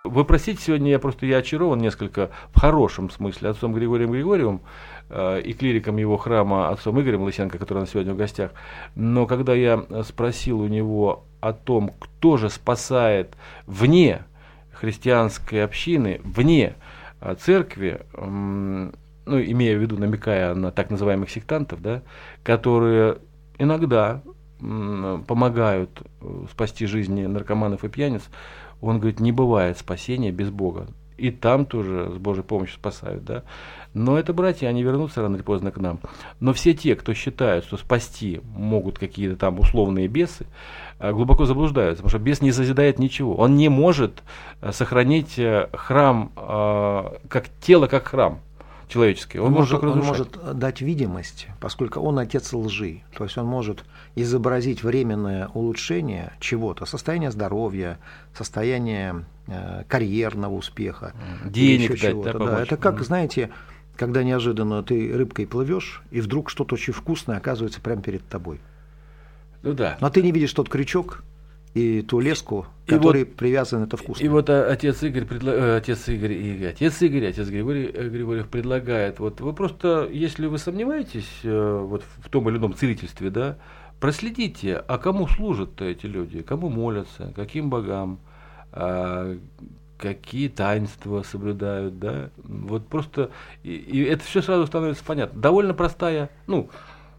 Вы 0.03 0.23
простите, 0.25 0.61
сегодня 0.61 0.91
я 0.91 0.99
просто 0.99 1.25
я 1.25 1.37
очарован 1.37 1.79
несколько 1.79 2.29
в 2.53 2.59
хорошем 2.59 3.09
смысле 3.09 3.49
отцом 3.49 3.73
Григорием 3.73 4.11
Григорьевым 4.11 4.61
и 5.09 5.53
клириком 5.53 5.97
его 5.97 6.17
храма 6.17 6.69
отцом 6.69 6.99
Игорем 6.99 7.21
Лысенко, 7.23 7.57
который 7.57 7.79
у 7.79 7.81
нас 7.81 7.91
сегодня 7.91 8.13
в 8.13 8.17
гостях. 8.17 8.51
Но 8.95 9.25
когда 9.25 9.53
я 9.53 9.85
э, 9.89 10.03
спросил 10.03 10.59
у 10.59 10.67
него 10.67 11.23
о 11.39 11.53
том, 11.53 11.91
кто 11.99 12.37
же 12.37 12.49
спасает 12.49 13.35
вне 13.65 14.23
христианской 14.71 15.63
общины, 15.63 16.19
вне 16.23 16.75
э, 17.21 17.35
церкви, 17.39 18.01
ну, 18.15 18.91
имея 19.41 19.77
в 19.77 19.81
виду, 19.81 19.97
намекая 19.97 20.53
на 20.55 20.71
так 20.71 20.89
называемых 20.89 21.29
сектантов, 21.29 21.81
да, 21.81 22.01
которые 22.43 23.17
иногда 23.57 24.21
помогают 24.59 26.01
э, 26.21 26.45
спасти 26.51 26.85
жизни 26.85 27.25
наркоманов 27.25 27.83
и 27.83 27.89
пьяниц, 27.89 28.23
он 28.81 28.99
говорит, 28.99 29.19
не 29.19 29.31
бывает 29.31 29.77
спасения 29.77 30.31
без 30.31 30.49
Бога. 30.49 30.87
И 31.17 31.31
там 31.31 31.65
тоже 31.65 32.11
с 32.13 32.17
Божьей 32.17 32.43
помощью 32.43 32.75
спасают, 32.75 33.25
да. 33.25 33.43
Но 33.93 34.17
это 34.17 34.33
братья, 34.33 34.67
они 34.67 34.83
вернутся 34.83 35.21
рано 35.21 35.35
или 35.35 35.43
поздно 35.43 35.71
к 35.71 35.77
нам. 35.77 35.99
Но 36.39 36.53
все 36.53 36.73
те, 36.73 36.95
кто 36.95 37.13
считают, 37.13 37.65
что 37.65 37.77
спасти 37.77 38.41
могут 38.55 38.99
какие-то 38.99 39.35
там 39.35 39.59
условные 39.59 40.07
бесы, 40.07 40.45
э, 40.99 41.11
глубоко 41.11 41.45
заблуждаются, 41.45 42.03
потому 42.03 42.09
что 42.09 42.19
бес 42.19 42.41
не 42.41 42.51
созидает 42.51 42.99
ничего. 42.99 43.35
Он 43.35 43.55
не 43.55 43.69
может 43.69 44.23
э, 44.61 44.71
сохранить 44.71 45.39
э, 45.39 45.69
храм, 45.73 46.31
как 46.35 47.49
тело, 47.61 47.87
как 47.87 48.07
храм 48.07 48.39
человеческий. 48.87 49.39
Он, 49.39 49.47
он, 49.47 49.53
может, 49.53 49.83
он 49.83 49.99
может 49.99 50.57
дать 50.57 50.81
видимость, 50.81 51.47
поскольку 51.59 51.99
он 51.99 52.19
отец 52.19 52.53
лжи. 52.53 53.01
То 53.17 53.23
есть 53.23 53.37
он 53.37 53.47
может 53.47 53.83
изобразить 54.17 54.83
временное 54.83 55.47
улучшение 55.53 56.33
чего-то, 56.39 56.85
состояние 56.85 57.31
здоровья, 57.31 57.99
состояние 58.33 59.25
э, 59.47 59.83
карьерного 59.87 60.55
успеха, 60.55 61.13
денег 61.45 61.91
дать, 61.91 61.99
чего-то. 61.99 62.37
Да, 62.37 62.45
да. 62.45 62.61
Это 62.63 62.77
как, 62.77 63.01
знаете, 63.03 63.51
когда 63.95 64.23
неожиданно 64.23 64.81
ты 64.81 65.15
рыбкой 65.15 65.45
плывешь, 65.45 66.01
и 66.09 66.19
вдруг 66.19 66.49
что-то 66.49 66.75
очень 66.75 66.93
вкусное 66.93 67.37
оказывается 67.37 67.79
прямо 67.79 68.01
перед 68.01 68.27
тобой. 68.27 68.59
Ну 69.61 69.73
да. 69.73 69.97
Но 70.01 70.09
ты 70.09 70.23
не 70.23 70.31
видишь 70.31 70.53
тот 70.53 70.67
крючок, 70.67 71.23
и 71.77 72.01
ту 72.01 72.19
леску, 72.19 72.65
который 72.87 73.23
вот, 73.23 73.35
привязан 73.35 73.83
это 73.83 73.97
вкусно. 73.97 74.23
И 74.23 74.27
вот 74.27 74.49
а, 74.49 74.71
отец 74.71 75.03
Игорь, 75.03 75.25
предло... 75.25 75.51
Э, 75.51 75.77
отец 75.77 76.07
Игорь 76.07 76.33
и 76.33 76.65
отец 76.65 77.01
Игорь, 77.03 77.27
отец 77.27 77.47
Григорий 77.49 77.91
э, 77.93 78.09
Григорьев 78.09 78.47
предлагает, 78.47 79.19
вот 79.19 79.41
вы 79.41 79.53
просто, 79.53 80.09
если 80.11 80.47
вы 80.47 80.57
сомневаетесь 80.57 81.29
э, 81.43 81.79
вот 81.83 82.03
в 82.23 82.29
том 82.29 82.49
или 82.49 82.57
ином 82.57 82.73
целительстве, 82.73 83.29
да, 83.29 83.57
проследите, 83.99 84.75
а 84.75 84.97
кому 84.97 85.27
служат 85.27 85.81
эти 85.81 86.05
люди, 86.05 86.41
кому 86.41 86.69
молятся, 86.69 87.31
каким 87.35 87.69
богам, 87.69 88.19
а, 88.71 89.37
какие 89.97 90.47
таинства 90.49 91.23
соблюдают, 91.23 91.99
да, 91.99 92.29
вот 92.37 92.87
просто, 92.87 93.31
и, 93.63 93.71
и 93.71 94.03
это 94.03 94.23
все 94.23 94.41
сразу 94.41 94.67
становится 94.67 95.03
понятно. 95.03 95.39
Довольно 95.39 95.73
простая, 95.73 96.29
ну, 96.45 96.69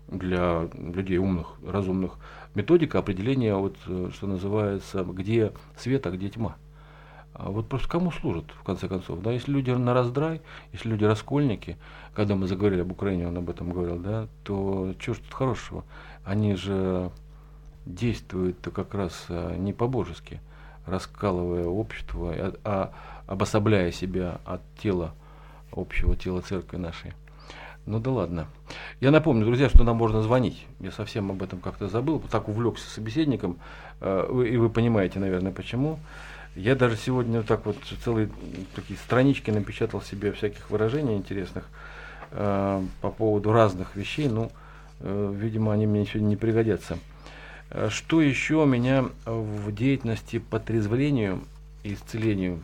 для 0.08 0.68
людей 0.74 1.18
умных, 1.18 1.54
разумных, 1.66 2.16
методика 2.54 2.98
определения, 2.98 3.54
вот, 3.54 3.76
э, 3.86 4.10
что 4.14 4.26
называется, 4.26 5.04
где 5.04 5.52
свет, 5.76 6.06
а 6.06 6.10
где 6.10 6.28
тьма. 6.28 6.56
А 7.34 7.50
вот 7.50 7.68
просто 7.68 7.88
кому 7.88 8.10
служат, 8.10 8.46
в 8.50 8.64
конце 8.64 8.88
концов. 8.88 9.22
Да? 9.22 9.30
Если 9.30 9.52
люди 9.52 9.70
на 9.70 9.94
раздрай, 9.94 10.40
если 10.72 10.88
люди 10.88 11.04
раскольники, 11.04 11.76
когда 12.14 12.34
мы 12.34 12.48
заговорили 12.48 12.80
об 12.80 12.90
Украине, 12.90 13.28
он 13.28 13.36
об 13.36 13.48
этом 13.48 13.70
говорил, 13.70 13.96
да, 13.98 14.26
то 14.42 14.94
что 14.98 15.14
ж 15.14 15.18
тут 15.18 15.34
хорошего? 15.34 15.84
Они 16.28 16.56
же 16.56 17.10
действуют 17.86 18.58
как 18.74 18.92
раз 18.92 19.24
э, 19.30 19.54
не 19.56 19.72
по-божески, 19.72 20.42
раскалывая 20.84 21.64
общество, 21.64 22.34
а, 22.36 22.52
а 22.64 22.92
обособляя 23.26 23.90
себя 23.92 24.38
от 24.44 24.60
тела, 24.78 25.14
общего 25.72 26.14
тела 26.16 26.42
церкви 26.42 26.76
нашей. 26.76 27.14
Ну 27.86 27.98
да 27.98 28.10
ладно. 28.10 28.46
Я 29.00 29.10
напомню, 29.10 29.46
друзья, 29.46 29.70
что 29.70 29.84
нам 29.84 29.96
можно 29.96 30.20
звонить. 30.20 30.66
Я 30.80 30.90
совсем 30.90 31.30
об 31.30 31.42
этом 31.42 31.60
как-то 31.60 31.88
забыл, 31.88 32.22
так 32.30 32.48
увлекся 32.48 32.90
собеседником, 32.90 33.58
э, 34.02 34.44
и 34.50 34.58
вы 34.58 34.68
понимаете, 34.68 35.20
наверное, 35.20 35.52
почему. 35.52 35.98
Я 36.54 36.74
даже 36.74 36.98
сегодня 36.98 37.42
так 37.42 37.64
вот 37.64 37.78
целые 38.04 38.28
такие 38.74 38.98
странички 38.98 39.50
напечатал 39.50 40.02
себе 40.02 40.32
всяких 40.32 40.68
выражений 40.68 41.16
интересных 41.16 41.64
э, 42.32 42.82
по 43.00 43.10
поводу 43.10 43.50
разных 43.50 43.96
вещей. 43.96 44.28
Ну, 44.28 44.50
видимо, 45.00 45.72
они 45.72 45.86
мне 45.86 46.04
сегодня 46.06 46.28
не 46.28 46.36
пригодятся. 46.36 46.98
Что 47.88 48.20
еще 48.22 48.64
меня 48.66 49.06
в 49.24 49.72
деятельности 49.72 50.38
по 50.38 50.58
трезвлению 50.58 51.42
и 51.84 51.94
исцелению 51.94 52.60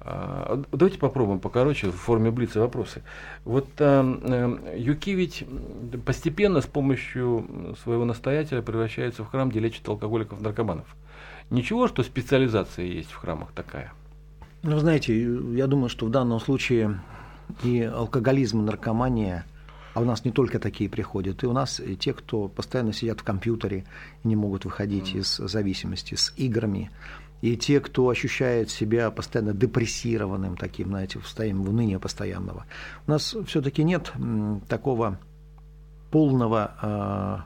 а, 0.00 0.62
давайте 0.72 0.98
попробуем 0.98 1.38
покороче 1.38 1.90
в 1.90 1.96
форме 1.96 2.30
блица 2.30 2.60
вопросы. 2.60 3.02
Вот 3.44 3.68
э, 3.78 4.74
Юки 4.76 5.10
ведь 5.10 5.44
постепенно 6.06 6.62
с 6.62 6.66
помощью 6.66 7.76
своего 7.82 8.06
настоятеля 8.06 8.62
превращается 8.62 9.24
в 9.24 9.28
храм, 9.28 9.50
где 9.50 9.60
лечат 9.60 9.86
алкоголиков, 9.88 10.40
наркоманов. 10.40 10.86
Ничего, 11.50 11.88
что 11.88 12.02
специализация 12.02 12.86
есть 12.86 13.10
в 13.10 13.16
храмах 13.16 13.52
такая? 13.52 13.92
Ну, 14.62 14.78
знаете, 14.78 15.14
я 15.54 15.66
думаю, 15.66 15.90
что 15.90 16.06
в 16.06 16.10
данном 16.10 16.40
случае 16.40 17.00
и 17.62 17.82
алкоголизм, 17.82 18.60
и 18.60 18.64
наркомания, 18.64 19.44
а 19.94 20.00
у 20.00 20.04
нас 20.04 20.24
не 20.24 20.32
только 20.32 20.58
такие 20.58 20.88
приходят, 20.88 21.42
и 21.42 21.46
у 21.46 21.52
нас 21.52 21.80
и 21.80 21.96
те, 21.96 22.12
кто 22.12 22.48
постоянно 22.48 22.92
сидят 22.92 23.20
в 23.20 23.24
компьютере 23.24 23.84
и 24.22 24.28
не 24.28 24.36
могут 24.36 24.64
выходить 24.64 25.14
mm. 25.14 25.18
из 25.18 25.36
зависимости 25.36 26.14
с 26.14 26.32
играми, 26.36 26.90
и 27.40 27.56
те, 27.56 27.80
кто 27.80 28.08
ощущает 28.08 28.70
себя 28.70 29.10
постоянно 29.10 29.52
депрессированным, 29.52 30.56
таким, 30.56 30.88
знаете, 30.88 31.20
в 31.20 31.26
состоянии 31.26 31.66
уныния 31.66 31.98
постоянного. 31.98 32.66
У 33.06 33.10
нас 33.10 33.36
все-таки 33.46 33.84
нет 33.84 34.12
такого 34.68 35.20
полного 36.10 36.74
а, 36.80 37.44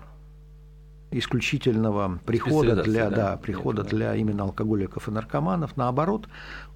исключительного 1.11 2.21
прихода 2.25 2.83
для, 2.83 3.11
да, 3.11 3.17
да, 3.17 3.37
прихода 3.37 3.83
нет, 3.83 3.91
для 3.91 4.09
да. 4.11 4.17
именно 4.17 4.45
алкоголиков 4.45 5.09
и 5.09 5.11
наркоманов. 5.11 5.77
Наоборот, 5.77 6.27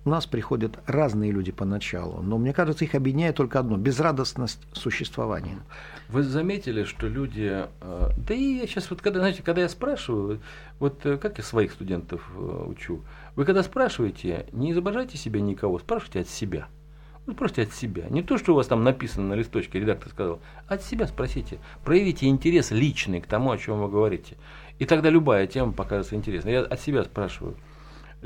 у 0.07 0.09
нас 0.09 0.25
приходят 0.25 0.79
разные 0.87 1.33
люди 1.33 1.51
поначалу, 1.51 2.23
но 2.23 2.39
мне 2.39 2.53
кажется, 2.53 2.85
их 2.85 2.95
объединяет 2.95 3.35
только 3.35 3.59
одно– 3.59 3.77
безрадостность 3.77 4.61
существования. 4.73 5.59
Вы 6.09 6.23
заметили, 6.23 6.85
что 6.85 7.09
люди, 7.09 7.67
э, 7.81 8.11
да 8.17 8.35
и 8.35 8.59
я 8.59 8.69
сейчас 8.69 8.89
вот, 8.89 9.03
когда, 9.03 9.19
знаете, 9.19 9.43
когда 9.43 9.63
я 9.63 9.69
спрашиваю, 9.69 10.41
вот 10.79 11.05
э, 11.05 11.17
как 11.17 11.39
я 11.39 11.45
своих 11.45 11.73
студентов 11.73 12.23
э, 12.37 12.65
учу, 12.69 13.03
вы 13.35 13.45
когда 13.45 13.65
спрашиваете, 13.65 14.47
не 14.53 14.71
изображайте 14.71 15.19
себя 15.19 15.41
никого, 15.41 15.81
спрашивайте 15.81 16.21
от 16.21 16.29
себя. 16.29 16.69
Вы 17.27 17.33
спросите 17.33 17.63
от 17.63 17.73
себя. 17.73 18.05
Не 18.09 18.23
то, 18.23 18.39
что 18.39 18.53
у 18.53 18.55
вас 18.55 18.69
там 18.69 18.85
написано 18.85 19.31
на 19.31 19.35
листочке, 19.35 19.81
редактор 19.81 20.11
сказал, 20.11 20.39
а 20.69 20.75
от 20.75 20.85
себя 20.85 21.09
спросите. 21.09 21.59
Проявите 21.85 22.29
интерес 22.29 22.71
личный 22.71 23.21
к 23.21 23.27
тому, 23.27 23.51
о 23.51 23.59
чем 23.59 23.83
вы 23.83 23.89
говорите. 23.89 24.37
И 24.79 24.85
тогда 24.85 25.11
любая 25.11 25.49
тема 25.49 25.73
покажется 25.73 26.15
интересной. 26.15 26.53
Я 26.53 26.61
от 26.61 26.81
себя 26.81 27.03
спрашиваю. 27.03 27.57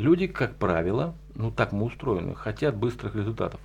Люди, 0.00 0.28
как 0.28 0.56
правило, 0.56 1.14
ну 1.34 1.50
так 1.50 1.72
мы 1.72 1.84
устроены, 1.84 2.34
хотят 2.34 2.74
быстрых 2.74 3.14
результатов 3.14 3.60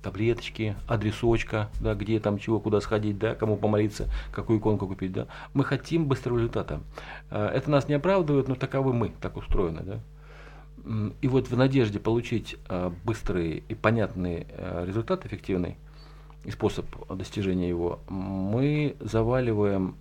таблеточки, 0.00 0.76
адресочка, 0.86 1.68
да, 1.80 1.94
где 1.94 2.20
там 2.20 2.38
чего, 2.38 2.60
куда 2.60 2.80
сходить, 2.80 3.18
да, 3.18 3.34
кому 3.34 3.56
помолиться, 3.56 4.08
какую 4.30 4.60
иконку 4.60 4.86
купить, 4.86 5.10
да. 5.10 5.26
Мы 5.52 5.64
хотим 5.64 6.06
быстрого 6.06 6.36
результата. 6.36 6.80
А, 7.28 7.50
это 7.50 7.72
нас 7.72 7.88
не 7.88 7.94
оправдывает, 7.94 8.46
но 8.46 8.54
таковы 8.54 8.92
мы, 8.92 9.12
так 9.20 9.36
устроены, 9.36 9.80
да. 9.80 10.00
И 11.22 11.26
вот 11.26 11.48
в 11.48 11.56
надежде 11.56 11.98
получить 11.98 12.56
а, 12.68 12.92
быстрый 13.02 13.64
и 13.68 13.74
понятный 13.74 14.46
а, 14.50 14.84
результат 14.86 15.26
эффективный 15.26 15.76
и 16.44 16.52
способ 16.52 16.86
достижения 17.16 17.68
его, 17.68 17.98
мы 18.08 18.94
заваливаем 19.00 19.96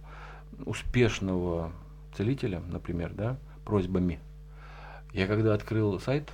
успешного 0.65 1.71
целителя, 2.15 2.61
например, 2.69 3.11
да, 3.15 3.37
просьбами. 3.65 4.19
Я 5.13 5.27
когда 5.27 5.53
открыл 5.53 5.99
сайт, 5.99 6.31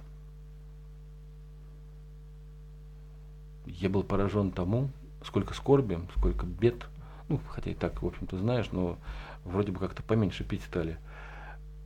я 3.65 3.89
был 3.89 4.03
поражен 4.03 4.51
тому, 4.51 4.89
сколько 5.23 5.53
скорби, 5.53 5.99
сколько 6.17 6.45
бед, 6.45 6.87
ну, 7.27 7.39
хотя 7.49 7.71
и 7.71 7.75
так, 7.75 8.01
в 8.01 8.07
общем-то, 8.07 8.37
знаешь, 8.37 8.71
но 8.71 8.97
вроде 9.43 9.71
бы 9.71 9.79
как-то 9.79 10.01
поменьше 10.01 10.45
пить 10.45 10.63
стали. 10.63 10.97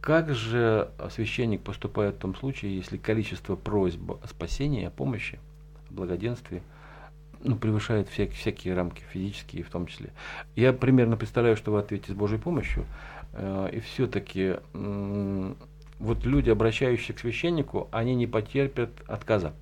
Как 0.02 0.34
же 0.34 0.92
священник 1.12 1.62
поступает 1.62 2.16
в 2.16 2.20
том 2.20 2.36
случае, 2.36 2.76
если 2.76 2.98
количество 2.98 3.56
просьб 3.56 4.12
о 4.12 4.28
спасении, 4.28 4.86
о 4.86 4.92
помощи, 4.92 5.40
о 5.90 5.94
благоденствии 5.94 6.62
ну, 7.44 7.56
превышает 7.56 8.08
всяк, 8.10 8.32
всякие 8.32 8.76
рамки, 8.76 9.02
физические 9.12 9.64
в 9.64 9.70
том 9.70 9.88
числе. 9.88 10.12
Я 10.56 10.74
примерно 10.74 11.18
представляю, 11.18 11.58
что 11.58 11.72
вы 11.72 11.80
ответите 11.80 12.12
с 12.14 12.16
Божьей 12.16 12.38
помощью, 12.38 12.86
э, 13.34 13.70
и 13.74 13.80
все-таки 13.80 14.58
э, 14.74 15.54
вот 16.04 16.26
люди, 16.26 16.50
обращающиеся 16.50 17.14
к 17.14 17.20
священнику, 17.20 17.88
они 17.92 18.16
не 18.16 18.28
потерпят 18.28 18.92
отказа 19.08 19.54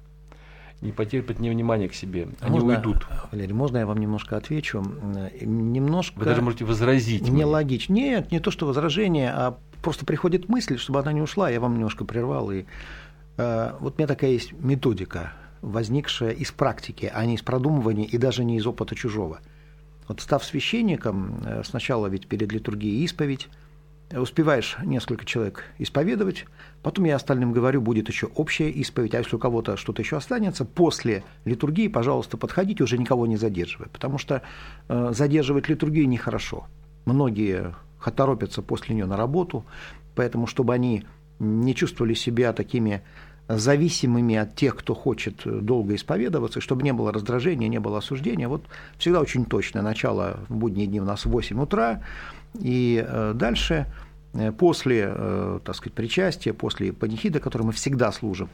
не 0.81 0.91
потерпят 0.91 1.39
невнимание 1.39 1.87
к 1.87 1.93
себе, 1.93 2.27
они 2.39 2.59
можно, 2.59 2.69
уйдут. 2.69 3.07
Валерий, 3.31 3.53
можно 3.53 3.77
я 3.77 3.85
вам 3.85 3.99
немножко 3.99 4.35
отвечу? 4.35 4.81
Немножко... 5.41 6.17
Вы 6.17 6.25
даже 6.25 6.41
можете 6.41 6.65
возразить. 6.65 7.29
Нелогично. 7.29 7.93
Нет, 7.93 8.31
не 8.31 8.39
то, 8.39 8.49
что 8.49 8.65
возражение, 8.65 9.31
а 9.31 9.57
просто 9.83 10.05
приходит 10.05 10.49
мысль, 10.49 10.77
чтобы 10.77 10.99
она 10.99 11.13
не 11.13 11.21
ушла, 11.21 11.49
я 11.49 11.59
вам 11.59 11.75
немножко 11.75 12.03
прервал. 12.03 12.51
И, 12.51 12.65
э, 13.37 13.73
вот 13.79 13.95
у 13.95 13.97
меня 13.99 14.07
такая 14.07 14.31
есть 14.31 14.53
методика, 14.53 15.33
возникшая 15.61 16.31
из 16.31 16.51
практики, 16.51 17.11
а 17.13 17.25
не 17.25 17.35
из 17.35 17.43
продумывания 17.43 18.05
и 18.05 18.17
даже 18.17 18.43
не 18.43 18.57
из 18.57 18.65
опыта 18.65 18.95
чужого. 18.95 19.39
Вот 20.07 20.19
став 20.19 20.43
священником, 20.43 21.43
э, 21.45 21.61
сначала 21.63 22.07
ведь 22.07 22.27
перед 22.27 22.51
литургией 22.51 23.03
исповедь, 23.03 23.49
успеваешь 24.13 24.77
несколько 24.83 25.25
человек 25.25 25.63
исповедовать, 25.77 26.45
потом 26.83 27.05
я 27.05 27.15
остальным 27.15 27.51
говорю, 27.51 27.81
будет 27.81 28.09
еще 28.09 28.27
общая 28.27 28.69
исповедь, 28.69 29.15
а 29.15 29.19
если 29.19 29.35
у 29.35 29.39
кого-то 29.39 29.77
что-то 29.77 30.01
еще 30.01 30.17
останется, 30.17 30.65
после 30.65 31.23
литургии, 31.45 31.87
пожалуйста, 31.87 32.37
подходите, 32.37 32.83
уже 32.83 32.97
никого 32.97 33.27
не 33.27 33.37
задерживая, 33.37 33.89
потому 33.89 34.17
что 34.17 34.41
э, 34.87 35.11
задерживать 35.13 35.69
литургию 35.69 36.07
нехорошо. 36.07 36.67
Многие 37.05 37.75
торопятся 38.15 38.61
после 38.61 38.95
нее 38.95 39.05
на 39.05 39.17
работу, 39.17 39.65
поэтому, 40.15 40.47
чтобы 40.47 40.73
они 40.73 41.03
не 41.39 41.75
чувствовали 41.75 42.13
себя 42.13 42.53
такими 42.53 43.01
зависимыми 43.47 44.35
от 44.35 44.55
тех, 44.55 44.75
кто 44.75 44.95
хочет 44.95 45.41
долго 45.45 45.95
исповедоваться, 45.95 46.61
чтобы 46.61 46.83
не 46.83 46.93
было 46.93 47.11
раздражения, 47.11 47.67
не 47.67 47.79
было 47.79 47.97
осуждения. 47.97 48.47
Вот 48.47 48.65
всегда 48.97 49.19
очень 49.19 49.45
точно. 49.45 49.81
Начало 49.81 50.39
в 50.47 50.55
будние 50.55 50.87
дни 50.87 51.01
у 51.01 51.05
нас 51.05 51.25
в 51.25 51.29
8 51.29 51.61
утра, 51.61 52.03
и 52.59 53.03
э, 53.05 53.33
дальше 53.33 53.87
э, 54.33 54.51
после, 54.51 55.11
э, 55.13 55.59
так 55.63 55.75
сказать, 55.75 55.93
причастия, 55.93 56.53
после 56.53 56.93
панихида, 56.93 57.39
который 57.39 57.63
мы 57.63 57.71
всегда 57.71 58.11
служим, 58.11 58.49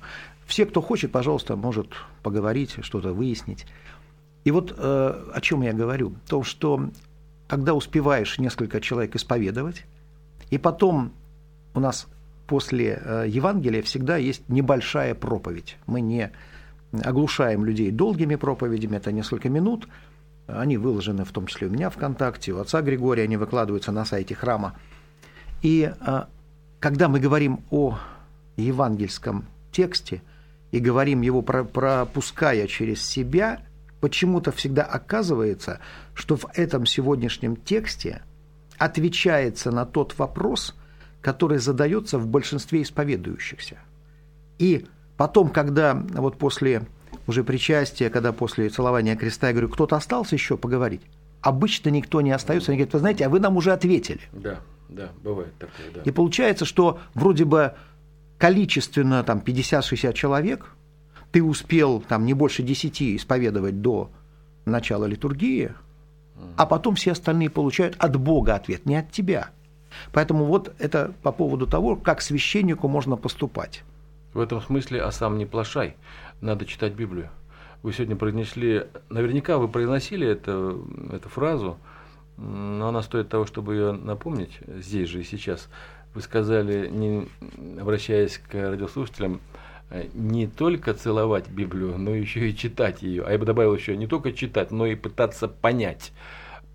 все, 0.45 0.65
кто 0.65 0.81
хочет, 0.81 1.11
пожалуйста, 1.11 1.55
может 1.55 1.89
поговорить, 2.23 2.75
что-то 2.81 3.13
выяснить. 3.13 3.65
И 4.43 4.51
вот 4.51 4.71
о 4.79 5.41
чем 5.41 5.61
я 5.61 5.73
говорю? 5.73 6.13
В 6.25 6.29
том, 6.29 6.43
что 6.45 6.89
когда 7.47 7.73
успеваешь 7.73 8.39
несколько 8.39 8.79
человек 8.79 9.13
исповедовать, 9.17 9.83
и 10.49 10.57
потом 10.57 11.11
у 11.73 11.81
нас 11.81 12.07
после 12.47 13.25
Евангелия 13.27 13.81
всегда 13.81 14.15
есть 14.15 14.47
небольшая 14.47 15.15
проповедь. 15.15 15.75
Мы 15.85 15.99
не 15.99 16.31
оглушаем 16.93 17.65
людей 17.65 17.91
долгими 17.91 18.35
проповедями, 18.35 18.95
это 18.95 19.11
несколько 19.11 19.49
минут. 19.49 19.89
Они 20.47 20.77
выложены 20.77 21.25
в 21.25 21.31
том 21.31 21.47
числе 21.47 21.67
у 21.67 21.69
меня 21.69 21.89
ВКонтакте, 21.89 22.53
у 22.53 22.59
отца 22.59 22.81
Григория, 22.81 23.23
они 23.23 23.37
выкладываются 23.37 23.91
на 23.91 24.05
сайте 24.05 24.33
храма. 24.33 24.75
И 25.61 25.91
э, 25.99 26.23
когда 26.79 27.09
мы 27.09 27.19
говорим 27.19 27.61
о 27.69 27.99
евангельском 28.55 29.45
тексте 29.71 30.21
и 30.71 30.79
говорим 30.79 31.21
его 31.21 31.41
пропуская 31.41 32.67
через 32.67 33.03
себя, 33.03 33.61
почему-то 33.99 34.51
всегда 34.51 34.83
оказывается, 34.83 35.79
что 36.13 36.37
в 36.37 36.47
этом 36.53 36.85
сегодняшнем 36.85 37.55
тексте 37.55 38.21
отвечается 38.77 39.71
на 39.71 39.85
тот 39.85 40.17
вопрос– 40.17 40.75
который 41.27 41.57
задается 41.57 42.17
в 42.19 42.27
большинстве 42.27 42.83
исповедующихся. 42.83 43.77
И 44.59 44.85
потом, 45.17 45.49
когда 45.49 45.93
вот 45.93 46.37
после 46.37 46.83
уже 47.27 47.43
причастия, 47.43 48.09
когда 48.09 48.31
после 48.31 48.69
целования 48.69 49.15
креста, 49.15 49.47
я 49.47 49.53
говорю, 49.53 49.69
кто-то 49.69 49.95
остался 49.95 50.35
еще 50.35 50.57
поговорить, 50.57 51.01
обычно 51.41 51.89
никто 51.89 52.21
не 52.21 52.31
остается. 52.31 52.71
Они 52.71 52.79
говорят, 52.79 52.93
вы 52.93 52.99
знаете, 52.99 53.25
а 53.25 53.29
вы 53.29 53.39
нам 53.39 53.57
уже 53.57 53.73
ответили. 53.73 54.21
Да, 54.31 54.59
да, 54.89 55.09
бывает 55.23 55.53
такое, 55.59 55.91
да. 55.93 56.01
И 56.03 56.11
получается, 56.11 56.65
что 56.65 56.99
вроде 57.13 57.45
бы 57.45 57.73
количественно 58.37 59.23
там 59.23 59.39
50-60 59.45 60.13
человек, 60.13 60.73
ты 61.31 61.43
успел 61.43 62.01
там 62.01 62.25
не 62.25 62.33
больше 62.33 62.63
10 62.63 63.01
исповедовать 63.17 63.81
до 63.81 64.09
начала 64.65 65.05
литургии, 65.05 65.73
а 66.55 66.65
потом 66.65 66.95
все 66.95 67.11
остальные 67.11 67.49
получают 67.49 67.95
от 67.97 68.15
Бога 68.15 68.55
ответ, 68.55 68.85
не 68.85 68.95
от 68.95 69.11
тебя. 69.11 69.49
Поэтому 70.13 70.45
вот 70.45 70.73
это 70.79 71.13
по 71.23 71.31
поводу 71.31 71.67
того, 71.67 71.95
как 71.95 72.21
священнику 72.21 72.87
можно 72.87 73.15
поступать. 73.15 73.83
В 74.33 74.39
этом 74.39 74.61
смысле 74.61 75.01
«а 75.01 75.11
сам 75.11 75.37
не 75.37 75.45
плашай», 75.45 75.95
надо 76.41 76.65
читать 76.65 76.93
Библию. 76.93 77.29
Вы 77.83 77.93
сегодня 77.93 78.15
произнесли, 78.15 78.87
наверняка 79.09 79.57
вы 79.57 79.67
произносили 79.67 80.27
это, 80.27 80.77
эту 81.11 81.29
фразу, 81.29 81.77
но 82.37 82.87
она 82.87 83.01
стоит 83.01 83.29
того, 83.29 83.45
чтобы 83.45 83.75
ее 83.75 83.91
напомнить 83.91 84.59
здесь 84.67 85.09
же 85.09 85.21
и 85.21 85.23
сейчас. 85.23 85.69
Вы 86.13 86.21
сказали, 86.21 86.87
не 86.89 87.27
обращаясь 87.79 88.37
к 88.37 88.53
радиослушателям, 88.53 89.41
не 90.13 90.47
только 90.47 90.93
целовать 90.93 91.49
Библию, 91.49 91.97
но 91.97 92.13
еще 92.13 92.49
и 92.49 92.55
читать 92.55 93.01
ее. 93.01 93.23
А 93.23 93.31
я 93.31 93.37
бы 93.37 93.45
добавил 93.45 93.73
еще 93.75 93.95
не 93.95 94.07
только 94.07 94.33
читать, 94.33 94.71
но 94.71 94.85
и 94.85 94.95
пытаться 94.95 95.47
понять 95.47 96.11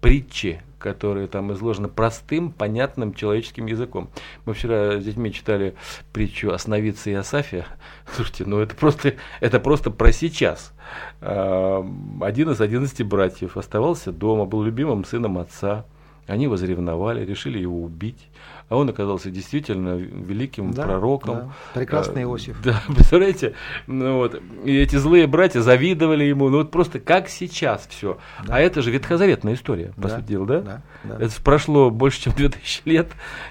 притчи, 0.02 0.60
которые 0.80 1.28
там 1.28 1.52
изложены 1.52 1.88
простым, 1.88 2.50
понятным 2.50 3.14
человеческим 3.14 3.66
языком. 3.66 4.10
Мы 4.44 4.52
вчера 4.52 5.00
с 5.00 5.04
детьми 5.04 5.32
читали 5.32 5.76
притчу 6.12 6.50
о 6.50 6.58
сновидце 6.58 7.12
и 7.12 7.14
Асафе. 7.14 7.64
Слушайте, 8.14 8.44
ну 8.44 8.58
это 8.58 8.74
просто, 8.74 9.14
это 9.40 9.60
просто 9.60 9.90
про 9.90 10.12
сейчас. 10.12 10.74
А, 11.20 11.86
один 12.20 12.50
из 12.50 12.60
одиннадцати 12.60 13.04
братьев 13.04 13.56
оставался 13.56 14.10
дома, 14.10 14.44
был 14.44 14.62
любимым 14.64 15.04
сыном 15.04 15.38
отца. 15.38 15.86
Они 16.32 16.46
возревновали, 16.46 17.26
решили 17.26 17.58
его 17.58 17.82
убить 17.82 18.28
а 18.72 18.76
он 18.76 18.88
оказался 18.88 19.30
действительно 19.30 19.96
великим 19.96 20.72
да, 20.72 20.84
пророком. 20.84 21.34
Да. 21.34 21.48
Прекрасный 21.74 22.22
а, 22.22 22.24
Иосиф. 22.24 22.56
Да, 22.64 22.82
представляете, 22.88 23.52
ну 23.86 24.16
вот, 24.16 24.40
и 24.64 24.74
эти 24.74 24.96
злые 24.96 25.26
братья 25.26 25.60
завидовали 25.60 26.24
ему, 26.24 26.48
ну 26.48 26.56
вот 26.58 26.70
просто 26.70 26.98
как 26.98 27.28
сейчас 27.28 27.86
все. 27.90 28.16
Да. 28.46 28.56
А 28.56 28.60
это 28.60 28.80
же 28.80 28.90
ветхозаветная 28.90 29.54
история, 29.54 29.92
по 29.96 30.08
да, 30.08 30.16
сути 30.16 30.24
дела, 30.24 30.46
да? 30.46 30.60
Да, 30.60 30.82
да? 31.04 31.16
Это 31.22 31.42
прошло 31.42 31.90
больше, 31.90 32.22
чем 32.22 32.32
2000 32.32 32.82
лет, 32.86 33.08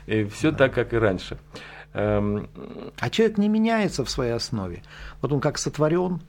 и 0.07 0.23
все 0.23 0.49
да. 0.49 0.57
так, 0.57 0.73
как 0.73 0.91
и 0.93 0.97
раньше. 0.97 1.37
Эм, 1.93 2.49
а 2.97 3.11
человек 3.11 3.37
не 3.37 3.47
меняется 3.47 4.03
в 4.03 4.09
своей 4.09 4.31
основе. 4.31 4.81
Вот 5.21 5.31
он 5.31 5.39
как 5.39 5.59
сотворен, 5.59 6.21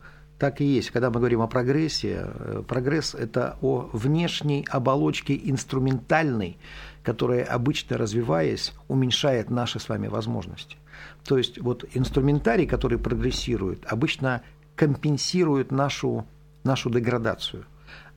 так 0.43 0.61
и 0.61 0.65
есть. 0.65 0.91
Когда 0.91 1.09
мы 1.11 1.21
говорим 1.21 1.41
о 1.41 1.47
прогрессе, 1.47 2.27
э, 2.27 2.63
прогресс– 2.67 3.15
это 3.27 3.57
о 3.61 3.89
внешней 3.93 4.67
оболочке 4.69 5.41
инструментальной, 5.45 6.59
которая 7.05 7.45
обычно, 7.45 7.97
развиваясь, 7.97 8.73
уменьшает 8.89 9.51
наши 9.51 9.79
с 9.79 9.89
вами 9.89 10.09
возможности. 10.09 10.79
То 11.25 11.39
есть 11.39 11.61
вот 11.61 11.85
инструментарий, 11.95 12.67
который 12.67 12.99
прогрессирует, 12.99 13.87
обычно 13.87 14.43
компенсирует 14.75 15.71
нашу, 15.71 16.27
нашу 16.65 16.91
деградацию, 16.91 17.65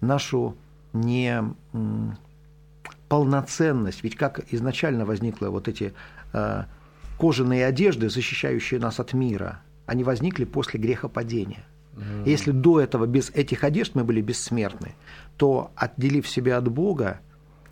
нашу 0.02 0.58
не 0.94 1.44
полноценность. 3.08 4.04
Ведь 4.04 4.16
как 4.16 4.52
изначально 4.52 5.06
возникли 5.06 5.46
вот 5.46 5.68
эти 5.68 5.94
э, 6.34 6.64
кожаные 7.20 7.68
одежды, 7.68 8.10
защищающие 8.10 8.80
нас 8.80 9.00
от 9.00 9.14
мира, 9.14 9.62
они 9.86 10.04
возникли 10.04 10.46
после 10.46 10.80
грехопадения. 10.80 11.66
Mm. 11.96 12.30
Если 12.30 12.52
до 12.52 12.80
этого 12.80 13.06
без 13.06 13.30
этих 13.30 13.64
одежд 13.64 13.96
мы 13.96 14.04
были 14.04 14.22
бессмертны, 14.22 14.96
то 15.38 15.72
отделив 15.76 16.28
себя 16.28 16.58
от 16.58 16.68
Бога, 16.68 17.20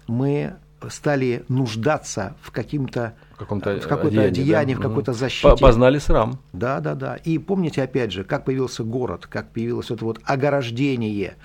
мы 0.07 0.55
стали 0.89 1.43
нуждаться 1.47 2.35
в, 2.41 2.51
каким-то, 2.51 3.13
в, 3.35 3.37
каком-то 3.37 3.79
какое-то 3.79 4.07
одеянии, 4.07 4.41
одеянии, 4.41 4.73
да? 4.73 4.79
в 4.79 4.83
какой-то 4.83 5.13
защите. 5.13 5.55
Познали 5.57 5.97
срам. 5.99 6.39
Да, 6.51 6.79
да, 6.79 6.95
да. 6.95 7.15
И 7.15 7.37
помните, 7.37 7.83
опять 7.83 8.11
же, 8.11 8.23
как 8.23 8.45
появился 8.45 8.83
город, 8.83 9.27
как 9.27 9.51
появилось 9.51 9.91
это 9.91 10.03
вот 10.03 10.19
ограждение, 10.23 11.35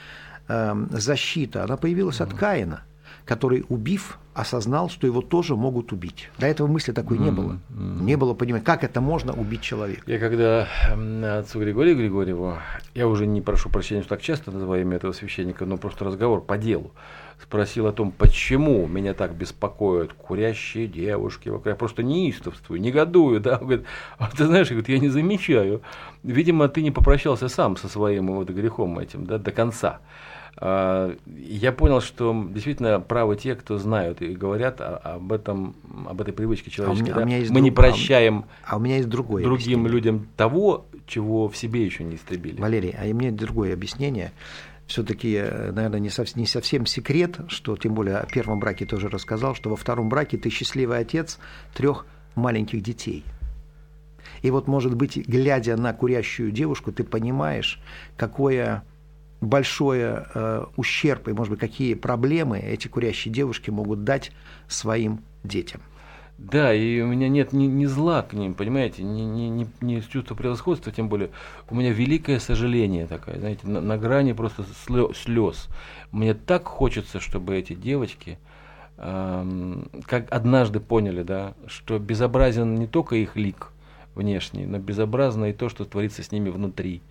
э, 0.48 0.86
защита, 0.90 1.64
она 1.64 1.76
появилась 1.76 2.20
mm. 2.20 2.24
от 2.24 2.34
Каина, 2.34 2.82
который, 3.24 3.64
убив, 3.68 4.18
осознал, 4.34 4.88
что 4.88 5.06
его 5.06 5.20
тоже 5.20 5.56
могут 5.56 5.92
убить. 5.92 6.30
До 6.38 6.46
этого 6.46 6.66
мысли 6.66 6.92
такой 6.92 7.18
не 7.18 7.30
было. 7.30 7.58
Mm. 7.70 8.02
Не 8.02 8.16
было 8.16 8.34
понимания, 8.34 8.64
как 8.64 8.84
это 8.84 9.00
можно 9.00 9.32
убить 9.32 9.62
человека. 9.62 10.02
Я 10.06 10.18
когда 10.18 10.68
отцу 11.38 11.60
Григорию 11.60 11.96
Григорьеву, 11.96 12.56
я 12.94 13.08
уже 13.08 13.26
не 13.26 13.40
прошу 13.40 13.68
прощения, 13.68 14.02
что 14.02 14.10
так 14.10 14.22
часто 14.22 14.52
называю 14.52 14.82
имя 14.82 14.96
этого 14.96 15.12
священника, 15.12 15.66
но 15.66 15.76
просто 15.76 16.04
разговор 16.04 16.40
по 16.40 16.56
делу 16.56 16.92
спросил 17.42 17.86
о 17.86 17.92
том, 17.92 18.10
почему 18.10 18.86
меня 18.86 19.14
так 19.14 19.34
беспокоят 19.34 20.12
курящие 20.12 20.86
девушки. 20.86 21.50
Я 21.64 21.74
просто 21.74 22.02
неистовствую, 22.02 22.80
негодую. 22.80 23.40
Да? 23.40 23.58
Он 23.60 23.66
говорит, 23.66 23.86
а 24.18 24.30
ты 24.30 24.46
знаешь, 24.46 24.70
я 24.70 24.98
не 24.98 25.08
замечаю. 25.08 25.82
Видимо, 26.22 26.68
ты 26.68 26.82
не 26.82 26.90
попрощался 26.90 27.48
сам 27.48 27.76
со 27.76 27.88
своим 27.88 28.28
вот 28.34 28.50
грехом 28.50 28.98
этим 28.98 29.24
да, 29.24 29.38
до 29.38 29.52
конца. 29.52 30.00
А, 30.60 31.14
я 31.26 31.72
понял, 31.72 32.00
что 32.00 32.34
действительно 32.50 33.00
правы 33.00 33.36
те, 33.36 33.54
кто 33.54 33.78
знают 33.78 34.20
и 34.22 34.34
говорят 34.34 34.80
об 34.80 35.32
этом, 35.32 35.76
об 36.08 36.20
этой 36.20 36.34
привычке 36.34 36.70
человеческой. 36.70 37.10
А 37.10 37.22
у 37.22 37.24
меня, 37.24 37.38
да? 37.38 37.44
Мы 37.46 37.46
друг... 37.46 37.62
не 37.62 37.70
прощаем 37.70 38.44
а 38.64 38.76
у 38.76 38.80
меня 38.80 38.96
есть 38.96 39.08
другое 39.08 39.44
другим 39.44 39.80
объяснение. 39.80 39.92
людям 39.92 40.28
того, 40.36 40.86
чего 41.06 41.48
в 41.48 41.56
себе 41.56 41.84
еще 41.84 42.02
не 42.02 42.16
истребили. 42.16 42.60
Валерий, 42.60 42.94
а 42.98 43.04
у 43.08 43.14
меня 43.14 43.30
другое 43.30 43.72
объяснение 43.72 44.32
все-таки, 44.88 45.34
э, 45.34 45.70
наверное, 45.70 46.00
не, 46.00 46.10
сов, 46.10 46.34
не 46.34 46.46
совсем 46.46 46.86
секрет, 46.86 47.38
что 47.48 47.76
тем 47.76 47.94
более 47.94 48.16
о 48.16 48.26
первом 48.26 48.58
браке 48.58 48.86
тоже 48.86 49.08
рассказал, 49.08 49.54
что 49.54 49.70
во 49.70 49.76
втором 49.76 50.08
браке 50.08 50.38
ты 50.38 50.50
счастливый 50.50 50.98
отец 50.98 51.38
трех 51.74 52.06
маленьких 52.34 52.82
детей. 52.82 53.24
И 54.42 54.50
вот, 54.50 54.66
может 54.66 54.94
быть, 54.94 55.16
глядя 55.16 55.76
на 55.76 55.92
курящую 55.92 56.50
девушку, 56.50 56.90
ты 56.90 57.04
понимаешь, 57.04 57.80
какое 58.16 58.82
большое 59.40 60.26
э, 60.34 60.64
ущерб 60.76 61.28
и, 61.28 61.32
может 61.32 61.52
быть, 61.52 61.60
какие 61.60 61.94
проблемы 61.94 62.58
эти 62.58 62.88
курящие 62.88 63.32
девушки 63.32 63.70
могут 63.70 64.04
дать 64.04 64.32
своим 64.66 65.20
детям. 65.44 65.80
Да, 66.38 66.72
и 66.72 67.00
у 67.00 67.08
меня 67.08 67.28
нет 67.28 67.52
ни, 67.52 67.66
ни 67.66 67.84
зла 67.86 68.22
к 68.22 68.32
ним, 68.32 68.54
понимаете, 68.54 69.02
ни, 69.02 69.22
ни, 69.22 69.48
ни, 69.48 69.68
ни 69.80 70.00
чувства 70.00 70.36
превосходства, 70.36 70.92
тем 70.92 71.08
более 71.08 71.30
у 71.68 71.74
меня 71.74 71.92
великое 71.92 72.38
сожаление 72.38 73.08
такое, 73.08 73.40
знаете, 73.40 73.66
на, 73.66 73.80
на 73.80 73.98
грани 73.98 74.32
просто 74.32 74.64
слез. 75.16 75.68
Мне 76.12 76.34
так 76.34 76.68
хочется, 76.68 77.18
чтобы 77.18 77.56
эти 77.56 77.74
девочки, 77.74 78.38
эм, 78.98 79.88
как 80.06 80.32
однажды 80.32 80.78
поняли, 80.78 81.24
да, 81.24 81.54
что 81.66 81.98
безобразен 81.98 82.76
не 82.76 82.86
только 82.86 83.16
их 83.16 83.34
лик 83.34 83.72
внешний, 84.14 84.64
но 84.64 84.78
безобразно 84.78 85.46
и 85.46 85.52
то, 85.52 85.68
что 85.68 85.84
творится 85.84 86.22
с 86.22 86.30
ними 86.30 86.50
внутри. 86.50 87.02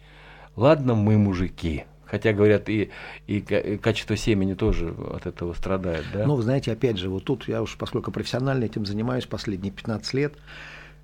Ладно, 0.56 0.96
мы 0.96 1.18
мужики, 1.18 1.84
Хотя, 2.10 2.34
говорят, 2.34 2.70
и, 2.70 2.90
и 3.28 3.42
качество 3.42 4.16
семени 4.16 4.54
тоже 4.54 4.96
от 5.14 5.26
этого 5.26 5.54
страдает, 5.54 6.06
да? 6.14 6.26
Ну, 6.26 6.36
вы 6.36 6.42
знаете, 6.42 6.72
опять 6.72 6.98
же, 6.98 7.10
вот 7.10 7.26
тут 7.26 7.48
я 7.48 7.62
уж, 7.62 7.78
поскольку 7.78 8.12
профессионально 8.12 8.66
этим 8.66 8.86
занимаюсь 8.86 9.26
последние 9.26 9.72
15 9.72 10.14
лет, 10.14 10.34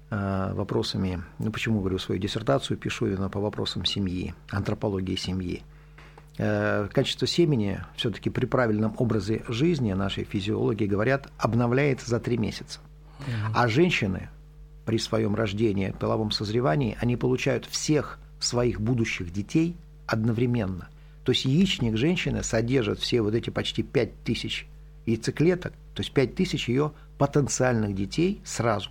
э, 0.10 0.54
вопросами, 0.54 1.24
ну 1.40 1.52
почему 1.52 1.80
говорю 1.80 2.00
свою 2.00 2.22
диссертацию, 2.22 2.78
пишу 2.78 3.08
именно 3.08 3.30
по 3.30 3.40
вопросам 3.40 3.86
семьи, 3.86 4.34
антропологии 4.50 5.16
семьи. 5.16 5.64
Э, 6.38 6.88
качество 6.92 7.28
семени 7.28 7.82
все-таки 7.96 8.30
при 8.30 8.46
правильном 8.46 8.96
образе 8.98 9.44
жизни 9.48 9.94
наши 9.94 10.24
физиологи 10.24 10.86
говорят 10.86 11.30
обновляется 11.38 12.10
за 12.10 12.20
три 12.20 12.38
месяца. 12.38 12.80
А 13.54 13.70
женщины 13.70 14.30
при 14.86 14.98
своем 14.98 15.36
рождении, 15.36 15.94
половом 15.98 16.32
созревании, 16.32 16.98
они 17.00 17.16
получают 17.16 17.66
всех 17.66 18.20
своих 18.40 18.82
будущих 18.82 19.32
детей 19.32 19.78
одновременно. 20.08 20.90
То 21.24 21.32
есть 21.32 21.46
яичник 21.46 21.98
женщины 21.98 22.44
содержит 22.44 23.00
все 23.00 23.22
вот 23.22 23.34
эти 23.34 23.50
почти 23.50 23.84
5000 23.84 24.68
яйцеклеток, 25.06 25.74
то 25.94 26.02
есть 26.02 26.12
5000 26.12 26.70
ее 26.70 26.92
потенциальных 27.18 27.96
детей 27.96 28.42
сразу. 28.44 28.90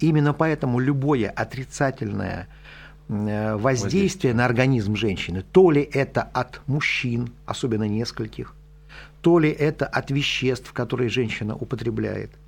Именно 0.00 0.32
поэтому 0.32 0.78
любое 0.78 1.30
отрицательное 1.30 2.48
э, 3.08 3.56
воздействие 3.56 4.34
на 4.34 4.44
организм 4.44 4.96
женщины, 4.96 5.44
то 5.52 5.70
ли 5.70 5.82
это 5.82 6.22
от 6.22 6.60
мужчин, 6.66 7.32
особенно 7.46 7.84
нескольких, 7.84 8.54
то 9.20 9.38
ли 9.38 9.50
это 9.50 9.86
от 9.86 10.10
веществ, 10.10 10.72
которые 10.72 11.08
женщина 11.08 11.54
употребляет– 11.54 12.30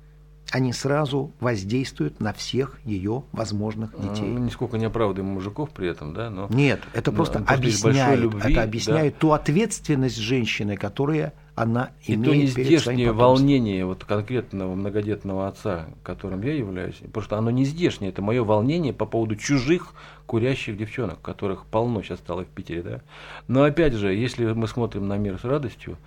они 0.51 0.73
сразу 0.73 1.31
воздействуют 1.39 2.19
на 2.19 2.33
всех 2.33 2.79
ее 2.85 3.23
возможных 3.31 3.93
А, 3.97 4.01
детей. 4.01 4.25
Мы 4.25 4.39
нисколько 4.39 4.77
не 4.77 4.85
оправдываем 4.85 5.33
мужиков 5.33 5.69
при 5.71 5.89
этом, 5.89 6.13
да? 6.13 6.29
Но... 6.29 6.47
Нет, 6.49 6.81
это 6.93 7.11
Да, 7.11 7.17
просто 7.17 7.39
большой 7.39 7.57
объясняет, 7.57 8.19
любви, 8.19 8.53
это 8.53 8.63
объясняет 8.63 9.17
ту 9.17 9.31
ответственность 9.31 10.17
женщины, 10.17 10.77
которую 10.77 11.31
она 11.55 11.89
И 12.05 12.15
то 12.15 12.33
имеет 12.35 12.53
перед 12.53 12.81
своим 12.81 12.99
потомством. 12.99 13.17
волнение 13.17 13.85
вот 13.85 14.05
конкретного 14.05 14.75
многодетного 14.75 15.47
отца, 15.47 15.87
которым 16.03 16.43
я 16.43 16.53
являюсь, 16.53 16.97
потому 16.97 17.23
что 17.23 17.37
оно 17.37 17.49
нездешнее, 17.49 18.09
это 18.11 18.21
мое 18.21 18.43
волнение 18.43 18.93
по 18.93 19.05
поводу 19.07 19.35
чужих 19.35 19.93
курящих 20.27 20.77
девчонок, 20.77 21.19
которых 21.21 21.65
полно 21.65 22.03
сейчас 22.03 22.19
стало 22.19 22.43
в 22.43 22.47
Питере, 22.47 22.83
да. 22.83 23.01
Но 23.47 23.63
опять 23.63 23.93
же, 23.93 24.13
если 24.13 24.45
мы 24.45 24.67
смотрим 24.67 25.07
на 25.07 25.17
мир 25.17 25.39
с 25.39 25.43
радостью, 25.43 25.97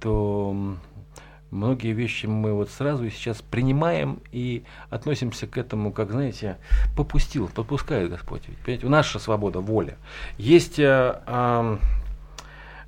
то 0.00 0.76
многие 1.50 1.92
вещи 1.92 2.26
мы 2.26 2.52
вот 2.52 2.70
сразу 2.70 3.04
и 3.04 3.10
сейчас 3.10 3.42
принимаем 3.42 4.20
и 4.32 4.64
относимся 4.90 5.46
к 5.46 5.56
этому, 5.58 5.92
как, 5.92 6.10
знаете, 6.10 6.58
попустил, 6.96 7.48
попускает 7.48 8.10
Господь. 8.10 8.42
Ведь, 8.48 8.58
понимаете, 8.58 8.88
наша 8.88 9.18
свобода, 9.18 9.60
воля. 9.60 9.96
Есть 10.38 10.78
э, 10.78 11.20
ам, 11.26 11.80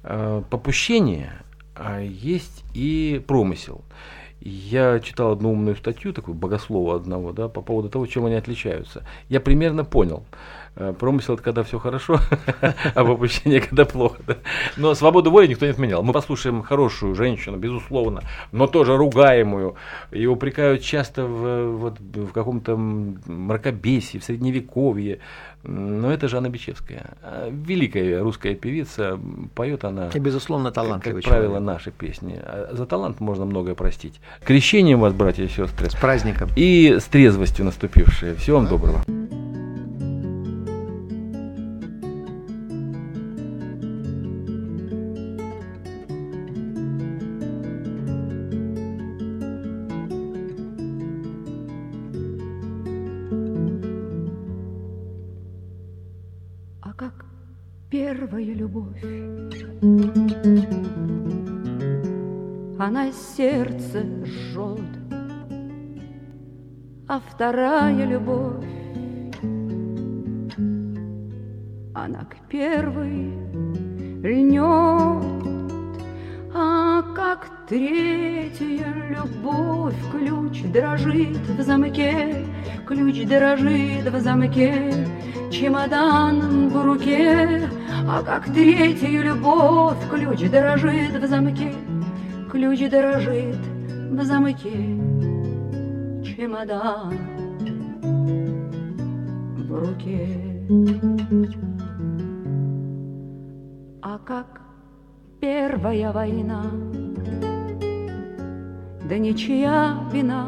э, 0.02 0.42
попущение, 0.50 1.32
а 1.74 2.00
есть 2.00 2.64
и 2.74 3.22
промысел. 3.26 3.82
Я 4.40 5.00
читал 5.00 5.32
одну 5.32 5.52
умную 5.52 5.76
статью, 5.76 6.12
такую 6.12 6.34
богослова 6.34 6.96
одного, 6.96 7.32
да, 7.32 7.48
по 7.48 7.60
поводу 7.60 7.88
того, 7.88 8.06
чем 8.06 8.26
они 8.26 8.36
отличаются. 8.36 9.04
Я 9.28 9.40
примерно 9.40 9.84
понял. 9.84 10.24
Э, 10.30 10.57
Промысел 10.98 11.34
это 11.34 11.42
когда 11.42 11.62
все 11.64 11.78
хорошо, 11.78 12.20
а 12.94 13.04
попущение 13.04 13.60
когда 13.60 13.84
плохо. 13.84 14.18
да. 14.26 14.36
Но 14.76 14.94
свободу 14.94 15.30
воли 15.30 15.48
никто 15.48 15.66
не 15.66 15.72
отменял. 15.72 16.02
Мы 16.02 16.12
послушаем 16.12 16.62
хорошую 16.62 17.14
женщину, 17.14 17.56
безусловно, 17.56 18.22
но 18.52 18.66
тоже 18.66 18.96
ругаемую. 18.96 19.74
И 20.12 20.26
упрекают 20.26 20.82
часто 20.82 21.24
в, 21.24 21.76
вот, 21.76 21.98
в 21.98 22.30
каком-то 22.32 22.76
мракобесии, 22.76 24.18
в 24.18 24.24
средневековье. 24.24 25.18
Но 25.64 26.12
это 26.12 26.28
Жанна 26.28 26.48
Бичевская. 26.48 27.16
А, 27.22 27.50
Великая 27.50 28.22
русская 28.22 28.54
певица. 28.54 29.18
Поет 29.54 29.84
она 29.84 30.10
И, 30.14 30.18
безусловно, 30.18 30.70
талантливый 30.70 31.22
как 31.22 31.30
правило, 31.30 31.58
наши 31.58 31.90
песни. 31.90 32.40
А 32.40 32.70
За 32.72 32.86
талант 32.86 33.20
можно 33.20 33.44
многое 33.44 33.74
простить. 33.74 34.20
Крещением 34.44 35.00
вас, 35.00 35.12
братья 35.12 35.42
и 35.42 35.48
сестры. 35.48 35.90
С 35.90 35.94
праздником. 35.94 36.48
И 36.54 36.98
с 37.00 37.04
трезвостью 37.04 37.64
наступившей. 37.64 38.36
Всего 38.36 38.58
вам 38.58 38.68
доброго. 38.68 39.47
Вторая 67.38 68.04
любовь. 68.04 68.66
Она 71.94 72.24
к 72.24 72.48
первой 72.48 73.32
льнет 74.24 75.22
А 76.52 77.00
как 77.14 77.48
третья 77.68 78.92
любовь. 79.08 79.94
Ключ 80.10 80.64
дрожит 80.72 81.36
в 81.56 81.62
замке 81.62 82.44
Ключ 82.84 83.24
дрожит 83.24 84.12
в 84.12 84.20
замке 84.20 84.92
Чемодан 85.52 86.70
в 86.70 86.84
руке. 86.84 87.70
А 88.08 88.20
как 88.24 88.46
третья 88.46 89.22
любовь. 89.22 89.96
Ключ 90.10 90.50
дрожит 90.50 91.14
в 91.14 91.24
замке 91.28 91.72
Ключ 92.50 92.80
дрожит 92.90 93.60
в 94.10 94.24
замке 94.24 94.72
Чемодан 96.24 97.27
в 99.78 99.88
руке 99.88 100.26
А 104.02 104.18
как 104.18 104.60
первая 105.40 106.12
война? 106.12 106.64
Да 109.08 109.18
ничья 109.18 109.98
вина. 110.12 110.46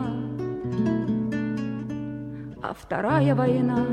А 2.62 2.74
вторая 2.74 3.34
война? 3.34 3.86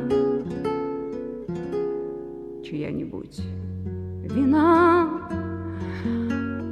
Чья-нибудь 2.63 3.39
вина. 4.23 5.09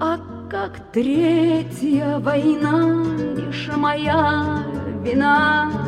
А 0.01 0.18
как 0.49 0.91
третья 0.91 2.20
война? 2.20 3.03
Лишь 3.36 3.70
моя 3.76 4.63
вина 5.03 5.86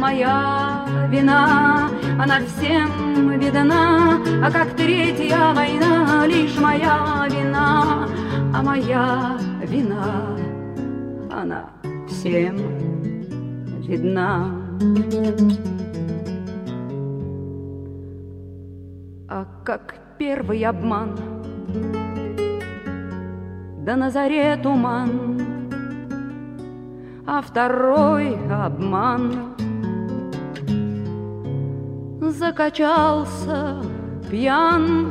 Моя 0.00 0.86
вина 1.10 1.79
Она 2.22 2.38
всем 2.40 3.40
видна 3.40 4.20
А 4.44 4.50
как 4.50 4.76
третья 4.76 5.54
война 5.54 6.26
Лишь 6.26 6.58
моя 6.58 7.26
вина 7.30 8.06
А 8.54 8.62
моя 8.62 9.38
вина 9.62 10.36
Она 11.30 11.70
всем 12.06 12.58
видна. 13.88 14.54
А 19.30 19.46
как 19.64 19.94
первый 20.18 20.62
обман 20.62 21.16
Да 23.78 23.96
на 23.96 24.10
заре 24.10 24.58
туман 24.62 25.40
А 27.26 27.40
второй 27.40 28.36
обман 28.50 29.56
Закачался 32.20 33.82
пьян. 34.30 35.10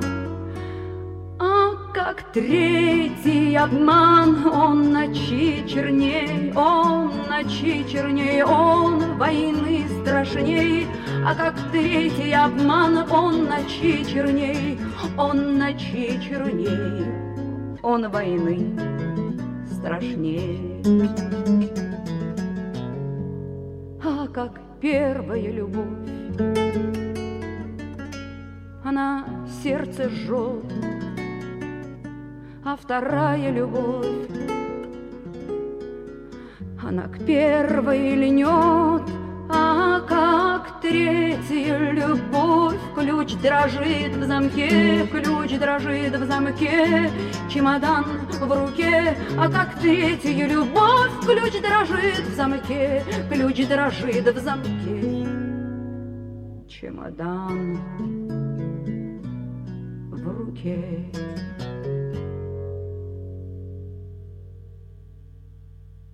А 1.39 1.71
как 1.91 2.31
третий 2.31 3.55
обман 3.55 4.45
Он 4.45 4.93
ночи 4.93 5.63
черней, 5.67 6.53
он 6.55 7.11
ночи 7.27 7.83
черней 7.91 8.43
Он 8.43 9.17
войны 9.17 9.85
страшней. 10.01 10.87
А 11.25 11.33
как 11.33 11.55
третий 11.71 12.31
обман 12.31 12.97
Он 13.11 13.45
ночи 13.45 14.05
черней, 14.05 14.79
он 15.17 15.57
ночи 15.57 16.19
черней 16.21 17.07
Он 17.81 18.07
войны 18.11 18.77
страшней. 19.73 20.83
А 24.03 24.27
как 24.27 24.61
первая 24.79 25.51
любовь 25.51 26.28
Она 28.89 29.23
сердце 29.61 30.09
жжет 30.09 30.65
а 32.65 32.75
вторая 32.75 33.51
любовь 33.51 34.07
Она 36.83 37.03
к 37.03 37.23
первой 37.23 38.15
льнет, 38.15 39.03
а 39.47 39.99
как 40.07 40.81
третья 40.81 41.77
любовь 41.91 42.79
Ключ 42.95 43.35
дрожит 43.35 44.15
в 44.15 44.23
замке, 44.25 45.05
ключ 45.05 45.59
дрожит 45.59 46.15
в 46.15 46.25
замке 46.25 47.11
Чемодан 47.47 48.05
в 48.41 48.51
руке, 48.51 49.15
а 49.37 49.51
как 49.51 49.79
третья 49.79 50.47
любовь 50.47 51.11
Ключ 51.27 51.61
дрожит 51.61 52.25
в 52.27 52.35
замке, 52.35 53.03
ключ 53.29 53.67
дрожит 53.67 54.35
в 54.35 54.39
замке 54.39 55.29
чемодан 56.79 58.28
в 60.49 60.51
руке. 60.51 61.58